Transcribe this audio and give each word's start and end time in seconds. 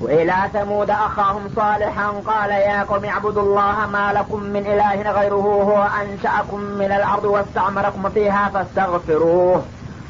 وإلى 0.00 0.34
ثمود 0.52 0.90
أخاهم 0.90 1.48
صالحا 1.56 2.10
قال 2.26 2.50
يا 2.50 2.82
قوم 2.82 3.04
اعبدوا 3.04 3.42
الله 3.42 3.86
ما 3.86 4.12
لكم 4.12 4.42
من 4.42 4.66
إله 4.66 5.10
غيره 5.10 5.46
هو 5.70 5.88
أنشأكم 6.02 6.60
من 6.60 6.92
الأرض 6.92 7.24
واستعمركم 7.24 8.10
فيها 8.10 8.50
فاستغفروه 8.54 9.62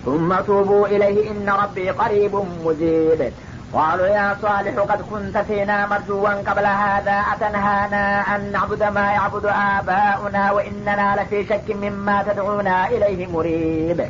ثم 0.04 0.34
توبوا 0.34 0.86
إليه 0.86 1.30
إن 1.30 1.48
ربي 1.48 1.90
قريب 1.90 2.34
مجيب. 2.64 3.32
قالوا 3.74 4.06
يا 4.06 4.36
صالح 4.42 4.78
قد 4.78 5.02
كنت 5.10 5.38
فينا 5.38 5.86
مرجوا 5.86 6.28
قبل 6.28 6.66
هذا 6.66 7.24
أتنهانا 7.32 8.36
أن 8.36 8.52
نعبد 8.52 8.82
ما 8.82 9.12
يعبد 9.12 9.46
آباؤنا 9.46 10.52
وإننا 10.52 11.22
لفي 11.22 11.44
شك 11.44 11.76
مما 11.82 12.22
تدعونا 12.22 12.88
إليه 12.88 13.26
مريب. 13.26 14.08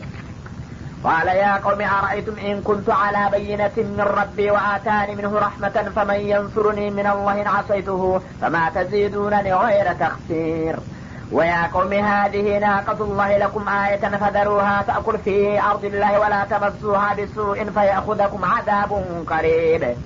قال 1.05 1.29
يا 1.29 1.57
قوم 1.57 1.81
أرأيتم 1.81 2.39
إن 2.39 2.63
كنت 2.63 2.91
على 2.91 3.31
بينة 3.33 3.77
من 3.77 4.01
ربي 4.01 4.51
وآتاني 4.51 5.15
منه 5.15 5.39
رحمة 5.39 5.93
فمن 5.97 6.15
ينصرني 6.15 6.91
من 6.91 7.07
الله 7.07 7.43
إن 7.43 7.47
عصيته 7.47 8.21
فما 8.41 8.71
تزيدونني 8.75 9.55
غير 9.55 9.93
تخسير. 9.93 10.77
ويا 11.33 11.67
قوم 11.75 11.93
هذه 11.93 12.59
ناقة 12.59 13.05
الله 13.05 13.39
لكم 13.39 13.69
آية 13.69 13.97
فذروها 13.97 14.85
تأكل 14.87 15.19
في 15.19 15.61
أرض 15.61 15.85
الله 15.85 16.21
ولا 16.21 16.45
تمسوها 16.51 17.15
بسوء 17.15 17.65
فيأخذكم 17.65 18.45
عذاب 18.45 19.05
قريب. 19.31 19.97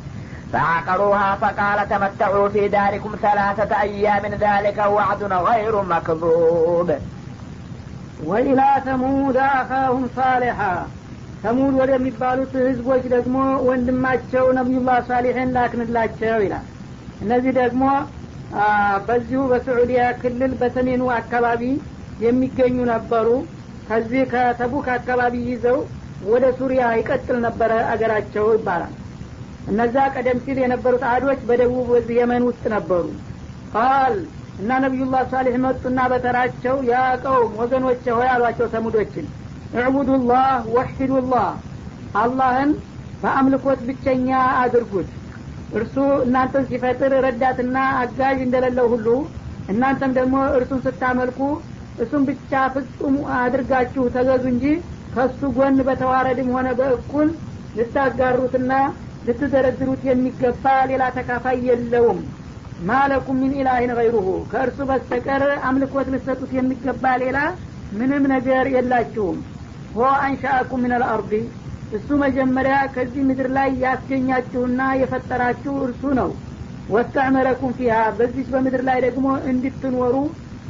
فعقروها 0.53 1.37
فقال 1.37 1.89
تمتعوا 1.89 2.49
في 2.49 2.69
داركم 2.69 3.17
ثلاثة 3.23 3.81
أيام 3.81 4.27
ذلك 4.27 4.79
وعد 4.87 5.23
غير 5.23 5.83
مكذوب. 5.83 6.95
ወኢላ 8.27 8.61
ተሙድ 8.85 9.37
አኻሁም 9.49 10.05
ሳሊሓ 10.15 10.61
ተሙድ 11.43 11.75
ወደሚባሉት 11.81 12.53
ህዝቦች 12.63 13.03
ደግሞ 13.15 13.37
ወንድማቸው 13.67 14.47
ነቢዩላህ 14.59 14.99
ሳሊሕን 15.09 15.51
ላክንላቸው 15.57 16.39
ይላል። 16.45 16.67
እነዚህ 17.21 17.53
ደግሞ 17.61 17.83
በዚሁ 19.07 19.41
በስዑዲያ 19.51 20.03
ክልል 20.21 20.53
በሰሜኑ 20.61 21.03
አካባቢ 21.19 21.63
የሚገኙ 22.25 22.77
ነበሩ። 22.93 23.29
ከዚህ 23.89 24.23
ከተቡክ 24.33 24.87
አካባቢ 24.95 25.35
ይዘው 25.49 25.79
ወደ 26.27 26.45
ሱሪያ 26.59 26.85
ይቀጥል 26.99 27.39
ነበረ 27.47 27.73
አገራቸው 27.93 28.47
ይባላል። 28.57 28.93
እነዛ 29.71 29.97
ቀደም 30.15 30.39
ሲል 30.45 30.59
የነበሩት 30.63 31.05
አዶች 31.11 31.41
በደቡብ 31.49 31.89
የመን 32.19 32.43
ውስጥ 32.49 32.65
ነበሩ። 32.75 33.05
ቃል 33.75 34.17
እና 34.59 34.73
ነቢዩላህ 34.83 35.23
ሳሊሕ 35.31 35.55
መጡና 35.63 36.01
በተራቸው 36.11 36.77
ያ 36.91 36.95
ቀውም 37.25 37.53
ወገኖች 37.61 38.05
ሆይ 38.17 38.29
አሏቸው 38.35 38.67
ተሙዶችን። 38.75 39.27
እዕቡዱላህ 39.75 40.45
ወሒዱላህ 40.75 41.49
አላህን 42.15 42.73
በአምልኮት 43.23 43.81
ብቸኛ 43.89 44.29
አድርጉት። 44.63 45.11
እርሱ 45.73 45.95
እናንተን 46.25 46.67
ሲፈጥር 46.71 47.13
ረዳትና 47.25 47.77
አጋዥ 48.01 48.39
እንደሌለው 48.45 48.87
ሁሉ 48.93 49.07
እናንተም 49.69 50.13
ደግሞ 50.19 50.37
እርሱን 50.59 50.83
ስታመልኩ 50.87 51.41
እሱን 52.03 52.23
ብቻ 52.29 52.53
ፍጹም 52.75 53.17
አድርጋችሁ 53.39 54.05
ተገዙ 54.15 54.45
እንጂ 54.53 54.65
ከሱ 55.15 55.41
ጎን 55.57 55.77
በተዋረድም 55.89 56.49
ሆነ 56.57 56.69
በእኩል 56.79 57.29
ልታጋሩትና 57.79 58.73
ልትደረድሩት 59.27 60.03
የሚገባ 60.09 60.65
ሌላ 60.91 61.05
ተካፋይ 61.17 61.59
የለውም 61.69 62.19
ማለኩም 62.83 63.37
ሚን 63.43 63.53
ኢላሂን 63.59 63.93
ገይሩሁ 63.99 64.29
ከእርሱ 64.51 64.79
በስተቀር 64.89 65.43
አምልኮት 65.69 66.09
ልሰጡት 66.15 66.51
የሚገባ 66.57 67.05
ሌላ 67.23 67.39
ምንም 67.99 68.25
ነገር 68.33 68.65
የላችሁም። 68.75 69.37
ሆ 69.95 70.07
አንሻአኩም 70.23 70.81
ምን 70.85 70.95
አልአርዲ 70.97 71.33
እሱ 71.97 72.09
መጀመሪያ 72.23 72.77
ከዚህ 72.95 73.23
ምድር 73.29 73.49
ላይ 73.57 73.71
ያስገኛችሁና 73.85 74.81
የፈጠራችሁ 75.01 75.75
እርሱ 75.85 76.03
ነው። 76.21 76.31
ወስተዕመረኩም 76.91 77.75
ፊሃ። 77.79 77.99
በዚች 78.19 78.49
በምድር 78.55 78.83
ላይ 78.89 78.99
ደግሞ 79.07 79.27
እንድትኖሩ 79.51 80.15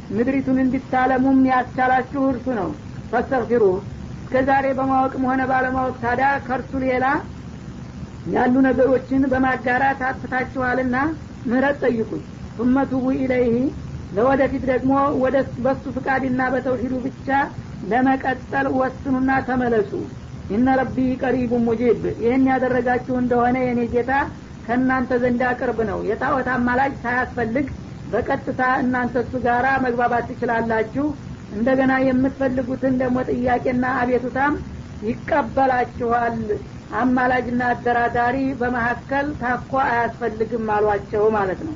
ምድሪቱን 0.09 0.57
እንድታለሙም 0.63 1.39
ያስቻላችሁ 1.51 2.23
እርሱ 2.31 2.47
ነው። 2.59 2.69
ፈስተግፊሩ። 3.11 3.63
እስከ 4.19 4.43
ዛሬ 4.49 4.65
በማወቅም 4.77 5.23
ሆነ 5.29 5.41
ባለማወቅ 5.51 5.95
ታዲያ 6.03 6.27
ከእርሱ 6.45 6.71
ሌላ 6.85 7.05
ያሉ 8.31 8.55
ነገሮችን 8.67 9.23
በማጋራት 9.31 9.99
አጥፍታችኋልና 10.07 10.95
ምህረት 11.45 11.77
ጠይቁት 11.85 12.23
ثم 12.57 12.75
ቱቡ 12.89 13.05
ኢለይህ 13.17 13.55
ለወደፊት 14.15 14.63
ደግሞ 14.71 14.91
ወደ 15.23 15.35
በሱ 15.63 15.83
ፍቃድና 15.95 16.41
በተውሂዱ 16.53 16.93
ብቻ 17.05 17.27
ለመቀጠል 17.89 18.67
ወስኑና 18.79 19.31
ተመለሱ። 19.47 19.91
ኢነ 20.49 20.67
ረቢ 20.79 20.97
ቀሪቡ 21.21 21.53
ሙጂብ 21.67 22.01
ይህን 22.23 22.43
ያደረጋችሁ 22.51 23.15
እንደሆነ 23.21 23.55
የኔ 23.65 23.81
ጌታ 23.93 24.11
ከእናንተ 24.65 25.11
ዘንድ 25.23 25.41
ቅርብ 25.59 25.79
ነው። 25.89 25.99
የጣዖት 26.09 26.47
አማላጅ 26.55 26.93
ሳያስፈልግ 27.03 27.67
በቀጥታ 28.11 28.61
እናንተ 28.81 29.15
እሱ 29.23 29.33
ጋራ 29.45 29.67
መግባባት 29.85 30.25
ትችላላችሁ። 30.31 31.05
እንደገና 31.55 31.93
የምትፈልጉትን 32.05 32.95
ደግሞ 33.01 33.17
ጥያቄና 33.31 33.85
አቤቱታም 34.01 34.53
ይቀበላችኋል። 35.01 36.37
አማላጅና 36.99 37.61
አደራዳሪ 37.71 38.37
በመካከል 38.59 39.27
ታኳ 39.41 39.71
አያስፈልግም 39.87 40.67
አሏቸው 40.75 41.23
ማለት 41.35 41.61
ነው። 41.67 41.75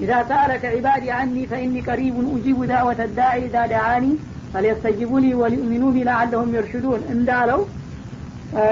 إذا 0.00 0.12
سألك 0.28 0.64
عبادي 0.76 1.04
عني 1.16 1.36
فإني 1.50 1.74
قريب 1.88 2.26
أجيب 2.34 2.58
دعوة 2.70 3.02
الداع 3.18 3.40
إذا 3.46 3.56
دعان 3.72 4.04
فليستجيبوا 4.52 5.12
لي 5.12 5.26
وليؤمنوا 5.40 5.82
بي 5.94 6.04
لعلهم 6.08 6.50
يرشدون 6.56 7.02
እንዳለው 7.14 7.60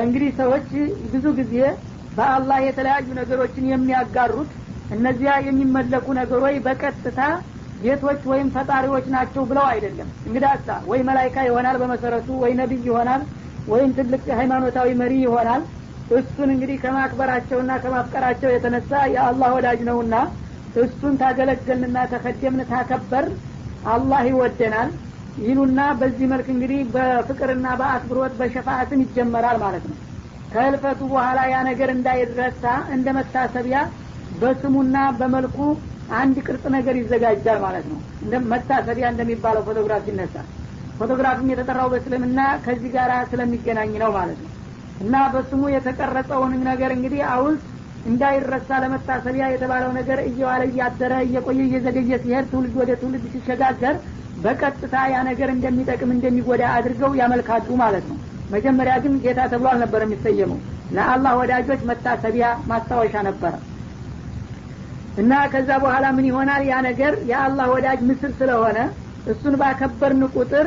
እንግዲህ 0.02 0.30
ሰዎች 0.40 0.68
ብዙ 1.12 1.26
ጊዜ 1.40 1.54
በአላህ 2.16 2.58
የተለያዩ 2.64 3.08
ነገሮችን 3.20 3.68
የሚያጋሩት 3.70 4.50
እነዚያ 4.90 5.32
የሚመለኩ 5.46 6.06
ነገሮች 6.18 6.56
በቀጥታ 6.66 7.20
ጌቶች 7.80 8.20
ወይም 8.30 8.48
ፈጣሪዎች 8.54 9.04
ናቸው 9.14 9.42
ብለው 9.50 9.66
አይደለም። 9.72 10.08
እንግዳሳ 10.26 10.68
ወይ 10.90 11.00
መላይካ 11.08 11.36
ይሆናል 11.48 11.76
በመሰረቱ 11.82 12.28
ወይ 12.42 12.52
ነቢይ 12.60 12.80
ይሆናል 12.88 13.22
ወይም 13.66 13.90
ትልቅ 13.96 14.22
ሃይማኖታዊ 14.38 14.88
መሪ 15.00 15.12
ይሆናል። 15.24 15.62
እሱን 16.10 16.48
እንግዲህ 16.52 16.76
ከማክበራቸውና 16.82 17.72
ከማፍቀራቸው 17.82 18.50
የተነሳ 18.52 18.92
የአላህ 19.14 19.50
ወዳጅ 19.56 19.80
ነውና 19.88 20.14
እሱን 20.82 21.14
ታገለገልንና 21.20 21.98
ተከደምን 22.12 22.68
ታከበር 22.70 23.26
አላህ 23.86 24.22
ይወደናል። 24.30 24.90
ይሉና 25.38 25.80
በዚህ 25.98 26.26
መልክ 26.32 26.46
እንግዲህ 26.54 26.80
በፍቅርና 26.94 27.66
በአክብሮት 27.80 28.32
በሸፋአትም 28.38 29.02
ይጀመራል 29.04 29.58
ማለት 29.64 29.84
ነው። 29.90 29.96
ከህልፈቱ 30.52 31.00
በኋላ 31.12 31.38
ያ 31.52 31.56
ነገር 31.68 31.90
እንዳይረሳ 31.94 32.64
እንደ 32.94 33.08
መታሰቢያ 33.18 33.78
በስሙና 34.40 34.96
በመልኩ 35.18 35.58
አንድ 36.14 36.36
ቅርጽ 36.46 36.64
ነገር 36.76 36.94
ይዘጋጃል 37.00 37.58
ማለት 37.64 37.86
ነው። 37.90 37.98
መታሰቢያ 38.52 39.06
እንደሚባለው 39.12 39.64
ፎቶግራፍ 39.66 40.02
ሲነሳ 40.06 40.34
ፎቶግራፍም 40.98 41.50
የተጠራው 41.52 41.88
በእስልምና 41.92 42.40
ከዚህ 42.64 42.90
ጋር 42.94 43.10
ስለሚገናኝ 43.30 43.92
ነው 44.02 44.10
ማለት 44.16 44.38
ነው። 44.44 44.52
እና 45.00 45.16
በስሙ 45.32 45.62
የተቀረጸውን 45.72 46.54
ነገር 46.68 46.90
እንግዲህ 46.94 47.20
አውልት 47.32 47.64
እንዳይረሳ 48.04 48.70
ለመታሰቢያ 48.82 49.44
የተባለው 49.50 49.90
ነገር 49.98 50.18
እየዋለ 50.28 50.62
እያደረ 50.70 51.12
እየቆየ 51.26 51.60
እየዘገየ 51.66 52.12
ሲሄድ 52.22 52.46
ትውልድ 52.50 52.74
ወደ 52.80 52.90
ትውልድ 53.00 53.24
ሲሸጋገር 53.34 53.94
በቀጥታ 54.44 54.94
ያ 55.12 55.18
ነገር 55.28 55.48
እንደሚጠቅም 55.54 56.10
እንደሚጎዳ 56.16 56.64
አድርገው 56.74 57.12
ያመልካሉ 57.20 57.68
ማለት 57.82 58.04
ነው። 58.10 58.18
መጀመሪያ 58.50 58.94
ግን 59.04 59.14
ጌታ 59.24 59.40
ተብሎ 59.52 59.66
አልነበር 59.72 60.02
የሚሰየመው። 60.04 60.60
ለአላህ 60.90 61.32
ወዳጆች 61.40 61.80
መታሰቢያ 61.88 62.46
ማስታወሻ 62.70 63.14
ነበረ 63.28 63.54
እና 65.16 65.32
ከዛ 65.52 65.70
በኋላ 65.82 66.06
ምን 66.16 66.26
ይሆናል? 66.28 66.62
ያ 66.70 66.74
ነገር 66.86 67.12
የአላህ 67.30 67.66
ወዳጅ 67.74 68.00
ምስል 68.08 68.32
ስለሆነ 68.40 68.78
እሱን 69.26 69.54
ባከበርን 69.60 70.22
ቁጥር 70.34 70.66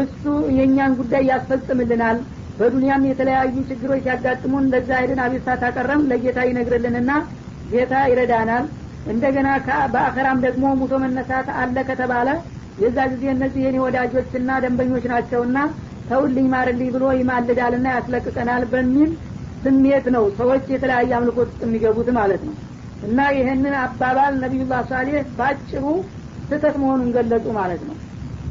እሱ 0.00 0.22
የእኛን 0.56 0.92
ጉዳይ 1.00 1.24
ያስፈጽምልናል። 1.30 2.18
በዱንያም 2.58 3.02
የተለያዩ 3.08 3.54
ችግሮች 3.68 4.00
ሲያጋጥሙን 4.04 4.64
ለዛ 4.72 4.90
ሄድን 5.02 5.20
አቤቱታ 5.24 5.54
ታቀረም 5.62 6.02
ለጌታ 6.10 6.38
ይነግርልንና 6.48 7.10
ጌታ 7.72 7.94
ይረዳናል። 8.10 8.64
እንደገና 9.06 9.48
በአኸራም 9.94 10.40
ደግሞ 10.44 10.64
ሙቶ 10.80 10.92
መነሳት 11.04 11.48
አለ 11.60 11.76
ከተባለ 11.88 12.28
የዛ 12.82 12.98
ጊዜ 13.12 13.24
እነዚህ 13.32 13.62
የኔ 13.64 13.78
ወዳጆችና 13.84 14.50
ደንበኞች 14.64 15.04
ናቸውና 15.12 15.58
ተውልኝ 16.08 16.46
ማርልኝ 16.52 16.88
ብሎ 16.94 17.04
ይማልዳልና 17.18 17.86
ያስለቅቀናል 17.96 18.62
በሚል 18.72 19.10
ስሜት 19.64 20.06
ነው 20.14 20.24
ሰዎች 20.38 20.64
የተለያየ 20.72 21.12
አምልኮት 21.18 21.50
የሚገቡት 21.64 22.08
ማለት 22.18 22.42
ነው። 22.48 22.54
እና 23.02 23.20
ይህንን 23.36 23.74
አባባል 23.82 24.34
ነቢዩላህ 24.42 24.80
ሳሌህ 24.90 25.26
ባጭሩ 25.38 25.84
ስህተት 26.42 26.76
መሆኑን 26.82 27.10
ገለጹ 27.16 27.46
ማለት 27.58 27.82
ነው 27.88 27.96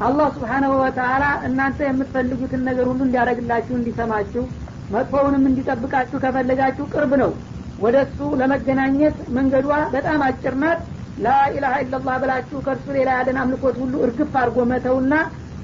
አላህ 0.02 0.28
ስብሓናሁ 0.34 0.72
ወተአላ 0.80 1.24
እናንተ 1.46 1.78
የምትፈልጉትን 1.86 2.62
ነገር 2.68 2.84
ሁሉ 2.90 3.00
እንዲያደረግላችሁ 3.06 3.74
እንዲሰማችሁ 3.76 4.42
መጥፎውንም 4.90 5.44
እንዲጠብቃችሁ 5.50 6.18
ከፈለጋችሁ 6.24 6.84
ቅርብ 6.94 7.12
ነው። 7.22 7.30
ወደ 7.78 7.96
እሱ 8.06 8.18
ለመገናኘት 8.40 9.16
መንገዷ 9.36 9.68
በጣም 9.94 10.20
አጭር 10.26 10.54
ናት። 10.62 10.80
ላኢላሀ 11.24 11.74
ኢላላህ 11.84 12.16
ብላችሁ 12.22 12.58
ከእርሱ 12.66 12.86
ሌላ 12.96 13.08
ያለን 13.16 13.38
አምልኮት 13.42 13.76
ሁሉ 13.82 13.94
እርግፍ 14.04 14.34
አድርጎ 14.40 14.58
መተውና 14.72 15.14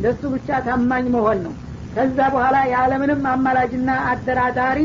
ለእሱ 0.02 0.22
ብቻ 0.34 0.58
ታማኝ 0.66 1.06
መሆን 1.14 1.38
ነው። 1.46 1.54
ከዛ 1.94 2.18
በኋላ 2.34 2.56
የዓለምንም 2.70 3.22
አማላጅና 3.32 3.90
አደራዳሪ 4.10 4.80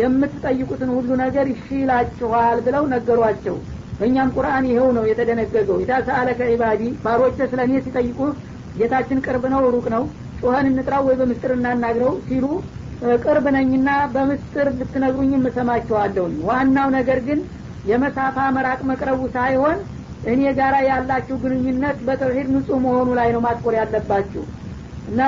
የምትጠይቁትን 0.00 0.90
ሁሉ 0.96 1.08
ነገር 1.22 1.46
እሺ 1.54 1.66
ብለው 2.66 2.84
ነገሯቸው። 2.94 3.56
በእኛም 3.98 4.32
ቁርአን 4.36 4.64
ይኸው 4.70 4.88
ነው 4.96 5.04
የተደነገገው። 5.08 5.76
ኢዛ 5.82 5.92
ሰአለከ 6.06 6.40
ዒባዲ 6.52 6.82
ባሮቼ 7.04 7.38
ስለ 7.50 7.60
እኔ 7.66 7.74
ሲጠይቁ 7.84 8.18
ጌታችን 8.74 9.22
ቅርብ 9.26 9.44
ነው 9.52 9.62
ሩቅ 9.74 9.86
ነው። 9.94 10.04
ጩኸን 10.40 10.66
እንጥራው 10.70 11.02
ወይ 11.08 11.16
በምስጥር 11.20 11.52
እናናግረው 11.56 12.14
ሲሉ 12.26 12.46
ቅርብ 13.24 13.46
ነኝና 13.56 13.88
በምስጥር 14.14 14.66
ልትነግሩኝ 14.78 15.32
እሰማችኋለሁኝ 15.42 16.34
ዋናው 16.48 16.88
ነገር 16.96 17.18
ግን 17.26 17.40
የመሳፋ 17.84 18.36
መራቅ 18.56 18.80
መቅረቡ 18.90 19.20
ሳይሆን 19.34 19.78
እኔ 20.32 20.42
ጋራ 20.58 20.74
ያላችሁ 20.86 21.36
ግንኙነት 21.42 21.98
በተውሂድ 22.06 22.48
ንጹህ 22.54 22.78
መሆኑ 22.84 23.08
ላይ 23.18 23.28
ነው 23.34 23.40
ማትኮር 23.46 23.74
ያለባችሁ። 23.80 24.42
እና 25.08 25.20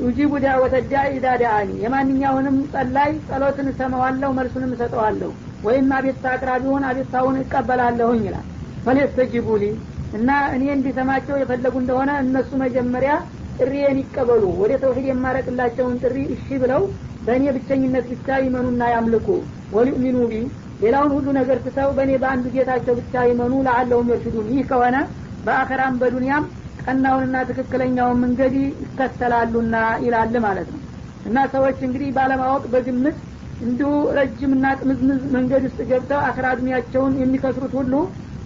ዩጂቡ 0.00 0.32
ዳዕወተ 0.44 0.74
ዳኢ 0.90 1.08
ኢዛ 1.16 1.26
ዳአኒ 1.42 1.70
የማንኛውንም 1.82 2.56
ጸላይ 2.72 3.10
ጸሎትን 3.26 3.66
እሰማዋለሁ 3.72 4.30
መልሱንም 4.38 4.70
እሰጠዋለሁ። 4.76 5.30
ወይም 5.64 5.90
አቤትታ 5.96 6.26
አቅራቢውን 6.34 6.84
አቤትታውን 6.90 7.36
እቀበላለሁኝ 7.42 8.22
ይላል። 8.28 8.46
ፈሌስተጂቡ 8.86 9.48
ሊ 9.62 9.66
እና 10.12 10.28
እኔ 10.54 10.64
እንዲሰማቸው 10.74 11.36
የፈለጉ 11.38 11.74
እንደሆነ 11.82 12.10
እነሱ 12.22 12.50
መጀመሪያ 12.62 13.12
ጥሪዬን 13.58 13.98
ይቀበሉ። 14.02 14.44
ወደ 14.60 14.72
ተውሂድ 14.82 15.06
የማረቅላቸውን 15.10 15.96
ጥሪ 16.02 16.16
እሺ 16.34 16.58
ብለው 16.62 16.82
በእኔ 17.22 17.44
ብቸኝነት 17.56 18.06
ብቻ 18.12 18.38
ይመኑና 18.44 18.82
ያምልኩ። 18.94 19.28
وليؤمنوا 19.72 20.18
بي 20.30 20.34
ሌላውን 20.80 21.10
ሁሉ 21.16 21.28
ነገር 21.38 21.58
ትተው 21.64 21.90
በእኔ 21.96 22.12
በአንዱ 22.22 22.46
ጌታቸው 22.54 22.94
ብቻ 23.00 23.24
ይመኑ 23.30 23.52
لعلهم 23.66 24.10
يرشدون 24.12 24.46
ይህ 24.52 24.62
ከሆነ 24.70 24.96
በአኸራም 25.44 25.98
በዱንያም 26.00 26.44
ቀናውንና 26.82 27.36
ትክክለኛውን 27.48 28.20
መንገድ 28.22 28.54
ይከተላሉና 28.84 29.74
ይላል 30.04 30.34
ማለት 30.46 30.68
ነው። 30.74 30.80
እና 31.24 31.38
ሰዎች 31.54 31.78
እንግዲህ 31.86 32.10
ባለማወቅ 32.16 32.64
በግምት 32.72 33.18
እንዲሁ 33.60 33.88
ረጅምና 34.18 34.66
ጥምዝምዝ 34.80 35.22
መንገድ 35.34 35.62
ውስጥ 35.68 35.80
ገብተው 35.90 36.20
አክራ 36.28 36.46
እድሜያቸውን 36.54 37.14
የሚከስሩት 37.20 37.72
ሁሉ 37.78 37.92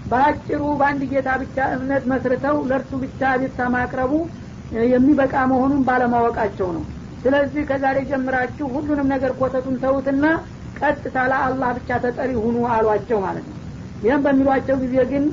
በአጭሩ 0.05 0.63
በአንድ 0.81 1.03
ጌታ 1.13 1.29
ብቻ 1.43 1.57
እምነት 1.77 2.05
መስርተው 2.11 2.57
ለእርሱ 2.71 2.93
ብቻ 3.05 3.31
አቤቱታ 3.43 3.69
ማቅረቡ 3.75 4.13
የሚበቃ 4.91 5.35
መሆኑን 5.51 5.83
ባለማወቃቸው 5.89 6.69
ነው። 6.77 6.85
ስለዚህ 7.23 7.63
ከዛሬ 7.69 7.99
ጀምራችሁ 8.11 8.67
ሁሉንም 8.75 9.11
ነገር 9.13 9.33
ኮተቱን 9.39 9.77
ተዉትና 9.83 10.25
ቀጥታ 10.81 11.17
ለአላህ 11.31 11.71
ብቻ 11.79 11.99
ተጠሪ 12.05 12.31
ሁኑ 12.45 12.57
አሏቸው 12.75 13.19
ማለት 13.25 13.45
ነው። 13.51 13.59
ይህም 14.03 14.23
በሚሏቸው 14.25 14.77
ጊዜ 14.83 14.97
ግን 15.13 15.25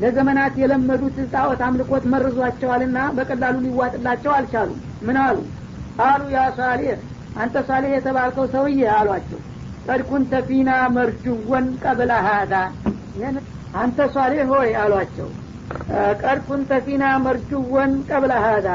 ለዘመናት 0.00 0.54
የለመዱት 0.60 1.16
ጣዖት 1.32 1.60
አምልኮት 1.66 2.04
መርዟቸዋልና 2.12 2.98
በቀላሉ 3.16 3.56
ሊዋጥላቸው 3.64 4.32
አልቻሉም። 4.36 4.78
ምን 5.06 5.16
አሉ? 5.24 5.38
አሉ 6.04 6.22
ያ 6.36 6.42
ሳሌህ 6.58 6.92
አንተ 7.36 7.56
ሳሌህ 7.68 7.90
የተባልከው 7.94 8.46
ሰውዬ 8.54 8.82
አሏቸው። 8.98 9.40
ቀድ 9.86 10.00
ኩንተ 10.08 10.32
ፊና 10.48 10.70
መርጁወን 10.96 11.66
ቀብለ 11.84 12.12
ሀዳ 12.26 12.54
አንተ 13.74 14.08
ሳሌህ 14.14 14.42
ሆይ 14.52 14.70
አሏቸው። 14.80 15.28
ቀድ 16.22 16.38
ኩንተ 16.46 16.70
ፊና 16.86 17.04
መርጁወን 17.24 17.92
ቀብለ 18.08 18.32
ሀዳ 18.44 18.68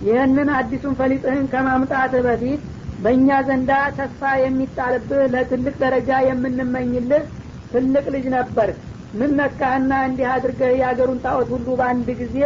ይህንን 0.00 0.48
አዲሱን 0.56 0.94
ፈሊጥህን 0.98 1.46
ከማምጣትህ 1.52 2.22
በፊት 2.26 2.62
በእኛ 2.98 3.28
ዘንዳ 3.48 3.70
ተስፋ 3.96 4.20
የሚጣልብህ 4.42 5.24
ለትልቅ 5.32 5.74
ደረጃ 5.82 6.10
የምንመኝልህ 6.26 7.24
ትልቅ 7.72 8.04
ልጅ 8.14 8.26
ነበር 8.36 8.70
ምን 9.14 9.32
ነካህና 9.38 9.92
እንዲህ 10.06 10.28
አድርገህ 10.32 10.72
የአገሩን 10.76 11.20
ጣዖት 11.24 11.48
ሁሉ 11.54 11.68
በአንድ 11.80 12.08
ጊዜ 12.20 12.38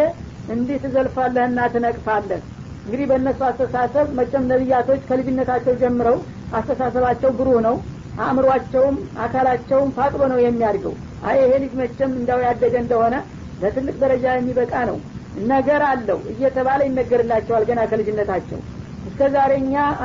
እንዲህ 0.55 0.76
ትዘልፋለህና 0.85 1.61
ትነቅፋለህ? 1.73 2.41
እንግዲህ 2.85 3.06
በእነሱ 3.11 3.41
አስተሳሰብ 3.49 4.06
መቼም 4.19 4.44
ነቢያቶች 4.50 5.00
ከልጅነታቸው 5.08 5.75
ጀምረው 5.82 6.17
አስተሳሰባቸው 6.58 7.31
ብሩህ 7.38 7.58
ነው። 7.67 7.76
አእምሯቸውም 8.20 8.96
አካላቸውም 9.25 9.91
ፋጥሎ 9.96 10.23
ነው 10.32 10.38
የሚያድገው 10.43 10.94
አይ 11.22 11.38
ይሄ 11.43 11.52
ልጅ 11.62 11.72
መቼም 11.81 12.12
እንዳው 12.19 12.40
ያደገ 12.46 12.75
እንደሆነ 12.82 13.14
ለትልቅ 13.62 13.96
ደረጃ 14.02 14.26
የሚበቃ 14.34 14.75
ነው። 14.90 14.99
ነገር 15.46 15.82
አለው 15.88 16.20
እየተባለ 16.32 16.81
ይነገርላቸዋል 16.88 17.64
ገና 17.69 17.81
ከልጅነታቸው። 17.90 18.61
እስከ 19.08 19.28
ዛሬ 19.34 19.52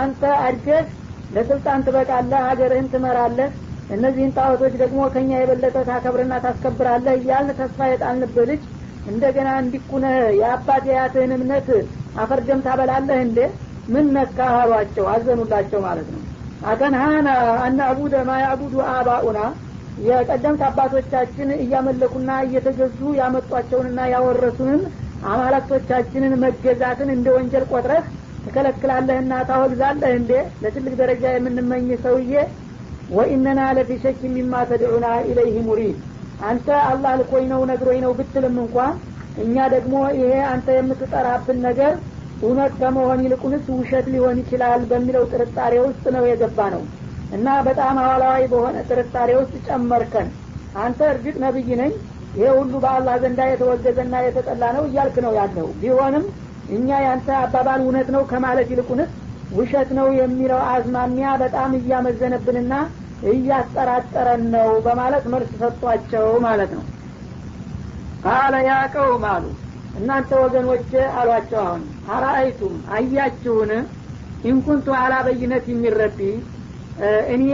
አንተ 0.01 0.23
አድገህ 0.43 0.83
ለስልጣን 1.31 1.83
ትበቃለህ 1.85 2.41
ሀገርህን 2.47 2.89
ትመራለህ 2.93 3.49
እነዚህን 3.89 4.31
ጣዖቶች 4.37 4.73
ደግሞ 4.81 5.01
ከኛ 5.13 5.31
የበለጠ 5.39 5.77
ታከብርና 5.89 6.33
ታስከብራለህ 6.45 7.15
እያልን 7.19 7.57
ተስፋ 7.59 7.87
የጣልንብህ 7.89 8.45
ልጅ 8.51 8.61
እንደገና 9.05 9.49
እንዲኩነህ 9.63 10.15
የአባት 10.39 10.85
የያትህን 10.89 11.33
እምነት 11.35 11.67
አፈርደም 12.17 12.63
ታበላለህ 12.65 13.17
እንዴ? 13.25 13.39
ምን 13.87 14.05
ነካ 14.15 14.39
አሏቸው? 14.59 15.05
አዘኑላቸው 15.11 15.79
ማለት 15.85 16.07
ነው። 16.13 16.21
አተንሃና 16.67 17.27
አናቡደ 17.65 18.15
ማ 18.27 18.37
ያቡዱ 18.43 18.75
አባኡና 18.93 19.39
የቀደምት 20.05 20.61
አባቶቻችን 20.67 21.49
እያመለኩና 21.57 22.31
እየተገዙ 22.45 22.99
ያመጧቸውንና 23.19 23.99
ያወረሱንን 24.13 24.81
አማላክቶቻችንን 25.29 26.33
መገዛትን 26.43 27.09
እንደ 27.13 27.27
ወንጀል 27.35 27.65
ቆጥረህ 27.71 28.03
ትከለክላለህና 28.45 29.33
ታወግዛለህ 29.49 30.11
እንዴ? 30.17 30.31
ለትልቅ 30.63 30.93
ደረጃ 31.01 31.23
የምንመኝ 31.33 31.87
ሰውዬ 32.03 32.33
ወኢነና 33.15 33.61
ለፊ 33.77 33.89
ሸክ 34.03 34.21
ሚማ 34.35 34.53
ተድዑና 34.69 35.07
ኢለይህ 35.29 35.57
ሙሪድ። 35.67 35.97
አንተ 36.47 36.67
አላህ 36.89 37.13
ልኮኝ 37.19 37.45
ነው 37.51 37.61
ነግሮኝ 37.71 37.99
ነው 38.05 38.11
ብትልም 38.19 38.57
እንኳ 38.63 38.77
እኛ 39.43 39.55
ደግሞ 39.73 39.95
ይሄ 40.17 40.33
አንተ 40.51 40.67
የምትጠራብን 40.77 41.57
ነገር 41.67 41.93
እውነት 42.41 42.73
ከመሆን 42.79 43.23
ይልቁንስ 43.25 43.65
ውሸት 43.75 44.05
ሊሆን 44.13 44.39
ይችላል 44.41 44.81
በሚለው 44.89 45.23
ጥርጣሬ 45.31 45.73
ውስጥ 45.85 46.05
ነው 46.15 46.23
የገባ 46.29 46.59
ነው 46.75 46.83
እና 47.35 47.47
በጣም 47.67 47.95
አዋላዊ 48.01 48.41
በሆነ 48.51 48.77
ጥርጣሬ 48.89 49.29
ውስጥ 49.39 49.55
ጨመርከን። 49.67 50.27
አንተ 50.77 50.99
እርግጥ 51.11 51.35
ነብይ 51.43 51.69
ነኝ 51.81 51.91
ይሄ 52.35 52.47
ሁሉ 52.57 52.73
በአላህ 52.83 53.15
ዘንዳ 53.23 53.41
የተወገዘና 53.49 54.15
የተጠላ 54.25 54.63
ነው 54.77 54.83
እያልክ 54.89 55.17
ነው 55.25 55.33
ያለው። 55.39 55.67
ቢሆንም 55.81 56.25
እኛ 56.69 56.89
ያንተ 57.05 57.27
አባባል 57.41 57.79
እውነት 57.83 58.07
ነው 58.15 58.23
ከማለት 58.31 58.69
ይልቁንስ 58.73 59.11
ውሸት 59.51 59.89
ነው 59.97 60.07
የሚለው 60.19 60.61
አዝማሚያ 60.71 61.27
በጣም 61.43 61.71
እያመዘነብንና 61.79 62.73
እያስጠራጠረን 63.31 64.43
ነው 64.55 64.69
በማለት 64.85 65.25
መልስ 65.33 65.51
ሰጧቸው 65.61 66.27
ማለት 66.45 66.71
ነው። 66.77 66.83
قال 68.25 68.55
يا 68.67 68.73
قوم 68.93 69.25
አሉ። 69.31 69.45
እናንተ 69.97 70.31
ወገኖች 70.43 70.89
አሏቸው 71.19 71.59
አሁን 71.63 71.83
أرأيتم 72.15 72.75
አያችሁን? 72.95 73.71
إن 74.43 74.54
كنت 74.54 74.87
على 75.01 75.13
بينة 75.27 75.65
من 75.71 75.91
ربي 75.91 76.19
እኔ 77.33 77.45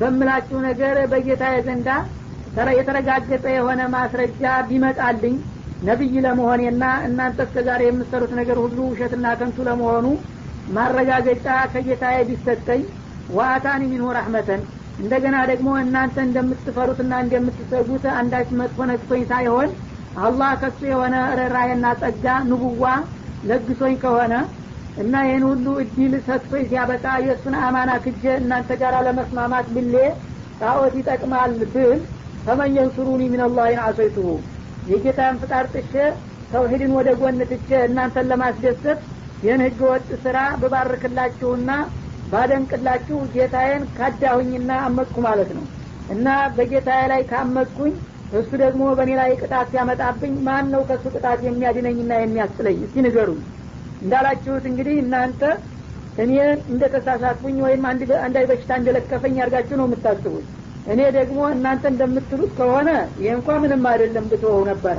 በምላችሁ 0.00 0.58
ነገር 0.68 0.96
በጌታ 1.12 1.44
ዘንዳ 1.66 1.88
የተረጋገጠ 2.78 3.44
የሆነ 3.54 3.82
ማስረጃ 3.94 4.42
ቢመጣልኝ 4.68 5.34
ነቢይ 5.80 6.14
ለመሆኔና 6.26 6.84
እናንተ 7.06 7.38
እስከ 7.46 7.64
ዛሬ 7.68 7.82
የምሰሩት 7.86 8.32
ነገር 8.40 8.58
ሁሉ 8.64 8.78
ውሸትና 8.90 9.32
ከንቱ 9.40 9.66
ለመሆኑ 9.68 10.06
ማረጋገጫ 10.68 11.46
ከጌታዬ 11.72 12.18
ቢሰጠኝ 12.28 12.82
وآتاني 13.30 13.82
منه 13.90 14.08
رحمة። 14.16 14.62
እንደገና 14.98 15.36
ደግሞ 15.50 15.68
እናንተ 15.82 16.16
እንደምትፈሩትና 16.26 17.12
እንደምትሰጉት 17.24 18.04
አንዳች 18.18 18.48
መጥፎ 18.60 18.86
ነግሶኝ 18.90 19.22
ሳይሆን 19.30 19.70
አላህ 20.18 20.50
ከሱ 20.60 20.80
የሆነ 20.90 21.14
ርኅራኄና 21.38 21.86
ጸጋ 22.02 22.26
ንቡዋ 22.50 22.84
ለግሶኝ 23.42 23.94
ከሆነ 24.04 24.34
እና 25.02 25.14
ይህን 25.26 25.44
ሁሉ 25.48 25.66
እድል 25.82 26.12
ሰጥቶኝ 26.26 26.64
ሲያበቃ 26.68 27.06
የእሱን 27.22 27.54
አማና 27.62 27.92
ክጀ 28.04 28.24
እናንተ 28.40 28.70
ጋር 28.82 28.94
ለመስማማት 29.06 29.66
ብሌ 29.76 29.94
ጣዖት 30.60 30.94
ይጠቅማል 31.00 31.52
ብል 31.72 32.00
ፈመየንሱሩኒ 32.46 33.22
ሚንላሂን 33.32 33.80
አሰይቱሁ። 33.86 34.28
የጌታን 34.90 35.38
ፍቃድ 35.42 35.66
ጥሼ 35.74 35.92
ተውሂድን 36.50 36.92
ወደ 36.98 37.10
ጎን 37.20 37.38
ትቼ 37.50 37.70
እናንተን 37.86 38.28
ለማስደሰት 38.30 38.98
ይህን 39.44 39.62
ህገ 39.66 39.80
ወጥ 39.92 40.08
ስራ 40.24 40.38
ብባርክላችሁና 40.60 41.70
ባደንቅላችሁ 42.32 43.18
ጌታዬን 43.34 43.82
ካዳሁኝና 43.96 44.70
አመጥኩ 44.84 45.16
ማለት 45.26 45.50
ነው። 45.56 45.64
እና 46.10 46.26
በጌታዬ 46.56 47.02
ላይ 47.12 47.22
ካመጥኩኝ 47.30 47.92
እሱ 48.38 48.50
ደግሞ 48.62 48.82
በእኔ 48.98 49.10
ላይ 49.20 49.30
ቅጣት 49.40 49.66
ሲያመጣብኝ 49.72 50.34
ማን 50.46 50.66
ነው 50.74 50.82
ከእሱ 50.88 51.04
ቅጣት 51.14 51.40
የሚያድነኝና 51.46 52.12
የሚያስጥለኝ? 52.20 52.78
እስቲ 52.86 52.96
ንገሩኝ 53.06 53.42
እንዳላችሁት 54.04 54.64
እንግዲህ 54.70 54.96
እናንተ 55.02 55.42
እኔ 56.18 56.32
እንደ 56.72 56.82
ተሳሳትኩኝ 56.94 57.56
ወይም 57.64 57.84
አንድ 57.88 58.02
በሽታ 58.50 58.70
እንደለከፈኝ 58.80 59.34
ያርጋችሁ 59.40 59.76
ነው 59.80 59.86
የምታስቡት። 59.88 60.46
እኔ 60.86 61.00
ደግሞ 61.16 61.40
እናንተ 61.54 61.84
እንደምትሉት 61.92 62.50
ከሆነ 62.58 62.88
ይህ 63.20 63.30
እንኳ 63.36 63.56
ምንም 63.62 63.84
አይደለም 63.92 64.26
ብትወው 64.30 64.60
ነበረ። 64.70 64.98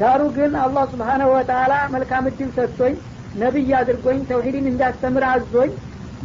ዳሩ 0.00 0.22
ግን 0.36 0.52
አላህ 0.62 0.84
ስብሓነሁ 0.92 1.28
ወተላ 1.34 1.74
መልካም 1.94 2.24
እድል 2.30 2.50
ሰጥቶኝ 2.56 2.94
ነቢይ 3.36 3.70
አድርጎኝ 3.78 4.18
ተውሂድን 4.28 4.66
እንዳስተምር 4.70 5.24
አዞኝ 5.30 5.70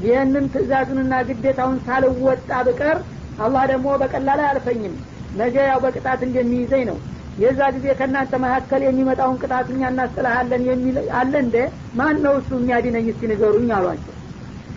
ይህንን 0.04 0.46
ትእዛዙንና 0.54 1.14
ግዴታውን 1.30 1.80
ሳልወጣ 1.86 2.52
ብቀር 2.68 2.98
አላህ 3.40 3.64
ደግሞ 3.72 3.88
በቀላል 4.02 4.40
አያልፈኝም። 4.44 4.96
ነገ 5.36 5.56
ያው 5.70 5.80
በቅጣት 5.84 6.22
እንደሚይዘኝ 6.28 6.84
ነው 6.90 6.98
የዛ 7.38 7.60
ጊዜ 7.76 7.88
ከእናንተ 8.00 8.34
መካከል 8.44 8.82
የሚመጣውን 8.86 9.38
ቅጣት 9.42 9.68
እኛ 9.74 9.82
እናስጥልሃለን 9.92 10.64
የሚል 10.70 10.98
አለ 11.20 11.34
እንደ 11.44 11.58
ማን 12.00 12.18
ነው 12.26 12.34
እሱ 12.40 12.50
የሚያድነኝ? 12.58 13.06
እስቲ 13.12 13.22
ንገሩኝ 13.32 13.70
አሏቸው። 13.78 14.16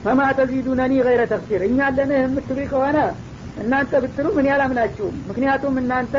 ፈማ 0.05 0.21
ተዚዱነኒ 0.39 0.93
ገይረ 1.07 1.23
ተፍሲር 1.31 1.63
እኛ 1.69 1.79
አለንህ 1.89 2.19
የምትሉ 2.21 2.59
ከሆነ 2.73 2.99
እናንተ 3.63 3.93
ብትሉ 4.05 4.27
ምን 4.37 4.47
ያላምናችሁም? 4.51 5.17
ምክንያቱም 5.29 5.75
እናንተ 5.83 6.15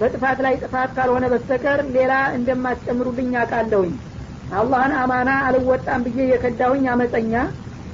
በጥፋት 0.00 0.38
ላይ 0.44 0.54
ጥፋት 0.62 0.90
ካልሆነ 0.96 1.24
በስተቀር 1.32 1.80
ሌላ 1.96 2.12
እንደማትጨምሩልኝ 2.36 3.32
አውቃለሁኝ። 3.40 3.92
አላህን 4.58 4.92
አማና 5.00 5.30
አልወጣም 5.48 6.04
ብዬ 6.06 6.18
የከዳሁኝ 6.30 6.84
አመፀኛ። 6.92 7.34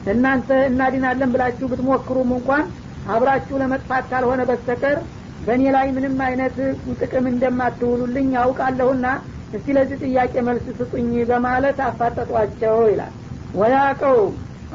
እናንተ 0.06 0.48
እናድናለን 0.68 1.32
ብላችሁ 1.34 1.66
ብትሞክሩም 1.72 2.30
እንኳን 2.36 2.64
አብራችሁ 3.08 3.56
ለመጥፋት 3.62 4.04
ካልሆነ 4.10 4.42
በስተቀር 4.48 4.98
በእኔ 5.44 5.62
ላይ 5.74 5.86
ምንም 5.96 6.16
አይነት 6.26 6.56
ጥቅም 7.00 7.26
እንደማትውሉልኝ 7.30 8.30
አውቃለሁና 8.42 9.06
እስቲ 9.50 9.74
ለዚህ 9.76 9.98
ጥያቄ 10.04 10.34
መልስ 10.46 10.66
ስጡኝ 10.78 11.10
በማለት 11.30 11.78
አፋጠጧቸው 11.86 12.76
ይላል። 12.90 13.12
ወያቀው 13.54 14.18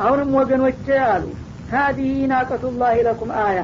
አሁንም 0.02 0.30
ወገኖች 0.40 0.84
አሉ 1.08 1.26
ሀዲህ 1.74 2.14
ናቀቱላህ 2.32 2.96
ለኩም 3.08 3.32
አያ። 3.44 3.60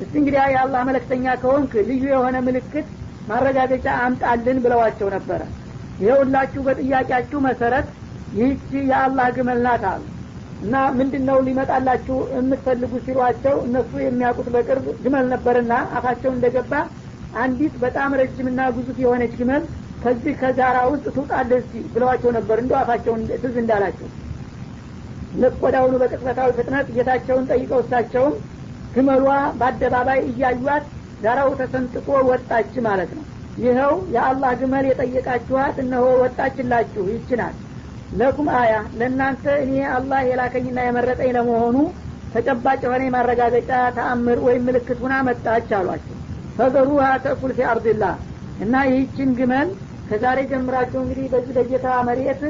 እስቲ 0.00 0.12
እንግዲህ 0.20 0.40
የአላህ 0.54 0.82
መለክተኛ 0.88 1.34
ከሆንክ 1.42 1.72
ልዩ 1.88 2.04
የሆነ 2.12 2.36
ምልክት 2.46 2.86
ማረጋገጫ 3.28 3.86
አምጣልን 4.04 4.58
ብለዋቸው 4.64 5.08
ነበረ። 5.16 5.42
ይኸውላችሁ 6.00 6.62
በጥያቄያችሁ 6.68 7.38
መሰረት 7.46 7.86
ይህቺ 8.34 8.70
የአላህ 8.90 9.26
ግመል 9.36 9.60
ናት 9.66 9.84
አሉ 9.90 10.02
እና 10.64 10.76
ምንድን 10.98 11.24
ነው 11.28 11.38
ሊመጣላችሁ 11.46 12.16
የምትፈልጉ 12.34 12.92
ሲሏቸው 13.06 13.56
እነሱ 13.66 13.92
የሚያውቁት 14.02 14.48
በቅርብ 14.54 14.86
ግመል 15.02 15.26
ነበርና 15.32 15.72
አፋቸው 15.96 16.30
እንደገባ 16.34 16.72
አንዲት 17.42 17.74
በጣም 17.82 18.10
ረጅምና 18.20 18.60
ግዙፍ 18.76 18.98
የሆነች 19.02 19.32
ግመል 19.40 19.62
ከዚህ 20.02 20.34
ከዛራ 20.40 20.78
ውስጥ 20.90 21.06
ትውጣለህ 21.14 21.58
እስቲ 21.62 21.82
ብለዋቸው 21.92 22.30
ነበር። 22.36 22.58
እንደ 22.62 22.72
አፋቸውን 22.80 23.22
ትዝ 23.42 23.56
እንዳላቸው 23.62 24.08
ወዳውኑ 25.64 25.94
በቅጽበታዊ 26.02 26.50
ፍጥነት 26.58 26.88
ጌታቸውን 26.96 27.48
ጠይቀው 27.50 27.80
እሳቸውም 27.84 28.34
ግመሏ 28.94 29.26
በአደባባይ 29.60 30.20
እያዩት 30.28 30.84
ዳራው 31.22 31.50
ተሰንጥቆ 31.60 32.08
ወጣች 32.28 32.74
ማለት 32.86 33.10
ነው። 33.16 33.24
ይኸው 33.58 33.94
የአላህ 34.14 34.52
ግመል 34.60 34.84
የጠየቃችኋት 34.88 35.76
እነሆ 35.82 36.04
ወጣችላችሁ 36.22 37.04
ይችናል 37.12 37.54
ለኩም 38.12 38.48
አያ 38.56 38.72
ለእናንተ 38.98 39.44
እኔ 39.62 39.72
አላህ 39.94 40.20
የላከኝና 40.28 40.78
የመረጠኝ 40.84 41.30
ለመሆኑ 41.36 41.76
ተጨባጭ 42.34 42.80
የሆነ 42.84 43.02
የማረጋገጫ 43.06 43.70
ተአምር 43.96 44.38
ወይም 44.46 44.62
ምልክት 44.68 44.98
ሁና 45.04 45.14
መጣች 45.28 45.68
አሏቸው። 45.78 46.16
ፈዘሩሃ 46.58 47.06
ተእኩል 47.24 47.52
ፊ 47.56 47.66
አርድላህ 47.70 48.14
እና 48.60 48.74
ይህችን 48.88 49.30
ግመል 49.38 49.68
ከዛሬ 50.08 50.38
ጀምራችሁ 50.50 51.00
እንግዲህ 51.02 51.26
በዚህ 51.32 51.54
በጌታ 51.58 51.86
መሬት 52.08 52.42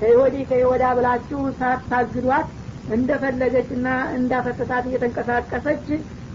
ከይወዲ 0.00 0.36
ከይወዳ 0.50 0.84
ብላችሁ 0.96 1.40
ሳታግዷት 1.58 2.48
እንደፈለገች 2.92 3.68
እና 3.76 3.88
እንዳፈሰሳት 4.16 4.84
እየተንቀሳቀሰች 4.88 5.84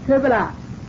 ትብላ። 0.06 0.34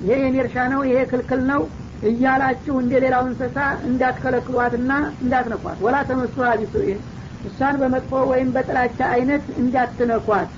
ይሄ 0.01 0.17
የኔ 0.21 0.35
እርሻ 0.43 0.57
ነው 0.73 0.81
ይሄ 0.89 0.99
ክልክል 1.11 1.41
ነው 1.51 1.61
እያላችሁ 2.09 2.73
እንደ 2.81 2.93
ሌላው 3.03 3.23
እንስሳ 3.29 3.57
እንዳትከለክሏትና 3.89 4.91
እንዳትነኳት። 5.23 5.79
ወላ 5.85 5.97
ተመሱ 6.09 6.35
ቢሱኢን 6.61 6.99
እሷን 7.43 7.75
በመጥፎ 7.81 8.21
ወይም 8.31 8.49
በጥላቻ 8.55 8.99
አይነት 9.15 9.45
እንዳትነኳት 9.61 10.49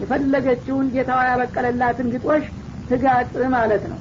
የፈለገችውን 0.00 0.86
ጌታዋ 0.94 1.20
ያበቀለላትን 1.28 2.10
ግጦሽ 2.14 2.44
ትጋጥ 2.88 3.26
ማለት 3.54 3.84
ነው። 3.90 3.98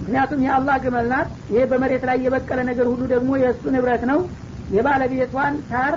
ምክንያቱም 0.00 0.40
የአላህ 0.44 0.76
ግመል 0.84 1.06
ናት። 1.12 1.28
ይሄ 1.50 1.62
በመሬት 1.70 2.04
ላይ 2.08 2.18
የበቀለ 2.24 2.60
ነገር 2.70 2.86
ሁሉ 2.92 3.02
ደግሞ 3.12 3.30
የእሱ 3.42 3.62
ንብረት 3.74 4.04
ነው። 4.10 4.20
የባለቤቷን 4.76 5.54
ሳር 5.70 5.94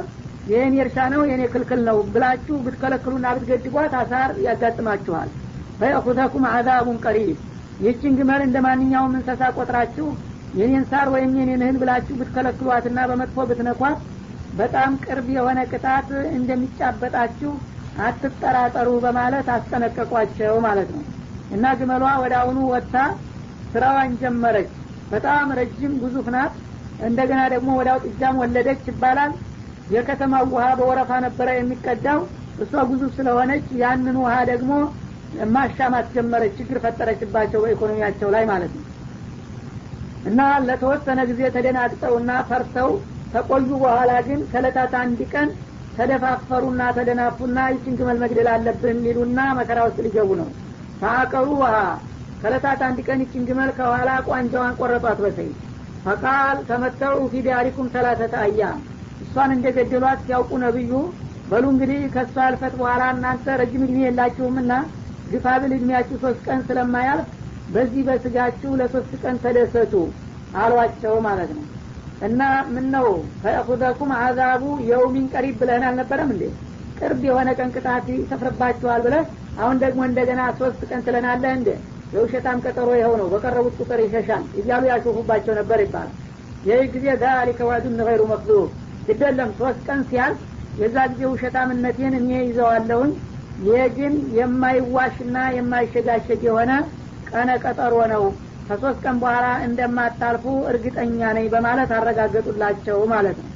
የእኔ 0.48 0.76
እርሻ 0.84 0.98
ነው 1.14 1.22
የእኔ 1.28 1.44
ክልክል 1.54 1.80
ነው 1.88 1.98
ብላችሁ 2.14 2.56
ብትከለክሉና 2.66 3.28
ብትገድቧት 3.36 3.94
አሳር 4.02 4.32
ያጋጥማችኋል። 4.46 5.30
ፈየኹዘኩም 5.80 6.44
አዛቡን 6.52 6.98
ቀሪብ። 7.06 7.38
ይህችን 7.80 8.14
ግመል 8.20 8.42
እንደ 8.46 8.58
ማንኛውም 8.66 9.16
እንሰሳ 9.18 9.44
ቆጥራችሁ 9.58 10.08
የኔን 10.54 10.84
ሳር 10.92 11.08
ወይም 11.14 11.32
የኔን 11.40 11.64
እህል 11.66 11.78
ብላችሁ 11.82 12.14
ብትከለክሏትና 12.20 13.00
በመጥፎ 13.10 13.46
ብትነኳት 13.50 13.98
በጣም 14.60 14.92
ቅርብ 15.04 15.28
የሆነ 15.36 15.60
ቅጣት 15.72 16.10
እንደሚጫበጣችሁ 16.38 17.52
አትጠራጠሩ 18.06 18.90
በማለት 19.06 19.48
አስጠነቀቋቸው 19.56 20.56
ማለት 20.66 20.90
ነው። 20.96 21.04
እና 21.56 21.66
ግመሏ 21.80 22.04
ወደ 22.24 22.34
አሁኑ 22.42 22.60
ወጥታ 22.72 22.96
ስራዋን 23.74 24.14
ጀመረች። 24.22 24.72
በጣም 25.12 25.48
ረጅም 25.60 25.94
ጉዙፍ 26.04 26.28
ናት። 26.36 26.54
እንደገና 27.08 27.42
ደግሞ 27.54 27.70
ወዳው 27.80 27.98
ጥጃም 28.06 28.40
ወለደች 28.42 28.84
ይባላል። 28.92 29.32
የከተማው 29.90 30.46
ውሀ 30.54 30.68
በወረፋ 30.80 31.12
ነበረ 31.26 31.48
የሚቀዳው። 31.56 32.20
እሷ 32.64 32.74
ጉዙፍ 32.90 33.12
ስለሆነች 33.18 33.66
ያንን 33.82 34.18
ውሀ 34.22 34.36
ደግሞ 34.52 34.72
ማሻማት 35.54 36.08
ጀመረች። 36.16 36.54
ችግር 36.60 36.78
ፈጠረችባቸው 36.84 37.62
በኢኮኖሚያቸው 37.64 38.30
ላይ 38.36 38.44
ማለት 38.52 38.72
ነው። 38.78 38.86
እና 40.30 40.40
ለተወሰነ 40.68 41.20
ጊዜ 41.32 41.42
ተደናግጠውና 41.56 42.32
ፈርተው 42.50 42.90
ከቆዩ 43.36 43.70
በኋላ 43.82 44.12
ግን 44.28 44.42
ከለታት 44.52 44.94
አንድ 45.00 45.22
ቀን 45.34 45.48
ተደፋፈሩና 45.98 46.82
ተደናፉና 46.98 47.60
ይችን 47.74 47.94
ግመል 48.00 48.18
መግደል 48.24 48.48
አለብን 48.54 48.98
ሊሉና 49.06 49.40
መከራ 49.60 49.80
ውስጥ 49.88 50.00
ሊገቡ 50.06 50.30
ነው። 50.42 50.48
ታቀሩ 51.02 51.48
ውሃ 51.62 51.74
ከለታት 52.42 52.82
አንድ 52.88 52.98
ቀን 53.08 53.20
ይችን 53.24 53.46
ግመል 53.50 53.70
ከኋላ 53.78 54.10
ቋንጃዋን 54.28 54.78
ቆረጧት 54.80 55.20
በሰይ 55.24 55.50
ፈቃል 56.06 56.58
ተመተው 56.70 57.16
ፊ 57.32 57.44
ዲያሪኩም 57.46 57.88
ሰላተተ 57.96 58.34
አያም 58.44 58.80
እሷን 59.26 59.54
እንደገደሏት 59.56 60.20
ሲያውቁ 60.26 60.52
ነብዩ 60.66 60.92
በሉ 61.52 61.66
እንግዲህ 61.74 62.02
ከእሷ 62.14 62.36
አልፈት 62.48 62.74
በኋላ 62.80 63.04
እናንተ 63.16 63.56
ረጅም 63.62 63.86
እድሜ 63.88 63.98
የላችሁምና 64.06 64.72
ግፋብል 65.32 65.72
እድሜያችሁ 65.76 66.18
ሶስት 66.24 66.42
ቀን 66.48 66.60
ስለማያልፍ 66.68 67.30
በዚህ 67.76 68.04
በስጋችሁ 68.10 68.72
ለሶስት 68.82 69.14
ቀን 69.24 69.38
ተደሰቱ 69.46 69.94
አሏቸው 70.62 71.16
ማለት 71.28 71.52
ነው 71.58 71.64
እና 72.26 72.42
ምን 72.74 72.86
ነው 72.94 73.08
ፈየኹዘኩም 73.42 74.12
አዛቡ 74.20 74.62
የውሚን 74.90 75.26
ቀሪብ 75.34 75.56
ብለህን 75.62 75.86
አልነበረም 75.88 76.30
እንዴ? 76.34 76.44
ቅርብ 77.00 77.22
የሆነ 77.28 77.50
ቀን 77.58 77.70
ቅጣት 77.76 78.06
ይሰፍርባችኋል 78.14 79.02
ብለህ 79.06 79.26
አሁን 79.60 79.78
ደግሞ 79.84 80.02
እንደገና 80.08 80.42
ሶስት 80.60 80.82
ቀን 80.90 81.02
ትለናለህ 81.08 81.54
እንዴ? 81.58 81.70
የውሸታም 82.14 82.62
ቀጠሮ 82.66 82.90
ይኸው 82.98 83.14
ነው። 83.22 83.28
በቀረቡት 83.34 83.76
ቁጥር 83.82 84.00
ይሸሻል 84.06 84.44
እያሉ 84.60 84.84
ያሾፉባቸው 84.92 85.54
ነበር 85.60 85.80
ይባላል። 85.86 86.14
ይህ 86.66 86.84
ጊዜ 86.94 87.06
ዛሊከ 87.24 87.60
ዋዱን 87.70 87.98
ገይሩ 88.02 88.22
መክዙብ 88.32 88.68
ግደለም 89.08 89.50
ሶስት 89.60 89.82
ቀን 89.88 90.00
ሲያልፍ 90.10 90.40
የዛ 90.80 90.98
ጊዜ 91.12 91.24
ውሸታምነቴን 91.32 92.14
እኔ 92.20 92.32
ይዘዋለሁኝ። 92.44 93.12
ይሄ 93.66 93.82
ግን 93.98 94.14
የማይዋሽና 94.38 95.38
የማይሸጋሸግ 95.58 96.42
የሆነ 96.48 96.72
ቀነ 97.30 97.50
ቀጠሮ 97.64 97.94
ነው 98.14 98.24
ከሶስት 98.69 98.99
ቀን 99.05 99.17
በኋላ 99.23 99.47
እንደማታልፉ 99.69 100.45
እርግጠኛ 100.73 101.21
ነኝ 101.39 101.47
በማለት 101.55 101.93
አረጋገጡላቸው 101.99 103.01
ማለት 103.15 103.39
ነው 103.43 103.49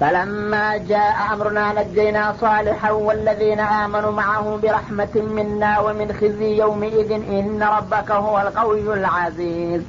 فلما 0.00 0.76
جاء 0.90 1.16
أمرنا 1.32 1.72
نجينا 1.72 2.34
صالحا 2.40 2.90
والذين 3.06 3.60
آمنوا 3.60 4.12
معه 4.12 4.58
برحمة 4.62 5.14
منا 5.36 5.78
ومن 5.78 6.12
خزي 6.12 6.58
يومئذ 6.58 7.10
إن 7.38 7.62
ربك 7.76 8.10
هو 8.10 8.40
القوي 8.40 8.94
العزيز 8.94 9.82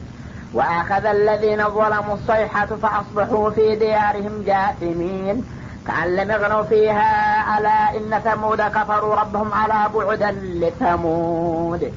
وأخذ 0.53 1.05
الذين 1.05 1.63
ظلموا 1.69 2.13
الصيحة 2.13 2.65
فأصبحوا 2.65 3.49
في 3.49 3.75
ديارهم 3.75 4.43
جاثمين 4.45 5.35
كأن 5.87 6.15
لم 6.15 6.31
يغنوا 6.31 6.63
فيها 6.63 7.09
ألا 7.53 7.97
إن 7.97 8.19
ثمود 8.19 8.61
كفروا 8.61 9.15
ربهم 9.15 9.53
على 9.53 9.89
بعدا 9.95 10.31
لثمود 10.31 11.93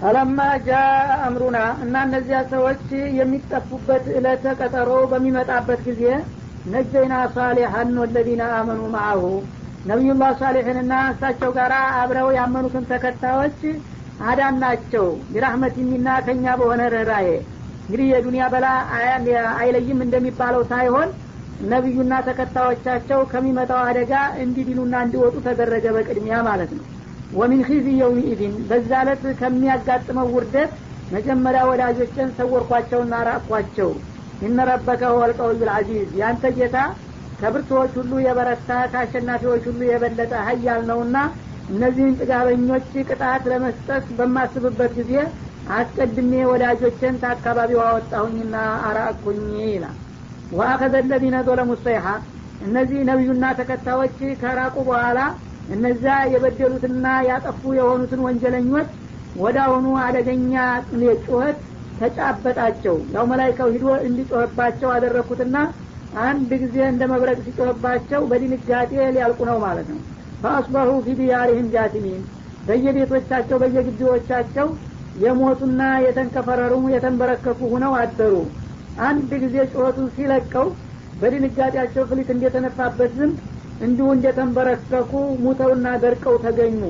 ፈለማ 0.00 0.38
ጃ 0.66 0.80
አምሩና 1.24 1.58
እና 1.84 1.94
እነዚያ 2.06 2.40
ሰዎች 2.50 2.82
የሚጠፉበት 3.18 4.04
እለተ 4.18 4.44
ቀጠሮ 4.60 4.90
በሚመጣበት 5.12 5.80
ጊዜ 5.88 6.02
ነጀይና 6.64 7.14
ሳሌሐን 7.34 7.90
ወለዚነ 8.02 8.42
አመኑ 8.58 8.80
ማአሁ። 8.94 9.22
ነቢዩላህ 9.84 10.30
ሳሌሕንና 10.40 10.94
እሳቸው 11.12 11.50
ጋር 11.58 11.72
አብረው 11.98 12.28
ያመኑትን 12.38 12.84
ተከታዮች 12.90 13.60
አዳን 14.28 14.56
ናቸው። 14.64 15.06
ቢራህመት 15.32 15.76
ሚና 15.88 16.08
ከኛ 16.26 16.54
በሆነ 16.60 16.82
ርኅራዬ 16.94 17.28
እንግዲህ 17.82 18.06
የዱንያ 18.12 18.46
በላ 18.54 18.66
አይለይም 19.58 20.00
እንደሚባለው 20.06 20.62
ሳይሆን 20.72 21.10
ነቢዩና 21.68 22.14
ተከታዮቻቸው 22.26 23.20
ከሚመጣው 23.30 23.80
አደጋ 23.86 24.12
እንዲድኑና 24.44 24.94
እንዲወጡ 25.06 25.36
ተደረገ 25.46 25.86
በቅድሚያ 25.96 26.36
ማለት 26.48 26.72
ነው 26.76 26.84
ወሚን 27.32 27.62
ኺዚ 27.68 27.86
የውሚኢድን 27.96 28.54
በዛ 28.68 28.90
ዕለት 29.02 29.24
ከሚያጋጥመው 29.40 30.28
ውርደት 30.34 30.70
መጀመሪያ 31.10 31.60
ወዳጆችን 31.70 32.32
ሰወርኳቸውና 32.38 33.14
ራቅኳቸው። 33.28 33.90
ኢነ 34.40 34.58
ረበከ 34.68 35.02
ሁወልቀውዩ 35.12 35.60
ልአዚዝ 35.62 36.10
ያንተ 36.20 36.50
ጌታ 36.58 36.76
ከብርቶች 37.40 37.92
ሁሉ 37.98 38.12
የበረታ 38.20 38.70
ከአሸናፊዎች 38.92 39.64
ሁሉ 39.70 39.80
የበለጠ 39.88 40.32
ሀያል 40.46 40.82
ነውና 40.90 41.16
እነዚህን 41.70 42.16
ጥጋበኞች 42.20 42.88
ቅጣት 43.06 43.42
ለመስጠት 43.50 44.04
በማስብበት 44.18 44.92
ጊዜ 45.00 45.12
አስቀድሜ 45.76 46.32
ወዳጆችን 46.50 47.18
ከአካባቢው 47.22 47.80
አወጣሁኝና 47.86 48.54
አራቅኩኝ 48.88 49.40
ይላል። 49.66 49.96
ወአኸዘ 50.52 50.94
ለዚነ 51.10 51.36
ዞለሙ 51.48 51.72
ሰይሐ 51.84 52.06
እነዚህ 52.66 53.00
ነቢዩና 53.08 53.44
ተከታዮች 53.58 54.18
ከራቁ 54.40 54.76
በኋላ 54.88 55.18
እነዛ 55.68 56.04
የበደሉትና 56.32 57.06
ያጠፉ 57.28 57.62
የሆኑትን 57.78 58.20
ወንጀለኞች 58.26 58.88
ወደ 59.36 59.56
አሁኑ 59.66 59.86
አደገኛ 60.04 60.54
ጩኸት 61.24 61.58
ተጫበጣቸው። 61.98 62.96
ያው 63.14 63.24
መላይካው 63.30 63.68
ሂዶ 63.74 63.86
እንዲጮህባቸው 64.08 64.88
አደረግኩትና 64.94 65.56
አንድ 66.24 66.50
ጊዜ 66.62 66.76
እንደ 66.90 67.02
መብረቅ 67.12 67.38
ሲጮህባቸው 67.46 68.20
በድንጋጤ 68.30 68.92
ሊያልቁ 69.14 69.40
ነው 69.50 69.58
ማለት 69.64 69.88
ነው። 69.92 70.00
ፈአስበሁ 70.42 70.90
ፊ 71.06 71.16
ዲያሪህም 71.20 71.68
ጃቲሚን 71.74 72.22
በየቤቶቻቸው 72.68 73.56
በየግቢዎቻቸው 73.62 74.68
የሞቱና 75.16 75.82
የተንከፈረሩ 76.04 76.74
የተንበረከኩ 76.94 77.60
ሁነው 77.72 77.92
አደሩ። 78.00 78.34
አንድ 79.02 79.30
ጊዜ 79.44 79.56
ጩኸቱን 79.72 80.08
ሲለቀው 80.16 80.66
በድንጋጤያቸው 81.20 82.02
ፍሊት 82.10 82.28
እንደተነፋበት 82.34 83.12
ዝንብ 83.18 83.36
እንዲሁ 83.80 84.06
እንደተንበረከኩ 84.14 85.12
ሙተውና 85.42 85.88
ደርቀው 86.02 86.36
ተገኙ። 86.44 86.80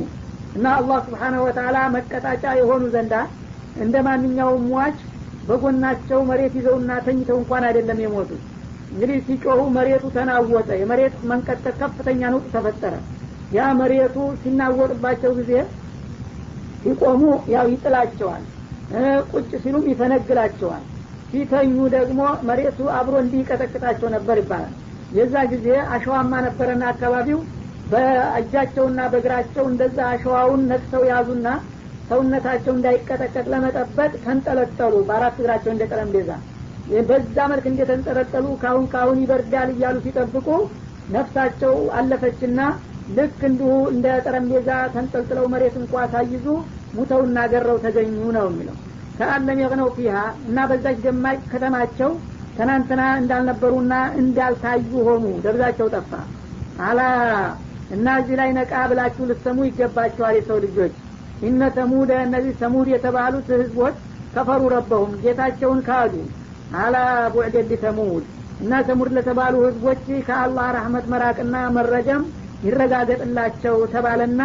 እና 0.55 0.67
አላህ 0.79 0.99
ስብሓነሁ 1.07 1.41
ወተላ 1.47 1.79
መቀጣጫ 1.95 2.45
የሆኑ 2.59 2.85
ዘንዳ 2.95 3.15
እንደ 3.77 3.97
ማንኛውም 4.07 4.65
ሟች 4.73 4.99
በጎናቸው 5.49 6.21
መሬት 6.31 6.55
ይዘውና 6.59 6.93
ተኝተው 7.05 7.37
እንኳን 7.41 7.65
አይደለም 7.69 8.01
የሞቱት 8.05 8.43
እንግዲህ 8.91 9.19
ሲጮሁ 9.27 9.61
መሬቱ 9.77 10.05
ተናወጠ። 10.15 10.69
የመሬት 10.81 11.15
መንቀጥቀጥ 11.31 11.75
ከፍተኛ 11.83 12.21
ነውጥ 12.33 12.47
ተፈጠረ። 12.55 12.95
ያ 13.53 13.67
መሬቱ 13.81 14.17
ሲናወጥባቸው 14.41 15.33
ጊዜ 15.39 15.53
ሲቆሙ 16.83 17.23
ያው 17.55 17.67
ይጥላቸዋል 17.73 18.45
ቁጭ 19.33 19.51
ሲሉም 19.63 19.85
ይፈነግላቸዋል። 19.91 20.85
ሲተኙ 21.31 21.77
ደግሞ 21.95 22.21
መሬቱ 22.49 22.79
አብሮ 22.99 23.15
እንዲህ 23.23 23.41
ይቀጠቅጣቸው 23.43 24.09
ነበር 24.15 24.37
ይባላል 24.43 24.75
የዛ 25.11 25.35
ጊዜ 25.53 25.67
አሸዋማ 25.95 26.33
ነበረና 26.47 26.85
አካባቢው። 26.93 27.39
በእጃቸውና 27.93 29.01
በእግራቸው 29.13 29.65
እንደዛ 29.71 29.99
አሸዋውን 30.13 30.63
ነቅሰው 30.71 31.03
ያዙና 31.11 31.47
ሰውነታቸው 32.11 32.73
እንዳይቀጠቀጥ 32.75 33.47
ለመጠበቅ 33.53 34.13
ተንጠለጠሉ 34.25 34.95
በአራት 35.09 35.37
እግራቸው 35.41 35.71
እንደ 35.75 35.85
ጠረጴዛ። 35.91 36.31
በዛ 37.09 37.37
መልክ 37.53 37.65
እንደተንጠለጠሉ 37.71 38.47
ካሁን 38.63 38.85
ካሁን 38.93 39.19
ይበርዳል 39.23 39.71
እያሉ 39.75 39.97
ሲጠብቁ 40.05 40.47
ነፍሳቸው 41.09 41.75
አለፈችና 41.99 42.61
ልክ 43.11 43.41
እንዲሁ 43.49 43.73
እንደ 43.93 44.07
ጠረጴዛ 44.25 44.71
ተንጠልጥለው 44.95 45.47
መሬት 45.53 45.77
እንኳ 45.81 46.05
ሳይዙ 46.15 46.47
ሙተውና 46.97 47.39
ገረው 47.53 47.77
ተገኙ 47.85 48.17
ነው 48.37 48.47
የሚለው። 48.51 48.77
ከአለም 49.19 49.59
የቅነው 49.63 49.89
ፊሃ 49.97 50.17
እና 50.49 50.59
በዛች 50.71 50.99
ደማቅ 51.05 51.39
ከተማቸው 51.53 52.11
ትናንትና 52.59 53.03
እንዳልነበሩና 53.21 53.93
እንዳልታዩ 54.21 54.93
ሆኑ። 55.09 55.25
ደብዛቸው 55.45 55.89
ጠፋ። 55.95 56.13
አላ 56.87 57.01
እና 57.95 58.07
እዚህ 58.21 58.37
ላይ 58.41 58.51
ነቃ 58.57 58.73
ብላችሁ 58.91 59.27
ልሰሙ 59.31 59.59
ይገባቸዋል 59.69 60.35
የሰው 60.39 60.59
ልጆች። 60.65 60.95
ኢነ 61.43 61.63
ተሙደ 61.77 62.11
እነዚህ 62.25 62.55
ተሙድ 62.61 62.89
የተባሉት 62.93 63.49
ህዝቦች 63.57 63.97
ከፈሩ 64.35 64.63
ረበሁም 64.75 65.13
ጌታቸውን 65.23 65.81
ካዱ። 65.87 66.15
አላ 66.79 66.97
ቡዕደድ 67.35 67.71
ተሙድ 67.85 68.25
እና 68.63 68.81
ተሙድ 68.89 69.11
ለተባሉ 69.17 69.55
ህዝቦች 69.67 70.01
ከአላህ 70.27 70.67
ረህመት 70.77 71.07
መራቅና 71.13 71.57
መረገም 71.77 72.23
ይረጋገጥላቸው 72.65 73.77
ተባለና 73.93 74.41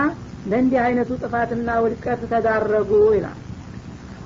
ለእንዲህ 0.49 0.79
አይነቱ 0.85 1.11
ጥፋትና 1.21 1.69
ውድቀት 1.83 2.21
ተዳረጉ 2.31 2.91
ይላል 3.15 3.37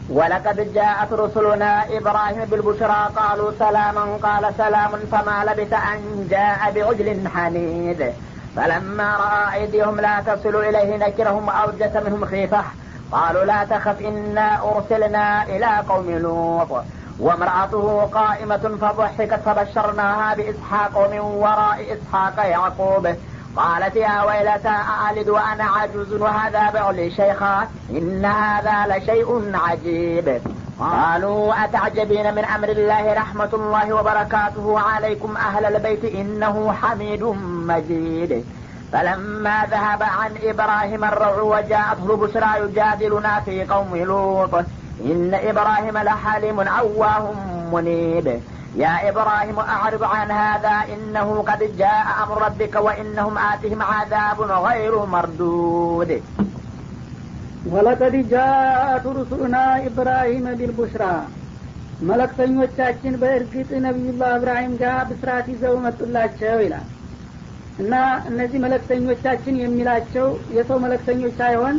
ولقد 0.09 0.73
جاءت 0.73 1.13
رسلنا 1.13 1.97
إبراهيم 1.97 2.45
بالبشرى 2.45 3.09
قالوا 3.15 3.51
سلاما 3.59 4.17
قال 4.23 4.53
سلام 4.57 4.91
فما 5.11 5.45
لبث 5.45 5.73
أن 5.73 6.27
جاء 6.29 6.71
بعجل 6.75 7.27
حنيذ 7.35 8.11
فلما 8.55 9.17
رأى 9.17 9.61
أيديهم 9.61 9.99
لا 9.99 10.21
تصل 10.21 10.55
إليه 10.55 10.97
نكرهم 10.97 11.49
أوجس 11.49 11.95
منهم 12.05 12.25
خيفة. 12.25 12.63
قالوا 13.11 13.43
لا 13.43 13.63
تخف 13.63 14.01
إنا 14.01 14.61
أرسلنا 14.63 15.43
إلى 15.43 15.83
قوم 15.89 16.11
لوط. 16.11 16.83
وامرأته 17.19 18.09
قائمة 18.13 18.77
فضحكت 18.81 19.39
فبشرناها 19.45 20.35
بإسحاق 20.35 21.05
ومن 21.05 21.19
وراء 21.19 21.77
إسحاق 21.93 22.45
يعقوب. 22.45 23.15
قالت 23.57 23.95
يا 23.95 24.23
ويلتى 24.23 24.69
أألد 24.69 25.29
وأنا 25.29 25.63
عجوز؟ 25.63 26.13
وهذا 26.13 26.69
بعلي 26.69 27.11
شيخا 27.11 27.67
إن 27.89 28.25
هذا 28.25 28.97
لشيء 28.97 29.51
عجيب. 29.55 30.41
قالوا 30.79 31.63
أتعجبين 31.63 32.35
من 32.35 32.45
أمر 32.45 32.69
الله 32.69 33.13
رحمة 33.13 33.49
الله 33.53 33.93
وبركاته؟ 33.93 34.79
عليكم 34.79 35.37
أهل 35.37 35.65
البيت 35.65 36.05
إنه 36.05 36.73
حميد 36.81 37.23
مجيد. 37.43 38.45
فلما 38.91 39.65
ذهب 39.71 40.03
عن 40.03 40.31
إبراهيم 40.43 41.03
الروع 41.03 41.41
وجاءته 41.41 42.13
البشرى 42.13 42.49
يجادلنا 42.59 43.39
في 43.39 43.63
قوم 43.63 43.95
لوط. 43.95 44.53
إن 45.05 45.31
إبراهيم 45.33 45.97
لحليم 45.97 46.59
أواه 46.59 47.33
منيب. 47.71 48.41
يا 48.74 49.08
إبراهيم 49.08 49.58
أعرض 49.74 50.02
عن 50.04 50.30
هذا 50.32 50.74
إنه 50.94 51.28
قد 51.42 51.60
جاء 51.76 52.06
أمر 52.22 52.36
ربك 52.42 52.74
وإنهم 52.76 53.34
آتهم 53.52 53.80
عذاب 53.84 54.38
غير 54.66 54.94
مردود 55.06 56.10
ወለቀድ 57.72 58.14
ጃአቱ 58.30 59.04
ሩሱሉና 59.16 59.56
ኢብራሂም 59.88 60.46
ቢልቡሽራ 60.60 61.04
መለክተኞቻችን 62.08 63.14
በእርግጥ 63.22 63.70
ነቢዩላህ 63.84 64.30
እብራሂም 64.38 64.72
ጋር 64.80 64.98
ብስራት 65.10 65.46
ይዘው 65.52 65.74
መጡላቸው 65.84 66.56
ይላል 66.64 66.86
እና 67.82 67.92
እነዚህ 68.30 68.58
መለክተኞቻችን 68.64 69.60
የሚላቸው 69.60 70.26
የሰው 70.56 70.80
መለክተኞች 70.84 71.34
ሳይሆን 71.42 71.76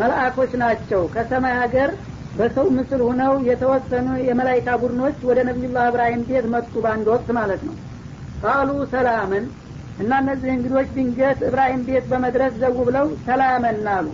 መልአኮች 0.00 0.52
ናቸው 0.62 1.02
ከሰማይ 1.14 1.56
ሀገር 1.62 1.90
በሰው 2.37 2.67
ምስል 2.75 3.01
ሁነው 3.07 3.33
የተወሰኑ 3.47 4.07
የመላይካ 4.27 4.75
ቡድኖች 4.81 5.17
ወደ 5.29 5.39
ነቢዩላህ 5.47 5.85
እብራሂም 5.89 6.21
ቤት 6.27 6.45
መጡ 6.53 6.73
በአንድ 6.83 7.07
ወቅት 7.13 7.29
ማለት 7.37 7.61
ነው። 7.67 7.75
ቃሉ 8.43 8.69
ሰላምን 8.93 9.45
እና 9.99 10.11
እነዚህ 10.23 10.51
እንግዶች 10.53 10.87
ድንገት 10.95 11.39
እብራሂም 11.47 11.81
ቤት 11.87 12.05
በመድረስ 12.11 12.53
ዘው 12.61 12.77
ብለው 12.87 13.07
ሰላመን 13.27 13.81
አሉ። 13.95 14.07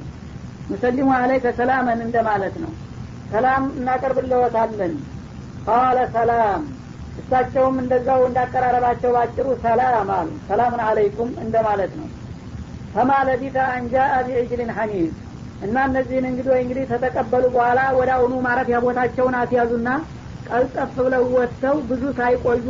ሙሰሊሙ 0.70 1.10
አለይከ 1.18 1.54
ሰላመን 1.60 2.00
እንደማለት 2.08 2.56
ነው። 2.64 2.72
ሰላም 3.32 3.64
እናቀርብለወታለን 3.78 4.94
ቃለ 5.68 5.98
ሰላም። 6.16 6.64
እሳቸውም 7.22 7.76
እንደዛው 7.82 8.22
እንዳቀራረባቸው 8.28 9.12
ባጭሩ 9.16 9.48
ሰላም 9.64 10.10
አሉ። 10.18 10.30
ሰላምን 10.50 10.82
አለይኩም 10.88 11.32
እንደማለት 11.44 11.94
ነው። 12.00 12.08
ፈማ 12.94 13.12
ለቢተ 13.28 13.58
አንጃአ 13.72 14.12
ቢዕጅልን 14.28 14.72
ሐኒዝ 14.78 15.14
እና 15.62 15.76
እነዚህን 15.90 16.26
እንግዲህ 16.30 16.56
እንግዲህ 16.62 16.84
ተተቀበሉ 16.92 17.44
በኋላ 17.54 17.80
ወደ 18.00 18.10
አሁኑ 18.18 18.34
ማረፊያ 18.46 18.78
ቦታቸውን 18.86 19.36
አስያዙና 19.40 19.90
ቀልጠፍ 20.46 20.92
ብለው 21.00 21.24
ወጥተው 21.36 21.78
ብዙ 21.90 22.04
ሳይቆዩ 22.18 22.68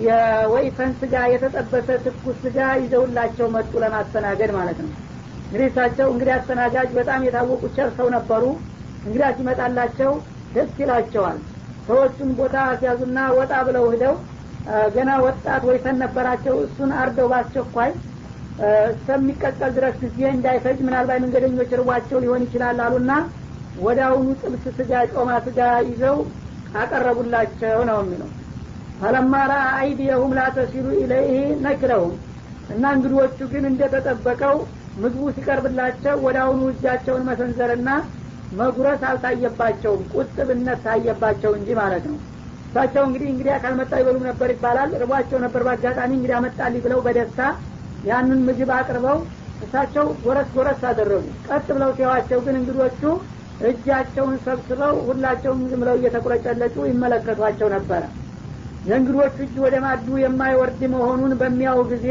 የወይፈን 0.00 0.92
ስጋ 1.00 1.14
የተጠበሰ 1.32 1.88
ትኩስ 2.04 2.38
ስጋ 2.44 2.58
ይዘውላቸው 2.80 3.48
መጡ 3.56 3.72
ለማስተናገድ 3.82 4.52
ማለት 4.56 4.78
ነው። 4.84 4.92
እንግዲህ 5.46 5.66
እሳቸው 5.70 6.06
እንግዲህ 6.12 6.32
አስተናጋጅ 6.36 6.88
በጣም 6.98 7.24
የታወቁ 7.26 7.62
ቸር 7.76 7.90
ሰው 7.98 8.08
ነበሩ። 8.16 8.44
እንግዲህ 9.04 9.26
ሲመጣላቸው 9.38 10.12
ደስ 10.52 10.72
ይላቸዋል። 10.82 11.38
ሰዎቹን 11.88 12.30
ቦታ 12.38 12.56
አስያዙና 12.70 13.18
ወጣ 13.38 13.54
ብለው 13.68 13.84
ሂደው 13.92 14.14
ገና 14.94 15.10
ወጣት 15.24 15.62
ወይፈን 15.68 15.96
ነበራቸው። 16.04 16.54
እሱን 16.64 16.90
አርደው 17.00 17.26
ባስቸኳይ 17.32 17.90
እስከሚቀቀል 18.90 19.70
ድረስ 19.76 19.96
ጊዜ 20.04 20.20
እንዳይፈጅ 20.34 20.78
ምናልባት 20.86 21.20
መንገደኞች 21.24 21.70
ርቧቸው 21.80 22.18
ሊሆን 22.24 22.42
ይችላል 22.46 22.80
አሉና 22.84 23.12
ወደ 23.78 24.00
አሁኑ 24.08 24.26
ጥብስ 24.42 24.64
ስጋ 24.76 24.92
ጮማ 25.12 25.30
ስጋ 25.46 25.60
ይዘው 25.88 26.18
አቀረቡላቸው 26.80 27.80
ነው 27.88 27.98
የሚለው። 28.02 28.30
ፈለማራ 29.00 29.52
አይዲየሁም 29.78 30.34
ላተሲሉ 30.38 30.86
ኢለይህ 31.00 31.32
ነክረውም 31.64 32.14
እና 32.74 32.84
እንግዶቹ 32.96 33.38
ግን 33.52 33.64
እንደተጠበቀው 33.70 34.56
ምግቡ 34.96 35.24
ሲቀርብላቸው 35.36 36.14
ወደ 36.26 36.36
አሁኑ 36.44 36.62
እጃቸውን 36.72 37.26
መሰንዘርና 37.28 37.88
መጉረስ 38.52 39.02
አልታየባቸውም 39.08 40.02
ቁጥብነት 40.14 40.80
ታየባቸው 40.86 41.52
እንጂ 41.58 41.68
ማለት 41.80 42.04
ነው። 42.10 42.18
እሳቸው 42.66 43.02
እንግዲህ 43.08 43.28
እንግዲህ 43.32 43.54
ካልመጣ 43.62 43.92
ይበሉም 44.00 44.24
ነበር 44.30 44.48
ይባላል። 44.54 44.90
ርቧቸው 45.02 45.38
ነበር 45.44 45.62
በአጋጣሚ 45.66 46.10
እንግዲህ 46.18 46.36
አመጣልኝ 46.38 46.82
ብለው 46.86 47.00
በደስታ 47.06 47.40
ያንን 48.04 48.40
ምግብ 48.46 48.70
አቅርበው 48.76 49.18
እሳቸው 49.64 50.06
ጎረስ 50.24 50.48
ጎረስ 50.56 50.82
አደረጉ። 50.88 51.24
ቀጥ 51.48 51.66
ብለው 51.76 51.90
ሲዋቸው 51.98 52.38
ግን 52.46 52.56
እንግዶቹ 52.60 53.00
እጃቸውን 53.68 54.36
ሰብስበው 54.44 54.94
ሁላቸውም 55.06 55.60
ዝም 55.70 55.80
ብለው 55.82 55.96
እየተቁረጨለጩ 55.98 56.76
ይመለከቷቸው 56.88 57.68
ነበረ 57.74 58.02
የእንግዶቹ 58.86 59.36
እጅ 59.44 59.54
ወደ 59.64 59.76
ማዱ 59.84 60.08
የማይወርድ 60.22 60.80
መሆኑን 60.94 61.32
በሚያው 61.40 61.78
ጊዜ 61.92 62.08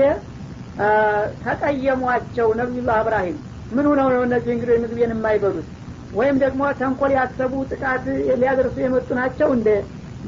ተቀየሟቸው 1.44 2.48
ነቢዩላህ 2.60 2.98
እብራሂም 3.04 3.38
ምን 3.76 3.86
ሆነው 3.90 4.08
ነው 4.14 4.22
እነዚህ 4.26 4.52
እንግዲህ 4.56 4.80
ምግቤን 4.84 5.14
የማይበሉት? 5.14 5.68
ወይም 6.14 6.36
ደግሞ 6.44 6.62
ተንኮል 6.80 7.12
ያሰቡ 7.18 7.54
ጥቃት 7.72 8.04
ሊያደርሱ 8.42 8.76
የመጡ 8.84 9.10
ናቸው 9.20 9.48
እንደ 9.56 9.70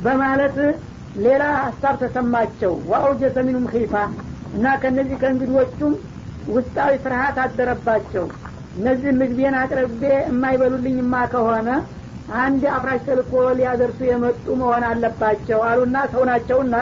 በማለት 0.05 0.55
ሌላ 1.25 1.43
ሀሳብ 1.59 1.95
ተሰማቸው። 2.01 2.73
ወአውጀሰ 2.89 3.35
ሚኑም 3.47 3.65
ኺፋ 3.73 3.93
እና 4.55 4.65
ከነዚህ 4.81 5.17
ከእንግዶቹም 5.21 5.93
ውስጣዊ 6.47 6.91
ፍርሀት 7.03 7.37
አደረባቸው። 7.43 8.25
እነዚህን 8.75 9.19
ምግቤን 9.21 9.55
አቅርቤ 9.61 10.01
የማይበሉልኝማ 10.21 11.15
ከሆነ 11.33 11.69
አንድ 12.41 12.63
አፍራሽ 12.75 13.01
ተልኮ 13.07 13.31
ሊያደርሱ 13.57 13.99
የመጡ 14.07 14.45
መሆን 14.61 14.83
አለባቸው 14.89 15.59
አሉና 15.69 15.97
ሰው 16.13 16.23
ናቸውና 16.29 16.75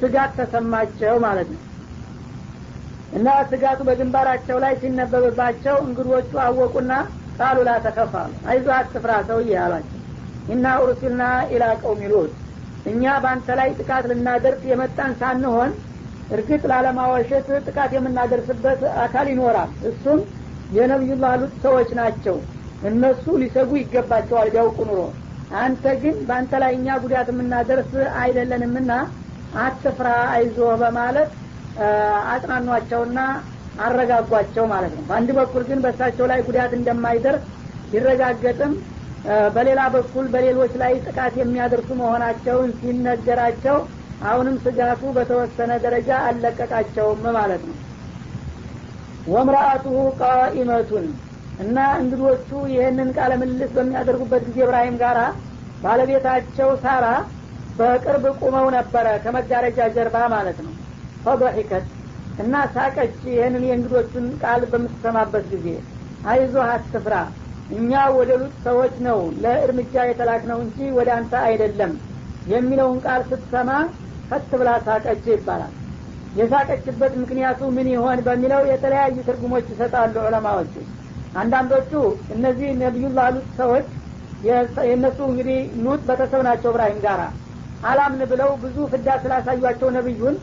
ስጋት 0.00 0.32
ተሰማቸው 0.38 1.14
ማለት 1.24 1.48
ነው። 1.54 1.60
እና 3.12 3.28
ስጋቱ 3.50 3.80
በግንባራቸው 3.88 4.56
ላይ 4.64 4.74
ሲነበብባቸው 4.80 5.76
እንግዶቹ 5.84 6.32
አወቁና 6.44 6.92
ቃሉ 7.38 7.58
ላ 7.66 7.72
ተከፋሉ 7.84 8.32
አይዞ 8.50 8.66
አትፍራ 8.76 9.12
ሰውዬ 9.28 9.52
አሏቸው። 9.62 10.00
ኢና 10.48 10.66
ኡርሲልና 10.82 11.22
ኢላ 11.54 11.64
ቀውሚ 11.82 12.02
እኛ 12.86 13.04
በአንተ 13.22 13.48
ላይ 13.58 13.70
ጥቃት 13.78 14.04
ልናደርስ 14.10 14.62
የመጣን 14.70 15.12
ሳንሆን 15.20 15.70
እርግጥ 16.30 16.62
ላለማዋሸት 16.70 17.48
ጥቃት 17.66 17.90
የምናደርስበት 17.96 18.80
አካል 19.04 19.26
ይኖራል። 19.32 19.70
እሱም 19.90 20.20
የነቢዩላህ 20.70 21.32
ሉጥ 21.40 21.54
ሰዎች 21.64 21.90
ናቸው። 22.00 22.36
እነሱ 22.82 23.24
ሊሰጉ 23.42 23.70
ይገባቸዋል 23.80 24.48
ቢያውቁ 24.52 24.78
ኑሮ። 24.88 25.00
አንተ 25.58 25.84
ግን 26.02 26.16
በአንተ 26.28 26.52
ላይ 26.62 26.72
እኛ 26.78 26.96
ጉዳት 27.04 27.28
የምናደርስ 27.32 27.92
አይደለንምና 28.20 28.92
አትፍራ 29.60 30.08
አይዞ 30.34 30.58
በማለት 30.82 31.30
አጽናኗቸውና 32.32 33.18
አረጋጓቸው 33.84 34.64
ማለት 34.72 34.92
ነው። 34.96 35.04
በአንድ 35.08 35.30
በኩል 35.38 35.62
ግን 35.68 35.78
በእሳቸው 35.84 36.26
ላይ 36.30 36.40
ጉዳት 36.48 36.72
እንደማይደርስ 36.78 37.44
ቢረጋገጥም 37.92 38.72
በሌላ 39.54 39.80
በኩል 39.94 40.26
በሌሎች 40.34 40.72
ላይ 40.82 40.92
ጥቃት 41.06 41.34
የሚያደርሱ 41.40 41.88
መሆናቸውን 42.00 42.70
ሲነገራቸው 42.78 43.76
አሁንም 44.22 44.56
ስጋቱ 44.64 45.02
በተወሰነ 45.16 45.72
ደረጃ 45.84 46.10
አልለቀቃቸውም 46.26 47.22
ማለት 47.36 47.62
ነው። 47.68 47.76
ወምራአቱሁ 49.26 49.96
ቃኢመቱን 50.20 51.06
እና 51.58 51.78
እንግዶቹ 52.00 52.50
ይህንን 52.72 53.08
ቃለ 53.16 53.32
ምልልስ 53.40 53.72
በሚያደርጉበት 53.76 54.42
ጊዜ 54.48 54.58
እብራሂም 54.66 54.96
ጋራ 55.02 55.18
ባለቤታቸው 55.82 56.70
ሳራ 56.82 57.06
በቅርብ 57.78 58.24
ቁመው 58.40 58.66
ነበረ 58.76 59.06
ከመጋረጃ 59.24 59.80
ጀርባ 59.94 60.16
ማለት 60.34 60.58
ነው። 60.66 60.72
ፈضሒከት 61.24 61.86
እና 62.42 62.54
ሳቀች 62.74 63.16
ይህንን 63.30 63.64
የእንግዶቹን 63.68 64.26
ቃል 64.42 64.62
በምትሰማበት 64.72 65.46
ጊዜ 65.54 65.66
አይዞህ 66.26 66.64
አትፍራ 66.70 67.14
እኛ 67.70 67.90
ወደ 68.16 68.30
ሉጥ 68.40 68.54
ሰዎች 68.64 68.94
ነው 69.06 69.18
ለእርምጃ 69.42 70.04
የተላክ 70.08 70.42
ነው 70.50 70.58
እንጂ 70.64 70.88
ወደ 70.96 71.08
አንተ 71.16 71.32
አይደለም 71.48 71.92
የሚለውን 72.46 72.98
ቃል 73.04 73.22
ስትሰማ 73.30 73.70
ፈት 74.30 74.50
ብላ 74.60 74.70
ሳቀች 74.86 75.24
ይባላል። 75.32 75.72
የሳቀችበት 76.34 77.12
ምክንያቱ 77.22 77.60
ምን 77.76 77.88
ይሆን 77.92 78.18
በሚለው 78.26 78.62
የተለያዩ 78.70 79.16
ትርጉሞች 79.28 79.66
ይሰጣሉ 79.72 80.14
ዑለማዎቹ። 80.24 80.74
አንዳንዶቹ 81.34 81.92
እነዚህ 82.34 82.70
ነቢዩላህ 82.82 83.26
ሉጥ 83.34 83.48
ሰዎች 83.58 83.88
የእነሱ 84.46 85.18
እንግዲህ 85.30 85.58
ሉጥ 85.84 86.00
ቤተሰብ 86.08 86.40
ናቸው 86.48 86.70
እብራሂም 86.72 87.00
ጋራ 87.04 87.22
አላምን 87.82 88.22
ብለው 88.30 88.50
ብዙ 88.62 88.76
ፍዳ 88.92 89.08
ስላሳዩቸው 89.22 89.90
ነቢዩን 89.96 90.36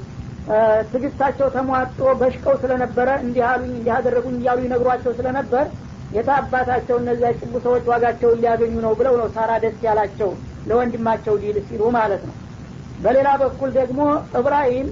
ትግስታቸው 0.92 1.48
ተሟጦ 1.56 2.00
በሽቀው 2.20 2.56
ስለነበረ 2.62 3.10
እንዲህ 3.24 3.44
አሉኝ 3.48 3.74
እያሉ 3.80 4.60
ይነግሯቸው 4.66 5.12
ስለነበር 5.20 5.66
የታባታቸው 6.12 6.98
እነዚያ 7.02 7.30
ጭቡ 7.40 7.54
ሰዎች 7.66 7.86
ዋጋቸውን 7.92 8.40
ሊያገኙ 8.44 8.76
ነው 8.86 8.94
ብለው 9.00 9.16
ነው 9.22 9.28
ሳራ 9.36 9.52
ደስ 9.64 9.80
ያላቸው 9.88 10.30
ለወንድማቸው 10.70 11.36
ዲል 11.42 11.58
ሲሉ 11.68 11.82
ማለት 11.98 12.22
ነው 12.30 12.36
በሌላ 12.98 13.30
በኩል 13.42 13.70
ደግሞ 13.78 14.00
እብራሂም 14.40 14.88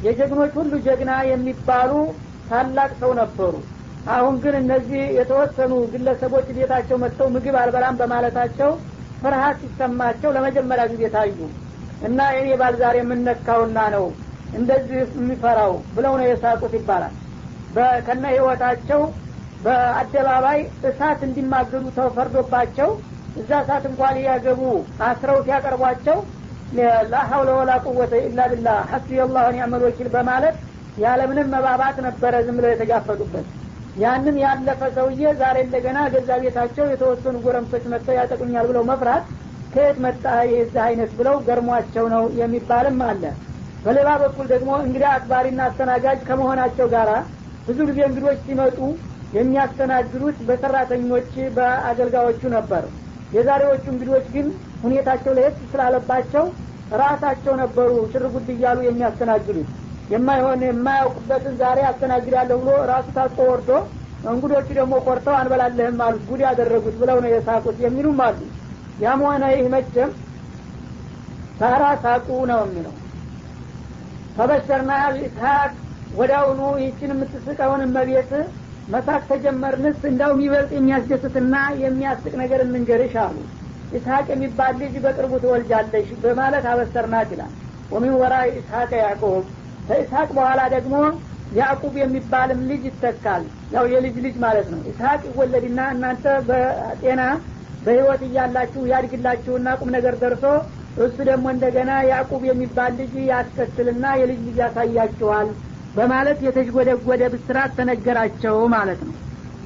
የጀግኖች 0.00 0.52
ሁሉ 0.58 0.72
ጀግና 0.86 1.12
የሚባሉ 1.30 1.92
ታላቅ 2.50 2.90
ሰው 3.00 3.12
ነበሩ። 3.20 3.54
አሁን 4.06 4.34
ግን 4.42 4.54
እነዚህ 4.60 5.02
የተወሰኑ 5.18 5.72
ግለሰቦች 5.92 6.48
ቤታቸው 6.56 6.96
መጥተው 7.04 7.28
ምግብ 7.34 7.56
አልበላም 7.62 7.98
በማለታቸው 8.00 8.70
ፍርሀት 9.22 9.56
ሲሰማቸው 9.62 10.30
ለመጀመሪያ 10.36 10.84
ጊዜ 10.92 11.04
ታዩ 11.14 11.38
እና 12.06 12.20
የኔ 12.36 12.48
ባል 12.60 12.74
ዛሬ 12.80 12.96
የምነካውና 13.02 13.78
ነው 13.94 14.06
እንደዚህ 14.52 15.00
የሚፈራው 15.16 15.72
ብለው 15.96 16.12
ነው 16.20 16.26
የሳቁት 16.28 16.74
ይባላል። 16.78 17.14
ከነ 18.06 18.24
ህይወታቸው 18.34 19.00
በአደባባይ 19.60 20.58
እሳት 20.88 21.20
እንዲማገዱ 21.26 21.84
ተፈርዶባቸው 21.96 22.90
እዛ 23.36 23.50
እሳት 23.64 23.84
እንኳ 23.90 24.10
ሊያገቡ 24.16 24.60
አስረው 25.06 25.38
ሲያቀርቧቸው 25.46 26.18
ላሀውለ 27.12 27.50
ወላ 27.58 27.72
ቁወተ 27.86 28.14
ኢላ 28.24 28.40
ቢላህ 28.52 28.78
ሐስቢ 28.90 29.18
አላሁ 29.24 29.46
ኒዕመል 29.56 29.82
ወኪል 29.86 30.08
በማለት 30.14 30.56
ያለምንም 30.98 31.48
መባባት 31.54 31.96
ነበረ 32.06 32.34
ዝም 32.46 32.56
ብለው 32.58 32.70
የተጋፈጡበት። 32.72 33.46
ያንን 33.96 34.36
ያለፈ 34.42 34.80
ሰውዬ 34.96 35.22
ዛሬ 35.40 35.56
እንደገና 35.66 35.98
ገዛ 36.14 36.30
ቤታቸው 36.42 36.86
የተወሰኑ 36.90 37.36
ጎረምሶች 37.44 37.84
መጥተው 37.92 38.16
ያጠቁኛል 38.18 38.66
ብለው 38.70 38.82
መፍራት 38.90 39.24
ከየት 39.74 39.98
መጣ 40.04 40.24
የዚህ 40.50 40.80
አይነት 40.86 41.10
ብለው 41.18 41.36
ገርሟቸው 41.46 42.06
ነው 42.14 42.24
የሚባልም 42.40 43.00
አለ። 43.08 43.22
በሌላ 43.84 44.10
በኩል 44.22 44.46
ደግሞ 44.52 44.70
እንግዳ 44.84 45.04
አክባሪና 45.16 45.60
አስተናጋጅ 45.68 46.20
ከመሆናቸው 46.28 46.86
ጋር 46.94 47.10
ብዙ 47.68 47.78
ጊዜ 47.90 48.00
እንግዶች 48.08 48.38
ሲመጡ 48.46 48.78
የሚያስተናግዱት 49.36 50.36
በሰራተኞች 50.48 51.28
በአገልጋዮቹ 51.56 52.42
ነበር። 52.56 52.84
የዛሬዎቹ 53.36 53.84
እንግዶች 53.92 54.26
ግን 54.34 54.46
ሁኔታቸው 54.82 55.32
ለየት 55.36 55.56
ስላለባቸው 55.70 56.44
ራሳቸው 56.94 57.54
ነበሩ 57.60 57.90
ሽርጉድ 58.12 58.48
እያሉ 58.54 58.78
የሚያስተናግዱት። 58.84 59.70
የማይሆን 60.12 60.60
የማያውቁበትን 60.66 61.54
ዛሬ 61.60 61.78
አስተናግዳለሁ 61.88 62.58
ብሎ 62.62 62.74
ራሱ 62.90 63.06
ታጥቆ 63.16 63.38
ወርዶ 63.50 63.70
እንግዶቹ 64.26 64.68
ደግሞ 64.78 64.94
ቆርተው 65.06 65.34
አንበላለህም 65.38 65.98
አሉት 66.04 66.22
ጉድ 66.28 66.40
ያደረጉት 66.46 66.94
ብለው 67.00 67.18
ነው 67.24 67.30
የሳቁት 67.32 67.78
የሚሉም 67.84 68.20
አሉ። 68.26 68.38
ያም 69.00 69.20
ሆነ 69.26 69.44
ይህ 69.54 69.66
መቼም 69.74 70.12
ሳራ 71.60 71.82
ሳቁ 72.02 72.28
ነው 72.50 72.60
የሚለው። 72.64 72.94
ተበሸርና 74.36 74.92
ኢስሐቅ 75.20 75.72
ወዳውኑ 76.16 76.62
ይችን 76.82 77.12
የምትስቀውን 77.14 77.82
እመቤት 77.86 78.32
መሳቅ 78.88 79.22
ተጀመርንስ 79.30 80.00
እንዳው 80.10 80.32
የሚበልጥ 80.34 80.70
የሚያስደስትና 80.76 81.54
የሚያስቅ 81.82 82.32
ነገር 82.42 82.60
እንንገርሽ 82.66 83.14
አሉ 83.24 83.36
ኢስሐቅ 83.92 84.26
የሚባል 84.32 84.74
ልጅ 84.80 84.94
በቅርቡ 85.04 85.32
ትወልጃለሽ 85.42 86.08
በማለት 86.22 86.64
አበሰርናት 86.70 87.28
ይላል። 87.34 87.52
ወሚን 87.90 88.14
ወራ 88.20 88.34
ኢስሐቅ 88.52 88.90
ያዕቆብ። 89.00 89.44
ከኢስሐቅ 89.88 90.28
በኋላ 90.38 90.60
ደግሞ 90.74 90.94
ያዕቁብ 91.56 91.94
የሚባልም 92.00 92.60
ልጅ 92.70 92.82
ይተካል። 92.88 93.42
ያው 93.74 93.84
የልጅ 93.92 94.16
ልጅ 94.24 94.36
ማለት 94.44 94.66
ነው። 94.72 94.80
ኢስሐቅ 94.90 95.20
ይወለድና 95.28 95.80
እናንተ 95.94 96.24
በጤና 96.48 97.22
በህይወት 97.84 98.22
እያላችሁ 98.28 98.82
ያድግላችሁና 98.90 99.68
ቁም 99.80 99.90
ነገር 99.96 100.14
ደርሶ 100.22 100.44
እሱ 101.04 101.16
ደግሞ 101.28 101.46
እንደገና 101.54 101.92
ያዕቁብ 102.08 102.42
የሚባል 102.48 102.92
ልጅ 103.00 103.14
ያስከትልና 103.30 104.04
የልጅ 104.20 104.40
ልጅ 104.46 104.56
ያሳያችኋል 104.62 105.48
በማለት 105.94 106.38
የተዥጎደጎደ 106.46 107.22
ብስራት 107.34 107.70
ተነገራቸው 107.78 108.56
ማለት 108.74 109.00
ነው። 109.06 109.14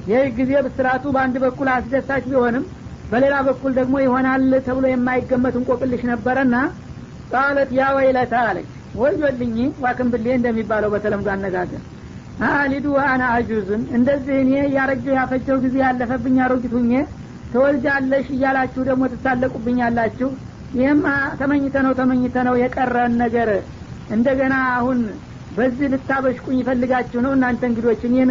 ይህ 0.07 0.27
ጊዜ 0.37 0.51
ብስራቱ 0.67 1.03
በአንድ 1.15 1.35
በኩል 1.43 1.67
አስደሳች 1.73 2.23
ቢሆንም 2.29 2.63
በሌላ 3.11 3.35
በኩል 3.47 3.71
ደግሞ 3.79 3.95
ይሆናል 4.03 4.43
ተብሎ 4.67 4.85
የማይገመት 4.89 5.55
እንቆቅልሽ 5.59 6.03
ነበረና 6.11 6.55
ቃለት 7.31 7.71
ያ 7.77 7.87
ወይለታ 7.97 8.33
አለች። 8.43 8.69
ወዮልኝ 8.95 9.55
ዋክንብሌ 9.83 10.25
እንደሚባለው 10.37 10.89
በተለምዶ 10.93 11.27
አነጋገር። 11.33 11.81
አሊዱ 12.51 12.85
አና 13.05 13.23
አጁዝን 13.35 13.81
እንደዚህ 13.97 14.37
እኔ 14.43 14.51
ያረጀው 14.75 15.13
ያፈጀው 15.17 15.57
ጊዜ 15.65 15.75
ያለፈብኝ 15.83 16.37
አሮጊት 16.45 16.73
ሁኜ 16.77 16.91
እያላችሁ 18.31 18.81
ደግሞ 18.89 19.03
ትሳለቁብኛላችሁ 19.13 20.29
ይህማ 20.75 21.05
ተመኝተ 21.39 21.75
ነው 21.85 21.93
ተመኝተ 21.99 22.35
ነው 22.47 22.55
የቀረን 22.61 23.13
ነገር 23.23 23.49
እንደገና 24.15 24.55
አሁን 24.75 24.99
በዚህ 25.57 25.87
ልታበሽቁኝ 25.93 26.57
ይፈልጋችሁ 26.61 27.19
ነው። 27.25 27.31
እናንተ 27.37 27.61
እንግዶች 27.69 28.01
እኔን 28.09 28.29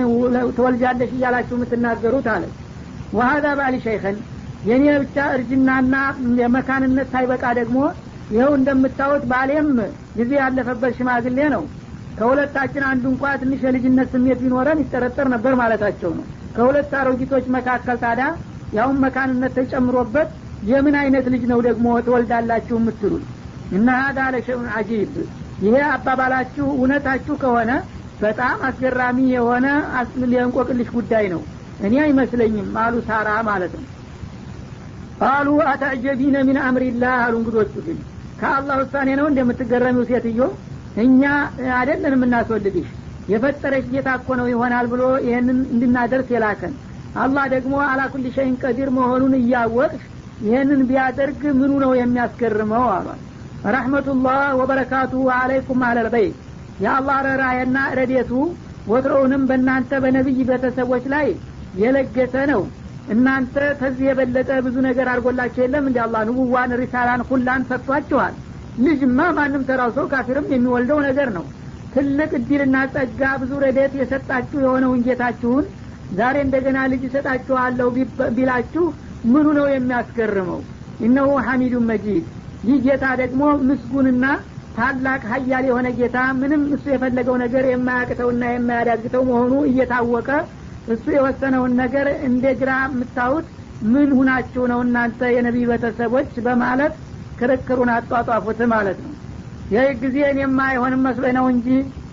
ተወልጃለሽ 0.56 1.10
እያላችሁ 1.16 1.54
የምትናገሩት 1.58 2.28
አለ 2.34 2.44
ወሀዛ 3.12 3.46
ባሊ 3.58 3.76
ሸይኸን 3.84 4.16
የእኔ 4.62 4.84
ብቻ 5.02 5.16
እርጅናና 5.34 5.94
የመካንነት 6.40 7.08
ሳይበቃ 7.12 7.44
ደግሞ 7.58 7.78
ይኸው 8.30 8.52
እንደምታዩት 8.58 9.22
ባሌም 9.30 9.68
ጊዜ 10.16 10.32
ያለፈበት 10.40 10.92
ሽማግሌ 10.98 11.38
ነው። 11.54 11.62
ከሁለታችን 12.18 12.84
አንዱ 12.88 13.04
እንኳ 13.12 13.24
ትንሽ 13.40 13.60
የልጅነት 13.66 14.08
ስሜት 14.14 14.38
ቢኖረን 14.42 14.80
ይጠረጠር 14.82 15.26
ነበር 15.34 15.52
ማለታቸው 15.60 16.10
ነው። 16.18 16.24
ከሁለት 16.56 16.92
አሮጊቶች 17.00 17.44
መካከል 17.56 17.98
ታዲያ 18.02 18.26
ያሁን 18.72 18.96
መካንነት 19.04 19.54
ተጨምሮበት 19.58 20.28
የምን 20.70 20.96
አይነት 21.02 21.26
ልጅ 21.34 21.44
ነው 21.52 21.60
ደግሞ 21.68 21.86
ትወልዳላችሁ 22.06 22.76
የምትሉት? 22.80 23.24
እና 23.70 23.88
ሀዳ 24.00 24.20
ለሸውን 24.34 24.68
አጂብ። 24.76 25.14
ይሄ 25.62 25.76
አባባላችሁ 25.94 26.66
እውነታችሁ 26.76 27.34
ከሆነ 27.42 27.70
በጣም 28.20 28.58
አስገራሚ 28.68 29.18
የሆነ 29.34 29.66
የእንቆቅልሽ 30.34 30.90
ጉዳይ 30.96 31.26
ነው። 31.34 31.42
እኔ 31.80 31.94
አይመስለኝም 32.04 32.68
አሉ 32.82 32.94
ሳራ 33.08 33.28
ማለት 33.48 33.72
ነው 33.78 33.86
ቃሉ 35.20 35.48
አተዕጀቢነ 35.70 36.36
ሚን 36.48 36.58
አምሪላህ 36.66 37.14
አሉ 37.24 37.34
እንግዶቹ 37.40 37.72
ግን። 37.86 37.98
ከአላህ 38.40 38.76
ውሳኔ 38.82 39.08
ነው 39.18 39.26
እንደምትገረሚው 39.30 40.04
ሴትዮ 40.10 40.42
እኛ 41.02 41.22
አደለን 41.78 42.14
የምናስወልድሽ። 42.16 42.86
የፈጠረች 43.28 43.86
ጌታ 43.92 44.08
እኮ 44.18 44.28
ነው 44.40 44.46
ይሆናል 44.52 44.86
ብሎ 44.92 45.02
ይህንን 45.26 45.58
እንድናደርስ 45.72 46.28
የላከን። 46.34 46.72
አላህ 47.16 47.44
ደግሞ 47.54 47.74
አላኩል 47.86 48.24
ሸይን 48.36 48.56
ቀዲር 48.62 48.88
መሆኑን 48.96 49.34
እያወቅሽ 49.40 50.02
ይህንን 50.40 50.80
ቢያደርግ 50.88 51.40
ምኑ 51.58 51.72
ነው 51.84 51.92
የሚያስገርመው 51.98 52.86
አሏል። 52.94 53.20
ረሕመቱላህ 53.68 54.42
ወበረካቱ 54.60 55.12
አለይኩም 55.38 55.80
አለልበይት 55.88 56.36
የአላህ 56.80 57.16
ረራየና 57.26 57.78
ረዴቱ 57.98 58.32
ወትሮውንም 58.86 59.42
በእናንተ 59.48 59.90
በነቢይ 60.04 60.38
ቤተሰቦች 60.50 61.04
ላይ 61.14 61.26
የለገሰ 61.74 62.34
ነው 62.52 62.62
እናንተ 63.10 63.54
ከዚህ 63.80 64.04
የበለጠ 64.08 64.50
ብዙ 64.66 64.76
ነገር 64.86 65.06
አድርጎላቸው 65.12 65.62
የለም? 65.64 65.84
እንዲ 65.88 65.98
አላህ 66.04 66.20
ንቡዋን 66.28 66.72
ሪሳላን 66.80 67.22
ሁላን 67.30 67.62
ሰጥቷችኋል 67.70 68.34
ልጅማ 68.84 69.20
ማንም 69.38 69.62
ተራው 69.68 69.90
ሰው 69.96 70.04
ካፊርም 70.12 70.46
የሚወልደው 70.52 70.98
ነገር 71.06 71.28
ነው። 71.36 71.44
ትልቅ 71.94 72.30
እድልና 72.38 72.76
ጸጋ 72.94 73.22
ብዙ 73.40 73.52
ረዴት 73.64 73.94
የሰጣችሁ 74.00 74.58
የሆነውን 74.64 75.00
ጌታችሁን 75.06 75.64
ዛሬ 76.18 76.36
እንደገና 76.44 76.78
ልጅ 76.92 77.02
እሰጣችኋለሁ 77.08 77.88
ቢላችሁ 78.36 78.84
ምኑ 79.32 79.46
ነው 79.58 79.66
የሚያስገርመው? 79.70 80.60
እነሁ 81.06 81.28
ሐሚዱን 81.46 81.84
መጂድ። 81.90 82.24
ይህ 82.68 82.78
ጌታ 82.86 83.04
ደግሞ 83.20 83.42
ምስጉንና 83.68 84.24
ታላቅ 84.76 85.20
ሀያል 85.30 85.64
የሆነ 85.68 85.88
ጌታ 85.98 86.18
ምንም 86.40 86.62
እሱ 86.74 86.84
የፈለገው 86.92 87.36
ነገር 87.42 87.64
የማያቅተውና 87.70 88.42
የማያዳግተው 88.50 89.22
መሆኑ 89.30 89.52
እየታወቀ 89.70 90.28
እሱ 90.90 91.04
የወሰነውን 91.14 91.72
ነገር 91.80 92.06
እንደ 92.28 92.44
ግራ 92.60 92.72
የምታዩት 92.84 93.46
ምን 93.92 94.10
ሁናችሁ 94.18 94.62
ነው 94.72 94.80
እናንተ 94.86 95.20
የነቢይ 95.34 95.66
ቤተሰቦች 95.70 96.32
በማለት 96.46 96.94
ክርክሩን 97.38 97.90
አጧጧፉት 97.94 98.60
ማለት 98.72 98.98
ነው። 99.04 99.12
ይህ 99.74 99.88
ጊዜ 100.02 100.16
እኔማ 100.32 100.58
አይሆንም 100.70 101.02
መስሎ 101.06 101.24
ነው 101.38 101.46
እንጂ 101.52 101.68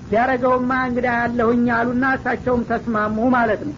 ቢያረገውማ 0.09 0.71
እንግዳ 0.89 1.07
ያለሁኝ 1.17 1.65
አሉና 1.77 2.05
እሳቸውም 2.17 2.61
ተስማሙ 2.69 3.17
ማለት 3.35 3.61
ነው። 3.67 3.75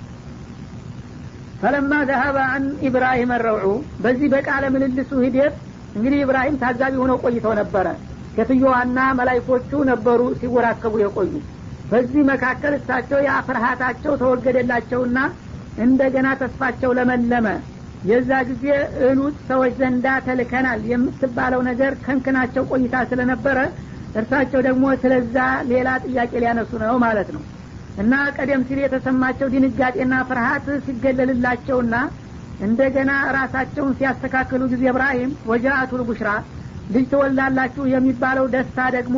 ፈለማ 1.62 1.93
ዘሀበ 2.09 2.38
አን 2.49 2.65
ኢብራሂም 2.88 3.31
ረውዑ 3.45 3.69
በዚህ 4.03 4.27
በቃለ 4.33 4.65
ምልልሱ 4.73 5.12
ሂደት 5.25 5.55
እንግዲህ 5.95 6.19
ኢብራሂም 6.25 6.59
ታዛቢ 6.62 6.93
ሆነው 7.03 7.17
ቆይተው 7.23 7.53
ነበረ። 7.59 7.88
ሴትዮዋና 8.35 8.99
መላይኮቹ 9.19 9.71
ነበሩ 9.89 10.21
ሲወራከቡ 10.39 10.93
የቆዩ 11.01 11.31
በዚህ 11.91 12.21
መካከል 12.32 12.73
እሳቸው 12.78 13.19
ያ 13.28 13.34
ፍርሃታቸው 13.47 14.13
ተወገደላቸውና 14.21 15.19
እንደገና 15.78 16.28
ተስፋቸው 16.41 16.91
ለመለመ። 16.97 17.47
የዛ 18.04 18.32
ጊዜ 18.49 18.65
እሉት 19.08 19.38
ሰዎች 19.47 19.73
ዘንዳ 19.80 20.08
ተልከናል 20.28 20.82
የምትባለው 20.91 21.62
ነገር 21.69 21.93
ከንክናቸው 22.06 22.63
ቆይታ 22.71 22.95
ስለነበረ 23.10 23.58
እርሳቸው 24.15 24.62
ደግሞ 24.67 24.86
ስለዛ 25.02 25.36
ሌላ 25.71 25.89
ጥያቄ 26.06 26.32
ሊያነሱ 26.43 26.71
ነው 26.84 26.95
ማለት 27.06 27.30
ነው። 27.36 27.41
እና 27.97 28.13
ቀደም 28.38 28.62
ሲል 28.67 28.80
የተሰማቸው 28.84 29.47
ድንጋጤና 29.54 30.15
ፍርሀት 30.30 30.67
ሲገለልላቸውና 30.86 31.95
እንደገና 32.60 33.12
ራሳቸውን 33.36 33.93
ሲያስተካክሉ 33.99 34.62
ጊዜ 34.71 34.84
እብራሂም 34.91 35.32
ወጃአቱል 35.52 36.02
ቡሽራ 36.10 36.30
ልጅ 36.89 37.06
ትወልዳላችሁ 37.12 37.84
የሚባለው 37.93 38.45
ደስታ 38.56 38.80
ደግሞ 38.97 39.17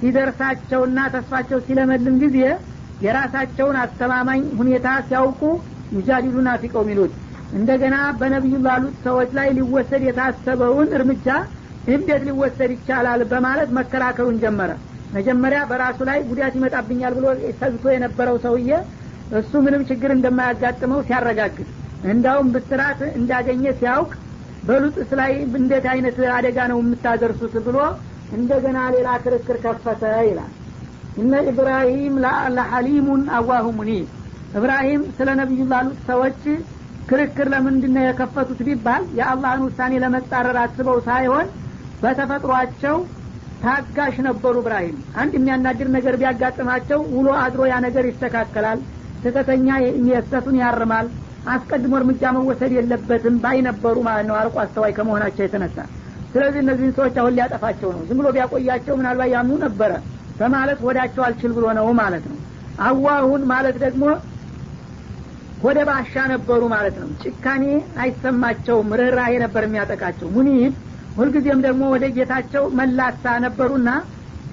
ሲደርሳቸውና 0.00 0.98
ተስፋቸው 1.14 1.58
ሲለመልም 1.66 2.16
ጊዜ 2.24 2.38
የራሳቸውን 3.00 3.76
አስተማማኝ 3.82 4.42
ሁኔታ 4.60 4.88
ሲያውቁ 5.08 5.40
ሙጃዲሉና 5.92 6.50
ፊቀው 6.62 6.84
ሚሉት። 6.88 7.12
እንደገና 7.52 7.96
በነቢዩ 8.20 8.56
ላሉት 8.66 8.96
ሰዎች 9.04 9.30
ላይ 9.38 9.48
ሊወሰድ 9.58 10.02
የታሰበውን 10.06 10.88
እርምጃ 10.96 11.26
እንዴት 11.94 12.22
ሊወሰድ 12.28 12.70
ይቻላል 12.76 13.20
በማለት 13.32 13.70
መከራከሩን 13.78 14.40
ጀመረ። 14.44 14.70
መጀመሪያ 15.12 15.60
በራሱ 15.70 15.98
ላይ 16.08 16.18
ጉዳት 16.30 16.54
ይመጣብኛል 16.58 17.12
ብሎ 17.18 17.26
ሰግቶ 17.60 17.84
የነበረው 17.92 18.36
ሰውዬ 18.44 18.70
እሱ 19.38 19.52
ምንም 19.64 19.82
ችግር 19.90 20.10
እንደማያጋጥመው 20.14 21.00
ሲያረጋግጥ 21.06 21.66
እንዳውም 22.10 22.48
ብስራት 22.54 23.00
እንዳገኘ 23.18 23.64
ሲያውቅ 23.78 24.10
በሉጥስ 24.62 25.10
ላይ 25.20 25.32
እንዴት 25.58 25.86
አይነት 25.92 26.18
አደጋ 26.36 26.58
ነው 26.72 26.78
የምታደርሱት 26.82 27.54
ብሎ 27.66 27.78
እንደገና 28.36 28.78
ሌላ 28.94 29.08
ክርክር 29.24 29.56
ከፈተ 29.64 30.02
ይላል። 30.28 30.52
እነ 31.16 31.32
ኢብራሂም 31.50 32.14
ለሐሊሙን 32.56 33.22
አዋሁ 33.36 33.66
ሙኒብ 33.76 34.06
እብራሂም 34.52 35.02
ስለ 35.16 35.28
ነቢዩ 35.40 35.62
ላሉት 35.72 36.00
ሰዎች 36.08 36.42
ክርክር 37.08 37.46
ለምንድን 37.52 37.92
ነው 37.96 38.04
የከፈቱት 38.04 38.60
ቢባል 38.68 39.02
የአላህን 39.18 39.62
ውሳኔ 39.66 39.92
ለመጻረር 40.04 40.56
አስበው 40.62 40.98
ሳይሆን 41.06 41.46
በተፈጥሯቸው 42.02 42.96
ታጋሽ 43.62 44.16
ነበሩ 44.26 44.54
እብራሂም 44.62 44.96
አንድ 45.20 45.32
የሚያናድር 45.36 45.88
ነገር 45.96 46.14
ቢያጋጥማቸው 46.20 47.00
ውሎ 47.14 47.28
አድሮ 47.44 47.62
ያ 47.70 47.76
ነገር 47.86 48.04
ይስተካከላል 48.10 48.80
ስህተተኛ 49.22 49.68
የስተቱን 50.08 50.58
ያርማል 50.62 51.06
አስቀድሞ 51.52 51.92
እርምጃ 52.00 52.32
መወሰድ 52.36 52.72
የለበትም 52.76 53.36
ባይነበሩ 53.42 53.96
ማለት 54.06 54.26
ነው። 54.30 54.36
አርቆ 54.40 54.56
አስተዋይ 54.62 54.92
ከመሆናቸው 54.96 55.44
የተነሳ 55.44 55.76
ስለዚህ 56.36 56.60
እነዚህን 56.62 56.92
ሰዎች 56.96 57.14
አሁን 57.20 57.34
ሊያጠፋቸው 57.36 57.90
ነው። 57.94 58.00
ዝም 58.08 58.18
ብሎ 58.20 58.28
ቢያቆያቸው 58.34 58.94
ምናልባት 58.98 59.30
ያምኑ 59.32 59.54
ነበረ። 59.64 59.92
በማለት 60.38 60.78
ወዳቸው 60.86 61.22
አልችል 61.26 61.52
ብሎ 61.56 61.66
ነው 61.78 61.86
ማለት 62.00 62.24
ነው። 62.30 62.38
አዋሁን 62.86 63.42
ማለት 63.52 63.76
ደግሞ 63.84 64.02
ወደ 65.60 65.78
ባሻ 65.88 66.14
ነበሩ 66.32 66.62
ማለት 66.74 66.96
ነው። 67.02 67.08
ጭካኔ 67.22 67.64
አይሰማቸውም 68.02 68.90
ርኅራሄ 69.00 69.32
ነበር 69.44 69.62
የሚያጠቃቸው። 69.66 70.28
ሙኒብ 70.34 70.74
ሁልጊዜም 71.16 71.60
ደግሞ 71.66 71.82
ወደ 71.94 72.04
ጌታቸው 72.16 72.64
መላሳ 72.78 73.24
ነበሩና 73.44 73.88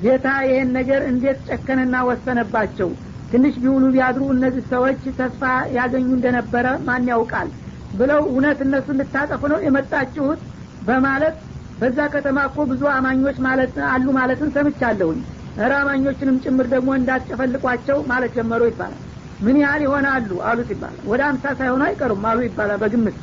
ጌታ 0.01 0.27
ይህን 0.47 0.69
ነገር 0.77 1.01
እንዴት 1.09 1.39
ጨከነና 1.49 1.95
ወሰነባቸው? 2.07 2.89
ትንሽ 3.31 3.53
ቢውሉ 3.61 3.83
ቢያድሩ 3.93 4.23
እነዚህ 4.33 4.63
ሰዎች 4.71 5.01
ተስፋ 5.19 5.43
ያገኙ 5.77 6.07
እንደነበረ 6.17 6.65
ማን 6.87 7.07
ያውቃል? 7.11 7.49
ብለው 7.93 8.21
እውነት 8.29 8.59
እነሱ 8.65 8.87
እንድታጠፉ 8.95 9.41
ነው 9.53 9.59
የመጣችሁት 9.65 10.39
በማለት 10.81 11.35
በዛ 11.83 11.99
ከተማ 12.11 12.39
እኮ 12.47 12.57
ብዙ 12.69 12.83
አማኞች 12.91 13.37
ማለት 13.45 13.73
አሉ 13.87 14.05
ማለትን 14.17 14.49
ሰምቻለሁኝ። 14.55 15.17
እረ 15.57 15.71
አማኞችንም 15.79 16.37
ጭምር 16.43 16.67
ደግሞ 16.73 16.89
እንዳትጨፈልቋቸው 16.97 17.97
ማለት 18.11 18.31
ጀመሩ 18.37 18.61
ይባላል። 18.69 19.01
ምን 19.39 19.57
ያህል 19.61 19.81
ይሆናሉ 19.85 20.29
አሉት 20.49 20.69
ይባላል 20.73 21.01
ወደ 21.11 21.21
አምሳ 21.29 21.45
ሳይሆኑ 21.59 21.81
አይቀሩም 21.87 22.23
አሉ 22.29 22.39
ይባላል 22.45 22.79
በግምት። 22.83 23.17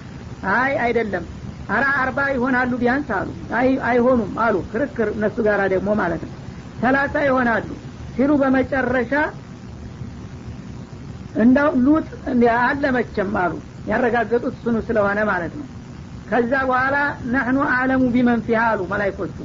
አይ 0.54 0.72
አይደለም። 0.84 1.24
አራ 1.68 1.84
አርባ 2.00 2.20
ይሆናሉ 2.34 2.72
ቢያንስ 2.78 3.08
አሉ። 3.18 3.28
አይ 3.58 3.68
አይሆኑም 3.88 4.32
አሉ 4.44 4.56
ክርክር 4.70 5.08
እነሱ 5.14 5.36
ጋር 5.48 5.60
ደግሞ 5.74 5.90
ማለት 6.00 6.22
ነው። 6.26 6.34
ሰላሳ 6.82 7.14
ይሆናሉ 7.28 7.68
ሲሉ 8.14 8.30
በመጨረሻ 8.42 9.12
እንዳው 11.40 11.70
ሉጥ 11.84 12.08
አለመቸም 12.60 13.34
አሉ። 13.42 13.52
ያረጋገጡት 13.86 14.54
እሱኑ 14.54 14.76
ስለሆነ 14.88 15.20
ማለት 15.30 15.52
ነው 15.58 15.66
ከዛ 16.30 16.52
በኋላ 16.68 16.96
ነህኑ 17.32 17.58
አለሙ 17.74 18.02
ቢመን 18.14 18.40
አሉ 18.64 18.80
መላይኮቹ። 18.92 19.36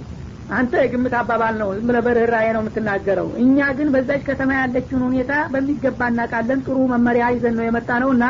አንተ 0.50 0.74
የግምት 0.82 1.14
አባባል 1.20 1.56
ነው 1.62 1.70
ዝም 1.78 1.88
በርኅራዬ 2.06 2.48
ነው 2.56 2.62
የምትናገረው። 2.64 3.28
እኛ 3.44 3.68
ግን 3.78 3.88
በዛች 3.94 4.22
ከተማ 4.28 4.52
ያለችውን 4.60 5.06
ሁኔታ 5.08 5.32
በሚገባ 5.54 6.02
እናውቃለን። 6.12 6.60
ጥሩ 6.66 6.78
መመሪያ 6.92 7.28
ይዘን 7.36 7.56
ነው 7.60 7.66
የመጣ 7.68 7.90
ነው 8.04 8.10
እና 8.16 8.26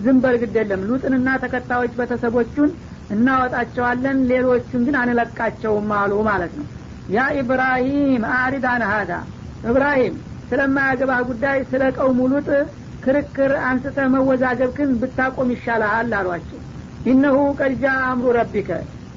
ዝም 0.00 0.18
በል 0.22 0.36
ግድ 0.42 0.54
የለም። 0.60 0.84
ሉጥንና 0.88 1.28
ተከታዮች 1.42 1.92
ቤተሰቦቹን 2.00 2.70
እናወጣቸዋለን 3.14 4.18
ሌሎቹን 4.30 4.82
ግን 4.86 4.96
አንለቃቸውም 5.02 5.92
አሉ 5.98 6.14
ማለት 6.28 6.54
ነው። 6.58 6.66
ያ 7.08 7.26
ኢብራሂም 7.40 8.24
አሪድ 8.36 8.66
አን 8.72 8.82
ሀዳ 8.90 9.12
እብራሂም 9.64 10.16
ስለማያገባ 10.50 11.12
ጉዳይ 11.28 11.58
ስለ 11.70 11.82
ቀውሙ 11.96 12.20
ሉጥ 12.32 12.48
ክርክር 13.04 13.52
አንስተ 13.66 13.98
መወዛገብክን 14.14 14.90
ብታቆም 15.00 15.50
ይሻልሃል 15.54 16.12
አሏቸው 16.18 16.60
ኢነሁ 17.08 17.36
ቀድጃ 17.58 17.84
አምሩ 18.06 18.26
ረቢከ። 18.36 18.70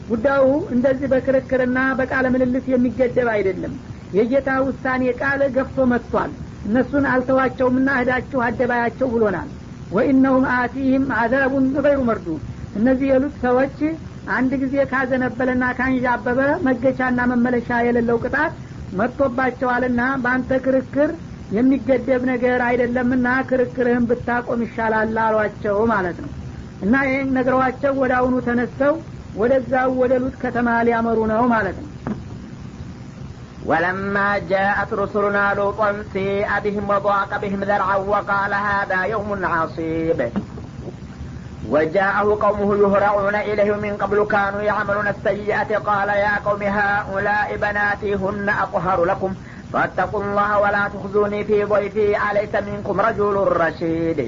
ጉዳዩ 0.08 0.46
እንደዚህ 0.74 1.08
በክርክርና 1.12 1.80
በቃለ 2.00 2.26
ምልልስ 2.34 2.66
የሚገደብ 2.72 3.28
አይደለም። 3.34 3.74
የጌታ 4.14 4.50
ውሳኔ 4.66 5.04
ቃል 5.20 5.42
ገፍቶ 5.56 5.86
መጥቷል። 5.92 6.32
እነሱን 6.68 7.06
አልተዋቸውምና 7.12 7.90
እህዳችሁ 7.98 8.40
አደባያቸው 8.48 9.10
ብሎናል። 9.14 9.50
ወኢነሁም 9.92 10.46
አቲህም 10.56 11.06
አዛቡን 11.22 11.66
ገይሩ 11.86 12.02
መርዱ። 12.10 12.28
እነዚህ 12.76 13.08
የሉት 13.12 13.36
ሰዎች 13.46 13.78
አንድ 14.32 14.52
ጊዜ 14.62 14.76
ካዘነበለና 14.92 15.64
ካንዣበበ 15.78 16.40
መገቻና 16.68 17.20
መመለሻ 17.32 17.80
የሌለው 17.88 18.20
ቅጣት 18.24 18.54
መጥቶባቸዋልና 19.02 20.02
በአንተ 20.24 20.60
ክርክር 20.66 21.12
የሚገደብ 21.52 22.22
ነገር 22.32 22.60
አይደለምና 22.68 23.28
ክርክርህን 23.50 24.06
ብታቆም 24.10 24.62
ይሻላል 24.66 25.18
አሏቸው 25.26 25.80
ማለት 25.94 26.20
ነው 26.24 26.30
እና 26.85 26.95
ይህን 27.09 27.29
ነግረዋቸው 27.37 27.93
ወደ 28.03 28.13
አሁኑ 28.21 28.35
ተነስተው 28.49 28.95
ወደዛው 29.41 29.91
ወደ 30.03 30.13
ሉጥ 30.23 30.35
ከተማ 30.45 30.69
ሊያመሩ 30.89 31.19
ነው 31.35 31.45
ማለት 31.57 31.79
ነው 31.83 31.93
ولما 33.67 34.29
جاءت 34.53 34.91
رسلنا 34.95 35.55
لوطا 35.55 35.89
سيء 36.13 36.51
بهم 36.65 36.85
وضاق 36.91 37.31
بهم 37.37 37.61
ذرعا 37.65 37.97
وقال 38.13 38.53
هذا 38.69 39.01
يوم 39.05 39.31
عصيب 39.47 40.21
وجاءه 41.69 42.39
قومه 42.41 42.77
يهرعون 42.77 43.35
إليه 43.49 43.71
من 43.77 43.97
قبل 43.97 44.19
كانوا 44.25 44.63
يعملون 44.63 45.09
السيئة 45.09 45.79
قال 45.79 46.09
يا 46.09 46.35
قوم 46.47 46.63
هؤلاء 46.63 47.57
بناتي 47.57 48.15
هن 48.15 48.49
أطهر 48.65 49.05
لكم 49.05 49.31
فاتقوا 49.73 50.23
الله 50.25 50.51
ولا 50.61 50.89
تخزوني 50.95 51.45
في 51.45 51.65
ضيفي 51.65 52.31
أليس 52.31 52.55
منكم 52.63 53.01
رجل 53.01 53.35
رشيد 53.63 54.19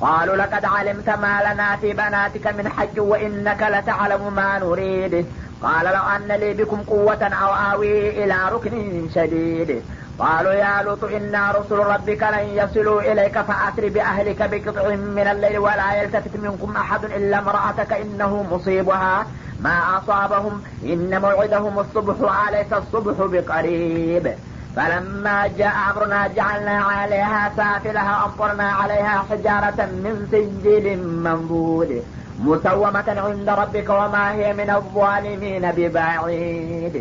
قالوا 0.00 0.36
لقد 0.36 0.64
علمت 0.64 1.08
ما 1.10 1.52
لنا 1.52 1.76
في 1.76 1.92
بناتك 1.92 2.46
من 2.46 2.68
حج 2.68 3.00
وإنك 3.00 3.62
لتعلم 3.62 4.34
ما 4.34 4.58
نريد. 4.58 5.26
قال 5.62 5.86
لو 5.86 6.02
أن 6.16 6.28
لي 6.40 6.54
بكم 6.54 6.82
قوة 6.82 7.24
أو 7.24 7.72
آوي 7.72 8.24
إلى 8.24 8.36
ركن 8.52 9.08
شديد. 9.14 9.82
قالوا 10.18 10.52
يا 10.52 10.82
لوط 10.82 11.04
إنا 11.04 11.50
رسل 11.50 11.76
ربك 11.76 12.22
لن 12.22 12.48
يصلوا 12.54 13.12
إليك 13.12 13.38
فأسر 13.38 13.88
بأهلك 13.88 14.50
بقطع 14.50 14.88
من 14.88 15.28
الليل 15.32 15.58
ولا 15.58 16.02
يلتفت 16.02 16.36
منكم 16.36 16.76
أحد 16.76 17.04
إلا 17.04 17.38
امرأتك 17.38 17.92
إنه 17.92 18.46
مصيبها. 18.50 19.26
ما 19.60 19.98
أصابهم 19.98 20.62
إن 20.84 21.20
موعدهم 21.20 21.78
الصبح 21.78 22.48
أليس 22.48 22.72
الصبح 22.72 23.16
بقريب. 23.18 24.34
فلما 24.77 25.47
جاء 25.59 25.75
أمرنا 25.89 26.27
جعلنا 26.27 26.77
عليها 26.89 27.51
سافلها 27.57 28.25
أمطرنا 28.25 28.63
عليها 28.79 29.15
حجارة 29.29 29.79
من 30.03 30.15
سجيل 30.31 30.85
منضود 31.25 31.91
مسومة 32.39 33.07
عند 33.27 33.49
ربك 33.61 33.89
وما 33.89 34.31
هي 34.31 34.53
من 34.53 34.69
الظالمين 34.69 35.63
ببعيد 35.77 36.95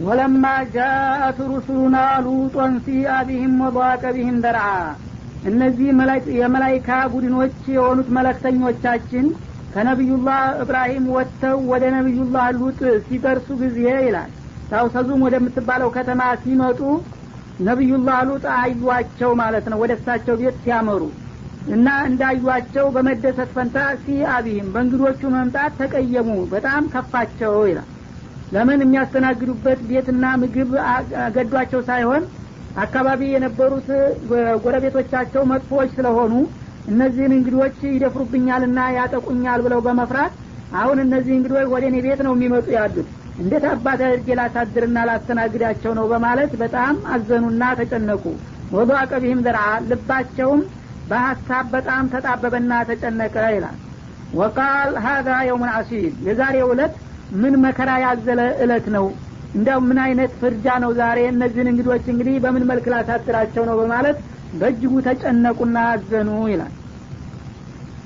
ولما 0.00 0.56
جاءت 0.74 1.38
رسلنا 1.54 2.20
لوطا 2.20 2.66
سيء 2.86 3.10
بهم 3.22 3.52
وضاق 3.60 4.02
بهم 4.16 4.36
درعا 4.46 4.82
እነዚህ 5.50 5.88
የመላይካ 6.40 6.88
ቡድኖች 7.12 7.58
የሆኑት 7.74 8.08
መለክተኞቻችን 8.16 9.26
ከነቢዩላህ 9.74 10.40
እብራሂም 10.62 11.04
ወጥተው 11.16 11.58
ወደ 11.72 11.84
ነቢዩላህ 11.96 12.46
ሉጥ 12.60 12.80
ሲደርሱ 13.08 13.48
ጊዜ 13.62 13.78
ይላል 14.06 14.30
ታውሰዙም 14.73 15.23
ወደምትባለው 15.25 15.89
ከተማ 15.95 16.21
ሲመጡ 16.43 16.79
ነቢዩላህ 17.67 18.19
ሉጥ 18.29 18.45
አዩቸው 18.57 19.31
ማለት 19.41 19.65
ነው። 19.71 19.79
ወደ 19.81 19.91
እሳቸው 19.97 20.35
ቤት 20.39 20.55
ሲያመሩ 20.63 21.01
እና 21.73 21.87
እንዳዩቸው 22.07 22.85
በመደሰት 22.95 23.49
ፈንታ 23.55 23.75
ሲአቢህም 24.01 24.69
በእንግዶቹ 24.73 25.21
መምጣት 25.35 25.73
ተቀየሙ። 25.81 26.29
በጣም 26.53 26.89
ከፋቸው 26.93 27.53
ይላል። 27.69 27.89
ለምን 28.53 28.81
የሚያስተናግዱበት 28.83 29.79
ቤትና 29.89 30.25
ምግብ 30.41 30.71
ገዷቸው 31.35 31.81
ሳይሆን 31.87 32.23
አካባቢ 32.83 33.21
የነበሩት 33.31 33.87
ጎረቤቶቻቸው 34.63 35.43
መጥፎዎች 35.51 35.89
ስለሆኑ 35.97 36.33
እነዚህን 36.91 37.33
እንግዶች 37.37 37.77
ይደፍሩብኛልና 37.89 38.79
ያጠቁኛል 38.97 39.59
ብለው 39.65 39.81
በመፍራት 39.85 40.33
አሁን 40.79 40.97
እነዚህ 41.03 41.33
እንግዶች 41.37 41.67
ወደ 41.73 41.83
እኔ 41.89 41.97
ቤት 42.05 42.21
ነው 42.27 42.33
የሚመጡ 42.35 42.67
ያሉት 42.77 43.09
እንዴት 43.35 43.63
አባት 43.69 43.99
አድርጌ 44.05 44.27
ላሳድርና 44.39 44.97
ላስተናግዳቸው 45.09 45.91
ነው 45.99 46.05
በማለት 46.11 46.51
በጣም 46.61 46.95
አዘኑና 47.13 47.63
ተጨነቁ። 47.79 48.23
ወዶ 48.71 48.91
አቀቢህም 48.99 49.41
ዘርአ 49.45 49.61
ልባቸውም 49.89 50.61
በሀሳብ 51.09 51.65
በጣም 51.75 52.03
ተጣበበና 52.13 52.73
ተጨነቀ 52.89 53.35
ይላል። 53.55 53.77
ወቃል 54.33 54.91
ሀዛ 55.05 55.29
የውምን 55.47 55.71
አሲል 55.77 56.13
የዛሬው 56.27 56.69
እለት 56.75 56.93
ምን 57.41 57.55
መከራ 57.65 57.89
ያዘለ 58.05 58.41
እለት 58.63 58.85
ነው? 58.95 59.05
እንዲያው 59.55 59.79
ምን 59.87 59.99
አይነት 60.05 60.31
ፍርጃ 60.39 60.65
ነው 60.83 60.91
ዛሬ? 60.99 61.19
እነዚህን 61.33 61.69
እንግዶች 61.71 62.05
እንግዲህ 62.13 62.37
በምን 62.43 62.63
መልክ 62.71 62.85
ላሳድራቸው 62.93 63.63
ነው? 63.69 63.75
በማለት 63.81 64.17
በእጅጉ 64.53 64.93
ተጨነቁና 65.07 65.77
አዘኑ 65.91 66.29
ይላል። 66.51 66.73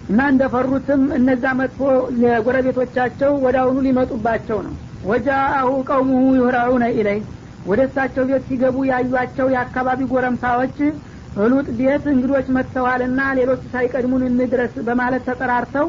እና 0.09 0.19
እንደፈሩትም 0.33 1.01
እነዛ 1.17 1.45
መጥፎ 1.61 1.79
የጎረቤቶቻቸው 2.23 3.31
አሁኑ 3.57 3.77
ሊመጡባቸው 3.87 4.59
ነው 4.67 4.75
ወጃአሁ 5.09 5.69
ቀውሙሁ 5.89 6.23
ዩህራዑነ 6.37 6.85
ኢለይ 6.95 7.19
ወደ 7.65 7.79
እሳቸው 7.87 8.23
ቤት 8.29 8.43
ሲገቡ 8.49 8.77
ያዩቸው 8.89 9.47
የአካባቢ 9.53 10.01
ጎረምሳዎች 10.11 10.77
ሉጥ 11.45 11.67
ቤት 11.79 12.05
እንግዶች 12.13 12.47
መጥተዋልና 12.55 13.21
ሌሎች 13.39 13.63
ሳይቀድሙን 13.73 14.23
እንድረስ 14.29 14.75
በማለት 14.87 15.25
ተጠራርተው 15.29 15.87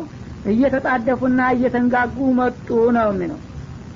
እየተጣደፉና 0.52 1.40
እየተንጋጉ 1.54 2.16
መጡ 2.40 2.68
ነው 2.96 3.08
የሚለው። 3.12 3.38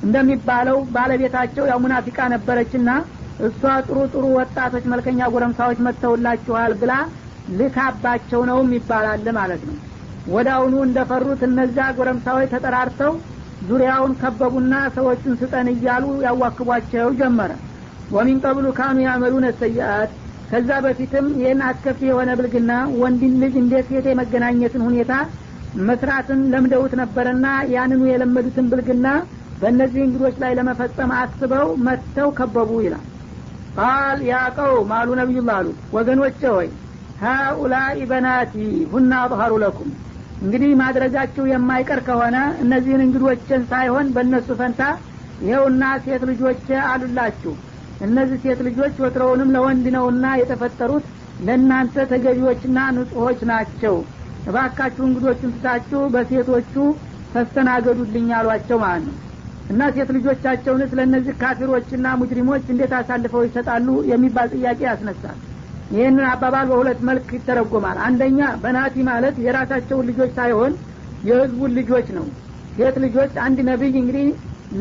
እንደሚባለው 0.02 0.78
ባለቤታቸው 0.94 1.64
ያው 1.70 1.78
ሙናፊቃ 1.85 2.18
ነበረችና 2.35 2.90
እሷ 3.46 3.61
ጥሩ 3.87 3.98
ጥሩ 4.12 4.24
ወጣቶች 4.38 4.85
መልከኛ 4.92 5.28
ጎረምሳዎች 5.35 5.78
መጥተውላችኋል 5.87 6.72
ብላ 6.80 6.92
ልካባቸው 7.58 8.40
ነውም 8.50 8.70
ይባላል 8.76 9.26
ማለት 9.38 9.62
ነው። 9.68 9.76
አሁኑ 10.54 10.74
እንደፈሩት 10.87 11.40
እነዚያ 11.48 11.87
ጎረምሳዎች 11.96 12.50
ተጠራርተው 12.52 13.12
ዙሪያውን 13.68 14.12
ከበቡና 14.20 14.75
ሰዎቹን 14.96 15.35
ስጠን 15.40 15.68
እያሉ 15.72 16.05
ያዋክቧቸው 16.25 17.09
ጀመረ። 17.20 17.53
ወሚን 18.11 18.38
ቀብሉ 18.44 18.66
ካኑ 18.79 18.96
ያመሉነ 19.07 19.46
ሰይአት። 19.61 20.11
ከዛ 20.51 20.70
በፊትም 20.85 21.27
ይህን 21.38 21.61
አስከፊ 21.68 22.01
የሆነ 22.09 22.31
ብልግና 22.38 22.72
ወንድን 23.03 23.35
ልጅ 23.42 23.55
እንደ 23.61 23.75
ሴት 23.88 24.07
የመገናኘትን 24.11 24.83
ሁኔታ 24.88 25.12
መስራትን 25.83 26.40
ለምደውት 26.53 26.94
ነበረና 27.01 27.46
ያንኑ 27.75 28.03
የለመዱትን 28.09 28.66
ብልግና 28.72 29.07
በእነዚህ 29.61 30.03
እንግዶች 30.05 30.37
ላይ 30.42 30.53
ለመፈጸም 30.59 31.11
አስበው 31.18 31.68
መጥተው 31.87 32.29
ከበቡ 32.38 32.70
ይላል። 32.85 33.05
ቃል 33.77 34.18
ያ 34.29 34.38
ቀውም 34.57 34.90
አሉ 34.96 35.11
ነቢዩላህ 35.20 35.57
አሉት። 35.61 35.79
ወገኖቼ 35.96 36.40
ሆይ 36.57 36.68
ሀኡላኢ 37.22 37.98
በናቲ 38.11 38.55
ሁና 38.92 39.12
አጥሀሩ 39.25 39.53
ለኩም 39.64 39.90
እንግዲህ 40.42 40.70
ማድረጋችሁ 40.81 41.44
የማይቀር 41.48 42.00
ከሆነ 42.07 42.37
እነዚህን 42.62 43.02
እንግዶችን 43.05 43.62
ሳይሆን 43.70 44.07
በእነሱ 44.14 44.48
ፈንታ 44.61 44.83
ይኸውና 45.42 45.85
ሴት 46.05 46.22
ልጆች 46.31 46.62
አሉላችሁ። 46.87 47.52
እነዚህ 48.00 48.38
ሴት 48.44 48.61
ልጆች 48.68 48.94
ወትሮውንም 49.02 49.52
ለወንድ 49.55 49.85
ነውና 49.96 50.26
የተፈጠሩት 50.40 51.05
ለእናንተ 51.46 52.05
ተገቢዎችና 52.12 52.78
ንጹሆች 52.96 53.40
ናቸው። 53.52 53.96
እባካችሁ 54.46 55.05
እንግዶቹን 55.09 55.55
ትታችሁ 55.57 56.00
በሴቶቹ 56.14 56.74
ተስተናገዱልኝ 57.35 58.28
አሏቸው 58.38 58.78
ማለት 58.85 59.07
ነው። 59.09 59.18
እና 59.72 59.83
ሴት 59.96 60.11
ልጆቻቸውንስ 60.16 60.90
ለእነዚህ 60.98 61.35
ካፊሮችና 61.42 62.07
ሙጅሪሞች 62.20 62.64
እንዴት 62.72 62.92
አሳልፈው 62.98 63.44
ይሰጣሉ? 63.46 63.88
የሚባል 64.11 64.48
ጥያቄ 64.57 64.81
ያስነሳል 64.88 65.38
ይህንን 65.92 66.24
አባባል 66.28 66.66
በሁለት 66.70 67.00
መልክ 67.09 67.28
ይተረጎማል። 67.37 67.98
አንደኛ 68.07 68.40
በናቲ 68.62 68.94
ማለት 69.09 69.37
የራሳቸውን 69.44 70.07
ልጆች 70.11 70.31
ሳይሆን 70.38 70.72
የህዝቡን 71.22 71.72
ልጆች 71.78 72.07
ነው። 72.16 72.26
ሴት 72.76 72.96
ልጆች 73.05 73.33
አንድ 73.44 73.59
ነቢይ 73.68 73.96
እንግዲህ 74.00 74.28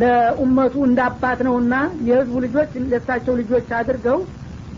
ለኡመቱ 0.02 0.76
እንዳባት 0.88 1.40
ነውና 1.48 1.74
የህዝቡ 2.08 2.36
ልጆች 2.46 2.72
ለሳቸው 2.92 3.34
ልጆች 3.42 3.68
አድርገው 3.80 4.20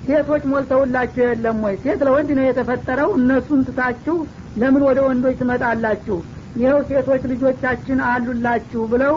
ሴቶች 0.08 0.44
ሞልተውላችሁ 0.52 1.22
የለም 1.26 1.60
ወይ? 1.66 1.76
ሴት 1.84 2.00
ለወንድ 2.08 2.30
ነው 2.38 2.46
የተፈጠረው። 2.48 3.10
እነሱን 3.20 3.62
ትታችሁ 3.68 4.16
ለምን 4.58 4.84
ወደ 4.88 5.00
ወንዶች 5.08 5.36
ትመጣላችሁ? 5.42 6.18
ይኸው 6.56 6.80
ሴቶች 6.90 7.22
ልጆቻችን 7.32 8.00
አሉላችሁ 8.10 8.82
ብለው 8.92 9.14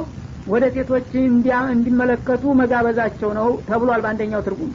ወደ 0.46 0.64
ሴቶች 0.74 1.08
እንዲመለከቱ 1.70 2.44
መጋበዛቸው 2.60 3.30
ነው 3.38 3.48
ተብሏል 3.68 4.02
በአንደኛው 4.04 4.44
ትርጉም 4.46 4.70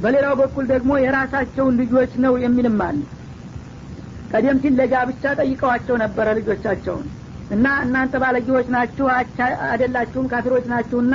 በሌላው 0.00 0.34
በኩል 0.40 0.64
ደግሞ 0.72 0.92
የራሳቸውን 1.02 1.76
ልጆች 1.80 2.12
ነው 2.24 2.34
የሚልም 2.42 2.80
አለ። 2.86 2.98
ቀደም 4.30 4.58
ሲል 4.62 4.74
ለጋብቻ 4.80 5.24
ጠይቀዋቸው 5.40 5.96
ነበረ 6.02 6.28
ልጆቻቸውን። 6.38 7.06
እና 7.50 7.66
እናንተ 7.84 8.14
ባለጌዎች 8.22 8.68
ናችሁ 8.74 9.06
አደላችሁም 9.68 10.30
ካፊሮች 10.32 10.64
ናችሁና 10.72 11.14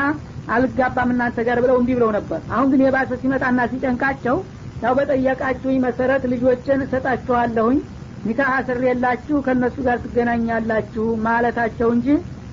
አልጋባም 0.54 1.10
እናንተ 1.13 1.39
ጋር 1.48 1.58
ብለው 1.63 1.78
እንዲህ 1.82 1.96
ብለው 1.98 2.12
ነበር። 2.17 2.39
አሁን 2.54 2.67
ግን 2.72 2.84
የባሰ 2.86 3.12
ሲመጣና 3.22 3.65
ሲጨንቃቸው 3.72 4.38
ያው 4.84 4.94
በጠየቃችሁኝ 4.98 5.78
መሰረት 5.86 6.24
ልጆችን 6.32 6.84
እሰጣችኋለሁኝ 6.86 7.80
ኒካህ 8.26 8.50
አስሬላችሁ 8.56 9.38
ከእነሱ 9.46 9.76
ጋር 9.86 9.98
ትገናኛላችሁ 10.04 11.06
ማለታቸው 11.28 11.89
እንጂ 11.96 12.08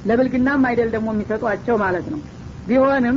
ለብልግናም 0.05 0.63
አይደል 0.69 0.91
ደግሞ 0.95 1.09
የሚሰጧቸው 1.15 1.77
ማለት 1.85 2.07
ነው። 2.13 2.21
ቢሆንም 2.67 3.17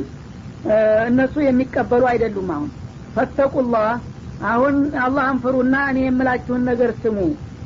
እነሱ 1.10 1.36
የሚቀበሉ 1.46 2.04
አይደሉም 2.12 2.50
አሁን 2.56 2.70
ፈተቁላህ 3.16 3.90
አሁን 4.52 4.76
አላህን 5.04 5.40
ፍሩና 5.44 5.76
እኔ 5.90 6.00
የምላችሁን 6.06 6.64
ነገር 6.70 6.92
ስሙ። 7.02 7.18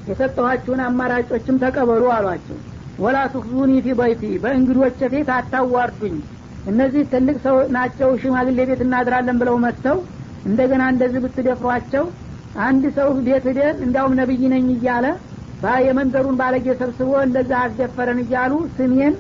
የሰጠኋችሁን 0.10 0.82
አማራጮችም 0.86 1.60
ተቀበሉ 1.64 2.04
አሏቸው። 2.16 2.58
ወላ 3.00 3.18
ቱክዙኒ 3.34 3.72
ፊ 3.86 3.94
በይቲ 4.00 4.24
በእንግዶች 4.44 5.00
ፊት 5.14 5.30
አታዋርዱኝ። 5.38 6.18
እነዚህ 6.66 7.04
ትልቅ 7.12 7.38
ሰው 7.46 7.56
ናቸው 7.76 8.10
ሽማግሌ 8.22 8.60
ቤት 8.70 8.82
እናድራለን 8.86 9.40
ብለው 9.42 9.58
መጥተው 9.66 9.98
እንደገና 10.46 10.84
እንደዚህ 10.94 11.22
ብትደፍሯቸው 11.26 12.06
አንድ 12.66 12.84
ሰው 12.98 13.10
ቤት 13.20 13.46
ሂደን 13.50 13.78
እንዲያውም 13.86 14.14
ነብይ 14.20 14.44
ነኝ 14.54 14.68
እያለ 14.76 15.06
የመንደሩን 15.86 16.36
ባለጌ 16.40 16.66
ሰብስቦ 16.80 17.12
እንደዛ 17.26 17.52
አስደፈረን 17.62 18.20
እያሉ 18.24 18.54
ስሜን 18.76 19.14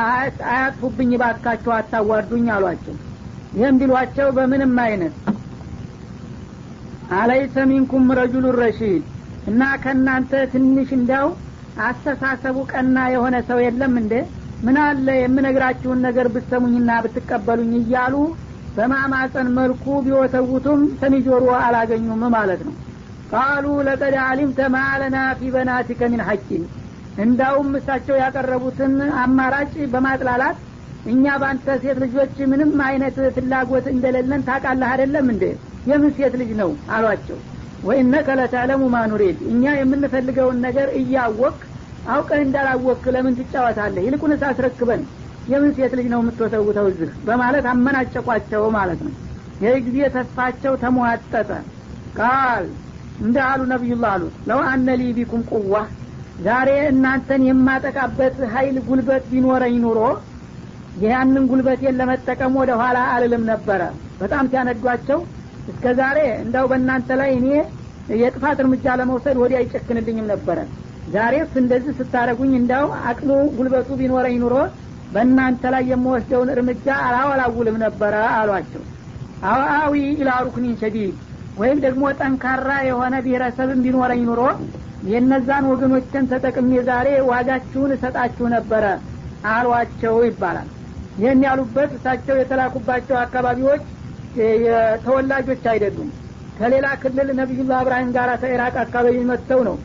አያጥፉብኝ 0.00 1.12
ባካቸው 1.22 1.72
አታዋርዱኝ 1.76 2.46
አሏቸው። 2.56 2.96
ይህም 3.56 3.78
ቢሏቸው 3.80 4.28
በምንም 4.36 4.74
አይነት 4.84 5.14
አለይሰ 7.18 7.56
ሚንኩም 7.70 8.04
ረጁሉ 8.18 8.46
ረሺድ። 8.58 9.02
እና 9.50 9.62
ከእናንተ 9.82 10.32
ትንሽ 10.52 10.90
እንዲያው 10.96 11.28
አስተሳሰቡ 11.86 12.56
ቀና 12.72 12.96
የሆነ 13.12 13.36
ሰው 13.48 13.58
የለም 13.64 13.94
እንዴ? 14.00 14.12
ምን 14.64 14.76
አለ 14.84 15.06
የምነግራችሁን 15.18 16.02
ነገር 16.06 16.26
ብሰሙኝና 16.34 16.90
ብትቀበሉኝ 17.04 17.72
እያሉ 17.78 18.14
በማማፀን 18.76 19.48
መልኩ 19.56 19.84
ቢወተውቱም 20.04 20.80
ሰሚ 21.00 21.14
ጆሮ 21.26 21.46
አላገኙም 21.60 22.22
ማለት 22.36 22.60
ነው። 22.66 22.74
ቃሉ 23.32 23.66
ለቀድ 23.86 24.14
አሊምተ 24.24 24.60
ማለና 24.76 25.16
ፊ 25.38 25.50
በናቲከ 25.54 26.10
ሚን 26.12 26.22
ሐቂን። 26.28 26.62
እንዳውም 27.22 27.70
እሳቸው 27.78 28.16
ያቀረቡትን 28.22 28.94
አማራጭ 29.22 29.72
በማጥላላት 29.92 30.58
እኛ 31.06 31.24
በአንተ 31.42 31.76
ሴት 31.82 31.98
ልጆች 32.04 32.36
ምንም 32.50 32.72
አይነት 32.86 33.18
ፍላጎት 33.36 33.86
እንደሌለን 33.92 34.42
ታቃለህ 34.48 34.88
አይደለም 34.92 35.28
እንዴ 35.34 35.44
የምን 35.86 36.12
ሴት 36.16 36.34
ልጅ 36.40 36.50
ነው 36.60 36.70
አሏቸው። 36.94 37.38
ወኢነከ 37.84 38.28
ለተዕለሙ 38.38 38.82
ማኑሬድ 38.94 39.38
እኛ 39.50 39.64
የምንፈልገውን 39.76 40.58
ነገር 40.66 40.88
እያወቅ 41.00 41.56
አውቀህ 42.08 42.40
እንዳላወቅ 42.44 43.02
ለምን 43.14 43.34
ትጫወታለህ? 43.38 44.02
ይልቁንስ 44.06 44.42
አስረክበን 44.48 45.02
የምን 45.50 45.72
ሴት 45.76 45.92
ልጅ 45.98 46.06
ነው 46.12 46.20
የምትወተውተው 46.22 46.86
እዚህ? 46.90 47.10
በማለት 47.26 47.66
አመናጨቋቸው 47.72 48.62
ማለት 48.76 49.00
ነው። 49.06 49.14
ይህ 49.62 49.78
ጊዜ 49.86 49.98
ተስፋቸው 50.14 50.74
ተሟጠጠ። 50.82 51.50
ቃል 52.18 52.64
እንደ 53.20 53.36
አሉ 53.48 53.60
ነቢዩላህ 53.72 54.10
አሉት 54.14 54.36
ለው 54.48 54.60
አነ 54.68 54.86
ቢኩም 55.16 55.42
ቁዋ 55.52 55.74
ዛሬ 56.42 56.68
እናንተን 56.90 57.42
የማጠቃበት 57.48 58.36
ሀይል 58.52 58.76
ጉልበት 58.86 59.24
ቢኖረኝ 59.32 59.74
ኑሮ 59.82 59.98
ያንን 61.02 61.44
ጉልበቴን 61.50 61.98
ለመጠቀም 62.00 62.54
ወደ 62.60 62.70
ኋላ 62.80 62.98
አልልም 63.14 63.44
ነበረ። 63.50 63.82
በጣም 64.20 64.48
ሲያነዷቸው 64.50 65.18
እስከ 65.68 65.92
ዛሬ 65.98 66.18
እንዳው 66.42 66.66
በእናንተ 66.70 67.16
ላይ 67.20 67.30
እኔ 67.38 67.48
የጥፋት 68.20 68.58
እርምጃ 68.62 68.94
ለመውሰድ 69.00 69.36
ወዲያ 69.42 69.58
አይጨክንልኝም 69.60 70.30
ነበረ። 70.32 70.58
ዛሬስ 71.08 71.52
እንደዚህ 71.60 71.92
ስታደረጉኝ 71.98 72.52
እንዳው 72.58 72.86
አቅሙ 73.10 73.28
ጉልበቱ 73.56 73.88
ቢኖረኝ 74.00 74.36
ኑሮ 74.42 74.56
በእናንተ 75.12 75.62
ላይ 75.74 75.84
የምወስደውን 75.90 76.52
እርምጃ 76.54 76.86
አላወላውልም 77.06 77.76
ነበረ 77.84 78.14
አሏቸው። 78.36 78.82
አዊ 79.50 79.94
ኢላ 80.14 80.30
ሸዲድ 80.80 81.14
ወይም 81.56 81.78
ደግሞ 81.84 82.02
ጠንካራ 82.18 82.70
የሆነ 82.88 83.14
ብሔረሰብን 83.24 83.80
ቢኖረኝ 83.84 84.20
ኑሮ 84.28 84.42
የነዛን 85.08 85.64
ወገኖችን 85.70 86.28
ተጠቅሜ 86.30 86.70
ዛሬ 86.88 87.08
ዋጋችሁን 87.30 87.94
እሰጣችሁ 87.96 88.46
ነበረ 88.54 88.84
አሏቸው 89.50 90.16
ይባላል። 90.28 90.68
ይህን 91.16 91.40
ያሉበት 91.46 91.90
እሳቸው 91.96 92.36
የተላኩባቸው 92.38 93.16
አካባቢዎች 93.22 93.82
ተወላጆች 95.04 95.64
አይደሉም። 95.72 96.08
ከሌላ 96.58 96.86
ክልል 97.02 97.28
ነቢዩላህ 97.38 97.78
እብራሂም 97.84 98.10
ጋር 98.16 98.30
ከኢራቅ 98.42 98.74
አካባቢ 98.82 99.16
መጥተው 99.30 99.60
ነው 99.68 99.76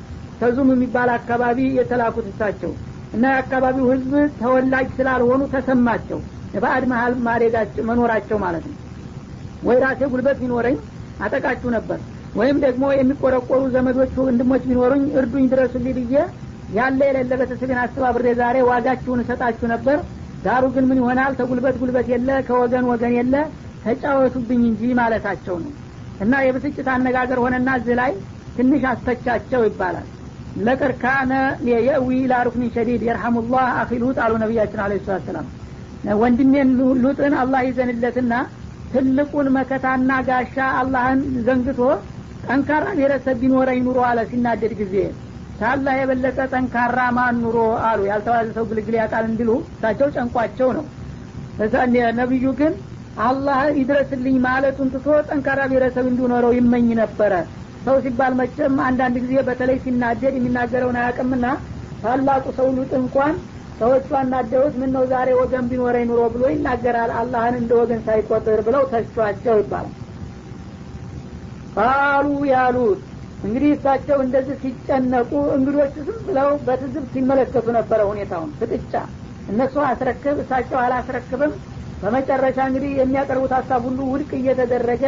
ተዙም 0.42 0.70
የሚባል 0.74 1.10
አካባቢ 1.16 1.60
የተላኩት 1.78 2.26
እሳቸው 2.32 2.72
እና 3.16 3.26
የአካባቢው 3.34 3.86
ህዝብ 3.94 4.14
ተወላጅ 4.40 4.88
ስላልሆኑ 4.98 5.42
ተሰማቸው። 5.54 6.20
በአድ 6.64 6.84
መሀል 6.92 7.14
ማደጋቸው 7.26 7.84
መኖራቸው 7.90 8.38
ማለት 8.44 8.66
ነው። 8.70 8.76
ወይ 9.64 9.78
ራሴ 9.84 10.02
ጉልበት 10.12 10.38
ቢኖረኝ 10.42 10.76
አጠቃችሁ 11.26 11.70
ነበር 11.76 12.00
ወይም 12.36 12.58
ደግሞ 12.66 12.86
የሚቆረቆሩ 12.94 13.62
ዘመዶች 13.76 14.14
ወንድሞች 14.24 14.64
ቢኖሩኝ 14.70 15.04
እርዱኝ 15.20 15.46
ድረሱልኝ 15.52 15.94
ብዬ 16.00 16.16
ያለ 16.76 17.00
የሌለ 17.10 17.32
ቤተሰቤን 17.42 17.80
አስተባብሬ 17.84 18.28
ዛሬ 18.40 18.58
ዋጋችሁን 18.70 19.22
እሰጣችሁ 19.24 19.68
ነበር። 19.74 19.98
ዳሩ 20.46 20.64
ግን 20.76 20.86
ምን 20.90 21.00
ይሆናል? 21.02 21.32
ተጉልበት 21.40 21.76
ጉልበት 21.82 22.08
የለ 22.14 22.30
ከወገን 22.48 22.86
ወገን 22.92 23.14
የለ 23.18 23.36
ተጫወቱብኝ 23.86 24.62
እንጂ 24.70 24.82
ማለታቸው 25.00 25.56
ነው። 25.64 25.72
እና 26.24 26.34
የብስጭት 26.46 26.88
አነጋገር 26.94 27.40
ሆነና 27.44 27.70
እዚህ 27.80 27.96
ላይ 28.02 28.12
ትንሽ 28.58 28.84
አስተቻቸው 28.92 29.62
ይባላል። 29.68 30.08
ለቀድ 30.66 30.92
ካነ 31.02 31.32
የእዊ 31.70 32.10
ላሩክኒን 32.32 32.72
ሸዲድ 32.76 33.02
የርሐሙላህ 33.08 33.66
አኺ 33.80 33.92
ሉጥ 34.04 34.18
አሉ 34.26 34.34
ነቢያችን 34.44 34.82
አለ 34.84 34.94
ሰላት 35.02 35.24
ሰላም 35.30 35.48
ወንድሜን 36.22 36.70
ሉጥን 37.04 37.34
አላህ 37.42 37.62
ይዘንለትና 37.68 38.34
ትልቁን 38.92 39.48
መከታና 39.56 40.12
ጋሻ 40.28 40.56
አላህን 40.82 41.22
ዘንግቶ 41.48 41.80
ጠንካራ 42.46 42.86
ብሔረሰብ 42.98 43.38
ቢኖረኝ 43.42 43.80
ኑሮ 43.86 44.00
አለ 44.10 44.20
ሲናደድ 44.32 44.74
ጊዜ 44.82 44.96
ታላህ 45.60 45.94
የበለጠ 46.00 46.40
ጠንካራ 46.54 47.00
ማን 47.18 47.36
ኑሮ 47.44 47.58
አሉ። 47.88 48.00
ያልተዋዘ 48.10 48.48
ሰው 48.58 48.66
ግልግል 48.72 48.96
ያጣል 49.00 49.26
እንዲሉ 49.30 49.52
እሳቸው 49.70 50.08
ጨንቋቸው 50.16 50.70
ነው። 50.78 50.86
ነቢዩ 52.20 52.46
ግን 52.60 52.74
አላህ 53.24 53.60
ይድረስልኝ 53.78 54.38
ማለቱን 54.46 54.90
ትቶ 54.94 55.08
ጠንካራ 55.28 55.60
ብሔረሰብ 55.70 56.06
እንዲኖረው 56.10 56.54
ይመኝ 56.58 56.88
ነበረ። 57.00 57.34
ሰው 57.86 57.98
ሲባል 58.04 58.34
መቼም 58.40 58.76
አንዳንድ 58.86 59.16
ጊዜ 59.24 59.34
በተለይ 59.48 59.78
ሲናደድ 59.84 60.34
የሚናገረውን 60.38 60.98
አያውቅምና 61.02 61.46
ታላቁ 62.02 62.46
ሰው 62.58 62.68
ሉጥ 62.78 62.92
እንኳን 63.00 63.36
ሰዎቹ 63.80 64.10
አናደውት 64.20 64.74
ምን 64.82 64.92
ነው 64.96 65.04
ዛሬ 65.12 65.30
ወገን 65.40 65.66
ቢኖረኝ 65.72 66.06
ኑሮ 66.10 66.22
ብሎ 66.34 66.44
ይናገራል። 66.54 67.12
አላህን 67.20 67.56
እንደ 67.60 67.72
ወገን 67.80 68.02
ሳይቆጥር 68.06 68.60
ብለው 68.68 68.84
ተቿቸው 68.92 69.58
ይባላል። 69.62 69.94
ቃሉ 71.76 72.28
ያሉት 72.52 73.02
እንግዲህ 73.46 73.72
እሳቸው 73.76 74.18
እንደዚህ 74.26 74.56
ሲጨነቁ 74.62 75.32
እንግዶች 75.56 75.96
ዝም 76.00 76.20
ብለው 76.28 76.50
በትዝብ 76.68 77.06
ሲመለከቱ 77.14 77.68
ነበረ 77.78 78.02
ሁኔታውን። 78.12 78.52
ፍጥጫ 78.60 78.94
እነሱ 79.48 79.76
አስረክብ 79.90 80.38
እሳቸው 80.44 80.78
አላስረክብም 80.84 81.52
በመጨረሻ 82.06 82.58
እንግዲህ 82.70 82.92
የሚያቀርቡት 82.98 83.54
ሀሳብ 83.58 83.82
ሁሉ 83.88 84.00
ውድቅ 84.10 84.32
እየተደረገ 84.40 85.04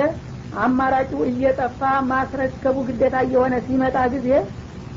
አማራጩ 0.61 1.11
እየጠፋ 1.29 1.79
ማስረከቡ 2.09 2.75
ግዴታ 2.87 3.15
እየሆነ 3.25 3.55
ሲመጣ 3.65 3.97
ጊዜ 4.13 4.29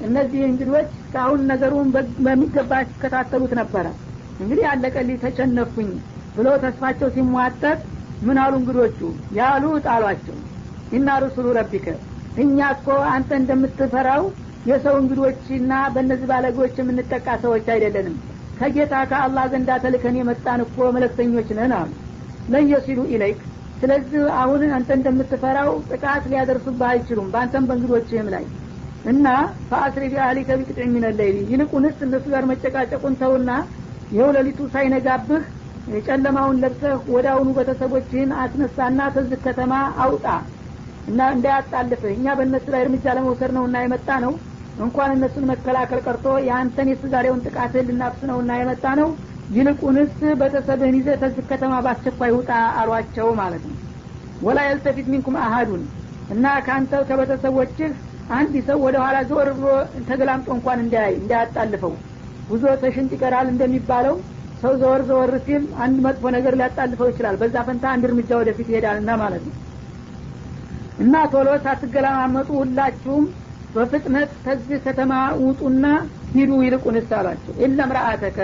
እነዚህ 0.06 0.42
እንግዶች 0.46 0.88
እስካሁን 0.96 1.40
ነገሩን 1.50 1.88
በሚገባ 2.26 2.72
ሲከታተሉት 2.88 3.52
ነበረ። 3.60 3.86
እንግዲህ 4.40 4.64
አለቀልኝ 4.70 5.18
ተጨነፍኩኝ 5.24 5.90
ብለው 6.36 6.54
ተስፋቸው 6.64 7.08
ሲሟጠጥ 7.16 7.78
ምን 8.22 8.38
አሉ 8.42 8.52
እንግዶቹ? 8.60 8.98
ያሉት 9.38 9.86
አሏቸው 9.94 10.36
ኢና 10.92 11.08
ሩሱሉ 11.22 11.46
ረቢከ 11.58 11.86
እኛ 12.36 12.58
እኮ 12.74 12.86
አንተ 13.12 13.30
እንደምትፈራው 13.40 14.24
የሰው 14.66 14.94
እንግዶችና 15.02 15.72
በእነዚህ 15.94 16.28
ባለጎች 16.32 16.74
የምንጠቃ 16.80 17.26
ሰዎች 17.44 17.66
አይደለንም 17.74 18.16
ከጌታ 18.60 18.94
ከአላህ 19.10 19.44
ዘንዳ 19.52 19.70
ተልከን 19.82 20.16
የመጣን 20.18 20.60
እኮ 20.64 20.88
መልክተኞች 20.96 21.48
ነን። 21.58 21.72
አሉ 21.76 21.90
لن 22.48 22.65
يصلوا 22.65 23.00
إليك። 23.14 23.40
ስለዚህ 23.80 24.22
አሁን 24.40 24.62
አንተ 24.76 24.90
እንደምትፈራው 24.96 25.70
ጥቃት 25.90 26.24
ሊያደርሱብህ 26.30 26.88
አይችሉም 26.90 27.30
በአንተም 27.32 27.66
በእንግዶችህም 27.68 28.28
ላይ። 28.34 28.44
እና 29.10 29.26
فأسر 29.68 30.04
بأهلك 30.12 30.50
بقطع 30.60 30.86
من 30.94 31.04
الليل። 31.18 31.36
ይልቁንስ 31.52 31.98
እነሱ 32.06 32.24
ጋር 32.34 32.44
መጨቃጨቁን 32.50 33.14
ተውና 33.20 33.50
ይኸው 34.12 34.30
ሌሊቱ 34.36 34.60
ሳይነጋብህ 34.74 35.44
ጨለማውን 36.06 36.58
ለብሰህ 36.62 36.98
ወደ 37.14 37.26
አሁኑ 37.32 37.48
ቤተሰቦችህን 37.56 38.30
አስነሳና 38.42 39.00
ከዚህ 39.14 39.40
ከተማ 39.46 39.72
አውጣ። 40.04 40.26
እና 41.10 41.20
እንዳያጣልፍህ። 41.34 42.12
እኛ 42.16 42.34
በእነሱ 42.38 42.66
ላይ 42.74 42.82
እርምጃ 42.84 43.14
ለመውሰድ 43.16 43.52
ነው 43.56 43.64
እና 43.68 43.78
የመጣ 43.84 44.08
ነው 44.24 44.32
እንኳን 44.80 45.10
እነሱን 45.14 45.48
መከላከል 45.50 46.00
ቀርቶ 46.06 46.26
የአንተን 46.44 46.90
የስዛሬውን 46.90 47.42
ጥቃትህን 47.46 47.88
ልናፍስ 47.90 48.22
ነው 48.30 48.38
እና 48.42 48.52
የመጣ 48.60 48.84
ነው። 49.00 49.08
ይልቁንስ 49.50 50.12
ቤተሰብህን 50.40 50.96
ይዘህ 50.98 51.16
ተዝህ 51.22 51.46
ከተማ 51.50 51.72
በአስቸኳይ 51.84 52.32
ውጣ 52.36 52.50
አሏቸው 52.80 53.28
ማለት 53.40 53.62
ነው። 53.68 53.76
ወላ 54.42 54.58
የልተፊት 54.66 55.06
ሚንኩም 55.12 55.36
አሀዱን 55.44 55.82
እና 56.30 56.46
ከአንተ 56.66 57.00
ከቤተሰቦችህ 57.08 57.90
አንድ 58.32 58.54
ሰው 58.68 58.78
ወደ 58.84 58.96
ኋላ 59.04 59.18
ዘወር 59.28 59.48
ብሎ 59.56 59.68
ተገላምጦ 60.08 60.48
እንኳን 60.56 60.82
እንዳያይ 60.82 61.14
እንዳያጣልፈው። 61.20 61.94
ጉዞ 62.50 62.64
ተሽንጥ 62.82 63.10
ይቀራል 63.16 63.48
እንደሚባለው 63.52 64.14
ሰው 64.62 64.72
ዘወር 64.80 65.02
ዘወር 65.08 65.32
ሲል 65.44 65.62
አንድ 65.84 65.98
መጥፎ 66.06 66.30
ነገር 66.36 66.54
ሊያጣልፈው 66.60 67.08
ይችላል። 67.10 67.36
በዛ 67.40 67.56
ፈንታ 67.66 67.84
አንድ 67.92 68.04
እርምጃ 68.08 68.30
ወደፊት 68.40 68.68
ይሄዳልና 68.72 69.10
ማለት 69.22 69.44
ነው። 69.48 69.54
እና 71.02 71.14
ቶሎ 71.32 71.48
ሳትገለማመጡ 71.64 72.48
ሁላችሁም 72.60 73.24
በፍጥነት 73.74 74.30
ከዚህ 74.44 74.78
ከተማ 74.86 75.12
ውጡና 75.42 75.86
ሂዱ 76.34 76.52
ይልቁንስ 76.64 77.10
አሏቸው 77.18 77.54
ኢለም 77.66 77.90
ረአተከ 77.96 78.38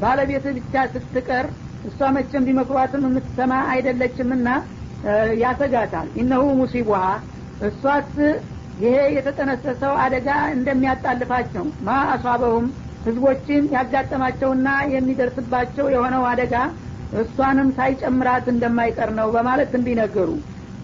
ባለቤት 0.00 0.46
ብቻ 0.56 0.74
ስትቀር 0.94 1.46
እሷ 1.88 2.08
መቼም 2.16 2.46
ቢመክሯትም 2.48 3.04
የምትሰማ 3.06 3.52
አይደለችምና 3.72 4.48
ያሰጋታል። 5.42 6.08
ኢነሁ 6.20 6.44
ሙሲቡሃ 6.60 7.02
እሷስ 7.68 8.12
ይሄ 8.82 8.96
የተጠነሰሰው 9.16 9.94
አደጋ 10.04 10.28
እንደሚያጣልፋቸው 10.56 11.66
ማ 11.86 11.98
አሷበሁም 12.14 12.66
ህዝቦችን 13.06 13.64
ያጋጠማቸውና 13.74 14.68
የሚደርስባቸው 14.94 15.86
የሆነው 15.94 16.22
አደጋ 16.30 16.54
እሷንም 17.20 17.68
ሳይጨምራት 17.76 18.46
እንደማይቀር 18.52 19.10
ነው 19.18 19.28
በማለት 19.36 19.72
እንዲነገሩ 19.78 20.30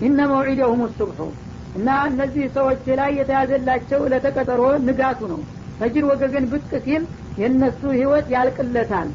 ኢነ 0.00 0.20
መውዒደሁም 0.32 0.82
ሱብሑ 0.98 1.18
እና 1.72 1.88
እነዚህ 2.08 2.44
ሰዎች 2.56 2.84
ላይ 2.98 3.10
የተያዘላቸው 3.18 4.00
ለተቀጠሮ 4.12 4.62
ንጋቱ 4.86 5.20
ነው። 5.32 5.40
ፈጅር 5.78 6.04
ወገገን 6.10 6.46
ብቅ 6.52 6.70
ሲል 6.84 7.02
የእነሱ 7.38 7.80
ህይወት 7.94 8.26
ያልቅለታል። 8.34 9.08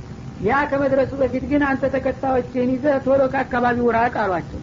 ያ 0.47 0.57
ከመድረሱ 0.71 1.11
በፊት 1.21 1.43
ግን 1.51 1.61
አንተ 1.67 1.83
ተከታዮችን 1.93 2.71
ይዘህ 2.73 2.95
ቶሎ 3.05 3.21
ከአካባቢው 3.33 3.87
ራቅ 3.97 4.15
አሏቸው። 4.23 4.59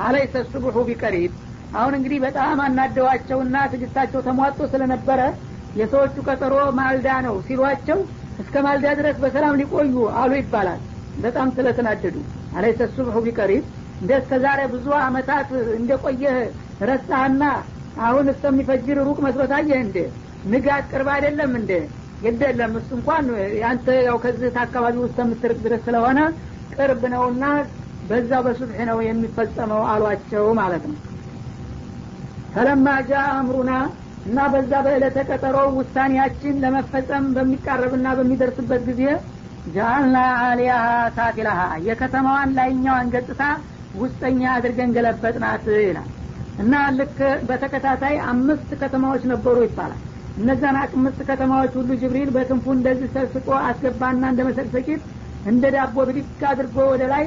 አለይሰ 0.00 0.34
ሱቡሑ 0.52 0.76
ቢቀሪብ። 0.88 1.32
አሁን 1.74 1.94
እንግዲህ 1.98 2.18
በጣም 2.24 2.58
አናደዋቸውና 2.64 3.56
ትግስታቸው 3.72 4.20
ተሟጦ 4.26 4.58
ስለነበረ 4.72 5.20
የሰዎቹ 5.76 6.16
ቀጠሮ 6.28 6.54
ማልዳ 6.78 7.08
ነው 7.26 7.36
ሲሏቸው 7.46 7.98
እስከ 8.42 8.54
ማልዳ 8.66 8.88
ድረስ 8.98 9.16
በሰላም 9.22 9.58
ሊቆዩ 9.60 9.94
አሉ 10.20 10.32
ይባላል። 10.40 10.80
በጣም 11.22 11.48
ስለተናደዱ። 11.56 12.16
አለይሰ 12.56 12.80
ሱብሑ 12.94 13.16
ቢቀሪብ። 13.26 13.64
እንደ 14.00 14.12
እስከ 14.20 14.38
ዛሬ 14.44 14.60
ብዙ 14.72 14.86
አመታት 15.00 15.48
እንደቆየህ 15.78 16.36
ረሳህና 16.82 17.42
አሁን 18.02 18.26
እስከሚፈጅር 18.32 18.98
ሩቅ 19.06 19.18
መስሎታየህ 19.26 19.80
እንዴ? 19.84 19.96
ንጋት 20.44 20.84
ቅርብ 20.92 21.08
አይደለም 21.14 21.52
እንዴ? 21.58 21.72
የደለም 22.22 22.72
እሱ 22.78 22.90
እንኳን 22.98 23.24
ያንተ 23.60 23.86
ያው 24.06 24.16
ከዚህ 24.24 24.58
አካባቢ 24.64 24.96
ውስጥ 25.04 25.16
የምትርቅ 25.22 25.58
ድረስ 25.64 25.80
ስለሆነ 25.86 26.18
ቅርብ 26.74 27.02
ነውና 27.14 27.44
በዛ 28.08 28.30
በሱብሕ 28.44 28.78
ነው 28.90 28.98
የሚፈጸመው 29.06 29.82
አሏቸው 29.92 30.46
ማለት 30.60 30.84
ነው። 30.90 30.98
ፈለማ 32.54 32.86
ጃ 33.08 33.20
አምሩና 33.34 33.72
እና 34.26 34.38
በዛ 34.52 34.72
በዕለተ 34.86 35.18
ቀጠሮ 35.28 35.56
ውሳኔያችን 35.78 36.60
ለመፈጸም 36.64 37.24
በሚቃረብና 37.36 38.08
በሚደርስበት 38.18 38.82
ጊዜ 38.90 39.02
ጃአልና 39.74 40.16
አሊያሃ 40.44 40.86
ሳፊላሃ 41.16 41.58
የከተማዋን 41.88 42.54
ላይኛዋን 42.58 43.12
ገጽታ 43.14 43.42
ውስጠኛ 43.94 44.42
አድርገን 44.56 44.94
ገለበጥናት 44.96 45.64
ይላል 45.80 46.08
እና 46.58 46.74
ልክ 46.96 47.18
በተከታታይ 47.48 48.16
አምስት 48.30 48.70
ከተማዎች 48.80 49.22
ነበሩ 49.32 49.56
ይባላል። 49.66 50.00
እነዛን 50.36 50.76
አምስት 50.82 51.20
ከተማዎች 51.28 51.72
ሁሉ 51.78 51.90
ጅብሪል 52.02 52.30
በክንፉ 52.36 52.66
እንደዚህ 52.76 53.08
ሰብስቆ 53.14 53.48
አስገባና 53.62 54.22
እንደ 54.32 54.42
መሰቅሰቂት 54.48 55.02
እንደ 55.46 55.64
ዳቦ 55.74 55.96
ብድግ 56.08 56.42
አድርጎ 56.50 56.76
ወደ 56.92 57.04
ላይ 57.12 57.24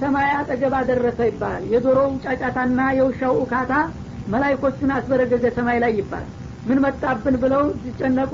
ሰማይ 0.00 0.30
አጠገብ 0.36 0.74
አደረሰ 0.78 1.18
ይባላል። 1.28 1.64
የዶሮው 1.72 2.10
ጫጫታና 2.24 2.80
የውሻው 2.98 3.34
እካታ 3.44 3.72
መላይኮቹን 4.32 4.92
አስበረገገ 4.96 5.44
ሰማይ 5.58 5.78
ላይ 5.84 5.92
ይባላል። 6.00 6.32
ምን 6.68 6.80
መጣብን 6.84 7.36
ብለው 7.42 7.64
ሲጨነቁ 7.82 8.32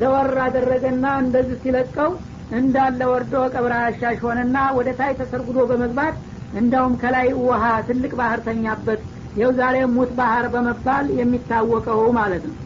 ዘወር 0.00 0.32
አደረገና 0.44 1.06
እንደዚህ 1.22 1.58
ሲለቀው 1.64 2.10
እንዳለ 2.56 3.00
ወርዶ 3.10 3.34
ቀብረ 3.54 3.74
አሻሽ 3.84 4.18
ሆነና 4.26 4.56
ወደ 4.78 4.88
ታይ 4.98 5.12
ተሰርጉዶ 5.20 5.58
በመግባት 5.70 6.16
እንዳውም 6.60 6.94
ከላይ 7.02 7.28
ውሃ 7.42 7.64
ትልቅ 7.88 8.12
ባህር 8.18 8.40
ተኛበት 8.46 9.00
የው 9.34 9.50
ሙት 9.94 10.10
ባህር 10.18 10.46
በመባል 10.52 11.06
የሚታወቀው 11.18 12.02
ማለት 12.18 12.44
ነው። 12.48 12.56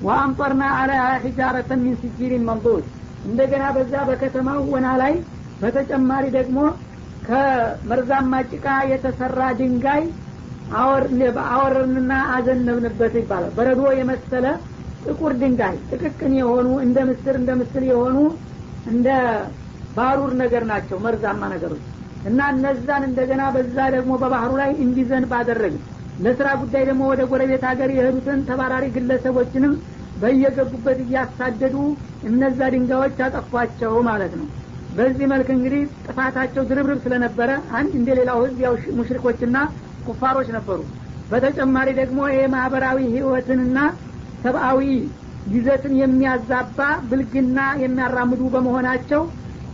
ወአምጠርና 0.00 0.64
አላ 0.76 0.92
ሒጃረተን 1.24 1.80
ሚን 1.84 1.94
ሲጂሪን 2.00 2.44
መንዱድ 2.48 2.84
እንደገና 3.24 3.64
በዛ 3.76 3.94
በከተማው 4.08 4.60
ወና 4.72 4.88
ላይ 5.02 5.12
በተጨማሪ 5.60 6.24
ደግሞ 6.38 6.58
ከመርዛማ 7.26 8.32
ጭቃ 8.50 8.66
የተሰራ 8.90 9.40
ድንጋይ 9.60 10.02
አወርንና 11.50 12.12
አዘነብንበት 12.34 13.14
ይባላል። 13.20 13.52
በረዶ 13.56 13.82
የመሰለ 13.98 14.46
ጥቁር 15.04 15.32
ድንጋይ 15.40 15.76
ጥቅቅን 15.90 16.32
የሆኑ 16.40 16.68
እንደ 16.84 16.98
ምስር 17.08 17.34
እንደ 17.40 17.52
ምስል 17.60 17.84
የሆኑ 17.90 18.16
እንደ 18.86 19.08
ባሩር 19.96 20.32
ነገር 20.42 20.62
ናቸው 20.70 20.98
መርዛማ 21.04 21.42
ነገሮች። 21.54 21.84
እና 22.24 22.40
እነዛን 22.54 23.02
እንደገና 23.08 23.42
በዛ 23.54 23.76
ደግሞ 23.94 24.12
በባህሩ 24.22 24.52
ላይ 24.60 24.70
እንዲዘንብ 24.84 25.32
አደረግን 25.38 25.82
ለስራ 26.24 26.48
ጉዳይ 26.60 26.82
ደግሞ 26.88 27.02
ወደ 27.10 27.22
ጎረቤት 27.30 27.62
ሀገር 27.70 27.90
የሄዱትን 27.94 28.40
ተባራሪ 28.48 28.84
ግለሰቦችንም 28.96 29.72
በየገቡበት 30.16 30.98
እያሳደዱ 31.04 31.76
እነዛ 32.28 32.60
ድንጋዮች 32.74 33.20
አጠፏቸው 33.26 33.94
ማለት 34.08 34.34
ነው። 34.40 34.46
በዚህ 34.96 35.26
መልክ 35.32 35.48
እንግዲህ 35.54 35.82
ጥፋታቸው 36.06 36.62
ድርብርብ 36.70 36.98
ስለነበረ 37.04 37.50
አንድ 37.78 37.92
እንደ 37.98 38.08
ሌላው 38.18 38.40
ህዝብ 38.44 38.58
ያው 38.64 38.74
ሙሽሪኮችና 38.98 39.56
ኩፋሮች 40.06 40.48
ነበሩ። 40.56 40.80
በተጨማሪ 41.30 41.88
ደግሞ 42.00 42.20
ይሄ 42.30 42.40
ማህበራዊ 42.54 42.98
ህይወትንና 43.14 43.78
ሰብአዊ 44.42 44.80
ይዘትን 45.52 45.94
የሚያዛባ 46.00 46.78
ብልግና 47.08 47.60
የሚያራምዱ 47.82 48.42
በመሆናቸው 48.54 49.22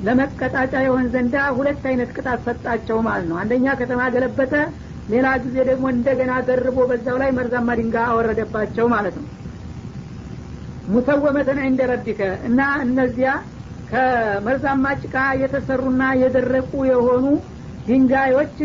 ለመቀጣጫ 0.01 0.75
የሆን 0.85 1.07
ዘንዳ 1.15 1.37
ሁለት 1.57 1.83
አይነት 1.91 2.11
ቅጣት 2.17 2.41
ሰጣቸው 2.47 2.99
ማለት 3.07 3.27
ነው። 3.31 3.37
አንደኛ 3.43 3.67
ከተማ 3.81 4.03
ገለበተ 4.15 4.55
ሌላ 5.09 5.27
ጊዜ 5.43 5.57
ደግሞ 5.69 5.85
እንደገና 5.95 6.33
ደርቦ 6.49 6.79
በዛው 6.91 7.17
ላይ 7.23 7.31
መርዛማ 7.37 7.77
ድንጋይ 7.79 8.07
አወረደባቸው 8.11 8.87
ማለት 8.95 9.17
ነው። 9.21 9.29
ሙሰወመተን 10.87 11.59
እንደ 11.65 11.81
እና 12.49 12.61
እነዚያ 12.85 13.31
ከመርዛማ 13.89 14.87
ጭቃ 15.03 15.17
የተሰሩና 15.43 16.03
የደረቁ 16.23 16.73
የሆኑ 16.91 17.25
ድንጋዮች 17.87 18.57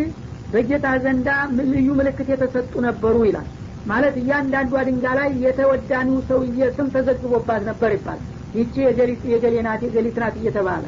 በጌታ 0.49 0.87
ዘንዳ 1.03 1.29
ልዩ 1.69 1.89
ምልክት 1.99 2.27
የተሰጡ 2.33 2.73
ነበሩ 2.87 3.15
ይላል። 3.27 3.47
ማለት 3.85 4.15
እያንዳንዷ 4.21 4.83
ድንጋይ 4.87 5.15
ላይ 5.19 5.29
የተወዳኒው 5.45 6.19
ሰውዬ 6.27 6.69
ስም 6.75 6.87
ተዘግቦባት 6.93 7.61
ነበር 7.69 7.91
ይባላል 7.95 8.21
ይቺ 8.53 8.75
የገሌ 9.33 9.55
ናት 9.67 9.81
የገሊት 9.87 10.17
እየተባለ 10.39 10.83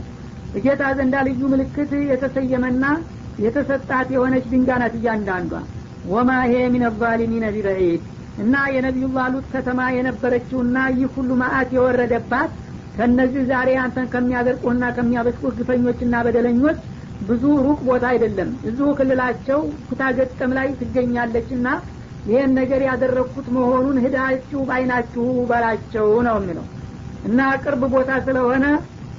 ጌታ 0.57 0.83
ዘንዳ 0.97 1.15
ልዩ 1.27 1.41
ምልክት 1.53 1.91
የተሰየመና 2.11 2.83
የተሰጣት 3.43 4.07
የሆነች 4.13 4.45
ድንጋይ 4.51 4.79
ናት 4.81 4.93
እያንዳንዷ። 4.99 5.53
ወማ 6.05 6.31
ሄ 6.45 6.55
ሚን 6.73 6.83
ዛሊሚነ 6.99 7.45
ቢበዒድ። 7.55 8.01
እና 8.38 8.55
የነቢዩላህ 8.75 9.25
ሉጥ 9.33 9.45
ከተማ 9.53 9.81
የነበረችውና 9.95 10.77
ይህ 10.93 11.11
ሁሉ 11.15 11.31
ማአት 11.41 11.69
የወረደባት 11.75 12.51
ከነዚህ 12.95 13.43
ዛሬ 13.49 13.69
አንተን 13.83 14.07
ከሚያደርቁህና 14.13 14.86
ከሚያበስቁህ 14.97 15.53
ግፈኞችና 15.59 16.15
በደለኞች 16.25 16.77
ብዙ 17.27 17.43
ሩቅ 17.65 17.79
ቦታ 17.88 18.05
አይደለም። 18.11 18.49
እዚሁ 18.69 18.88
ክልላቸው 18.97 19.59
ኩታገጠም 19.88 20.51
ላይ 20.57 20.67
ትገኛለችና 20.79 21.67
ይህን 22.25 22.51
ነገር 22.59 22.81
ያደረግኩት 22.88 23.47
መሆኑን 23.55 23.97
ህዳችሁ 24.03 24.59
ባይናችሁ 24.69 25.25
በላቸው 25.49 26.07
ነው 26.27 26.38
የሚለው። 26.39 26.65
እና 27.27 27.41
ቅርብ 27.63 27.83
ቦታ 27.93 28.11
ስለሆነ 28.25 28.65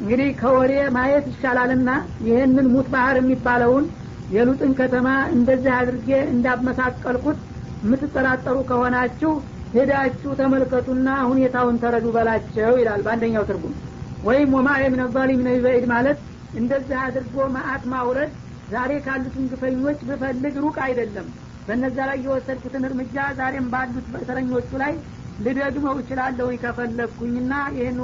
እንግዲህ 0.00 0.28
ከወሬ 0.40 0.72
ማየት 0.96 1.26
ይሻላልና 1.32 1.90
ይህንን 2.26 2.66
ሙት 2.74 2.88
ባህር 2.94 3.16
የሚባለውን 3.20 3.84
የሉጥን 4.30 4.72
ከተማ 4.78 5.08
እንደዚህ 5.34 5.72
አድርጌ 5.78 6.08
እንዳመሳቀልኩት 6.32 7.38
የምትጠራጠሩ 7.82 8.56
ከሆናችሁ 8.68 9.32
ሄዳችሁ 9.74 10.30
ተመልከቱና 10.40 11.08
ሁኔታውን 11.30 11.76
ተረዱ 11.82 12.06
በላቸው 12.16 12.72
ይላል 12.80 13.00
በአንደኛው 13.06 13.46
ትርጉም። 13.48 13.74
ወይም 14.22 14.54
ወማ 14.56 14.68
የምን 14.82 15.02
ዛሊሚነ 15.16 15.48
ማለት 15.92 16.18
እንደዚህ 16.60 16.98
አድርጎ 17.04 17.36
ማአት 17.54 17.82
ማውረድ 17.92 18.30
ዛሬ 18.70 18.92
ካሉትን 19.04 19.44
ግፈኞች 19.50 19.98
ብፈልግ 20.08 20.54
ሩቅ 20.64 20.76
አይደለም። 20.86 21.26
በነዛ 21.68 21.98
ላይ 22.08 22.18
የወሰድኩትን 22.24 22.86
እርምጃ 22.88 23.26
ዛሬም 23.38 23.66
ባሉት 23.72 24.06
በእስረኞቹ 24.12 24.70
ላይ 24.82 24.92
ልደግመው 25.38 25.96
እችላለሁ 26.02 26.48
ከፈለግኩኝና 26.62 27.52
ይህን 27.74 27.94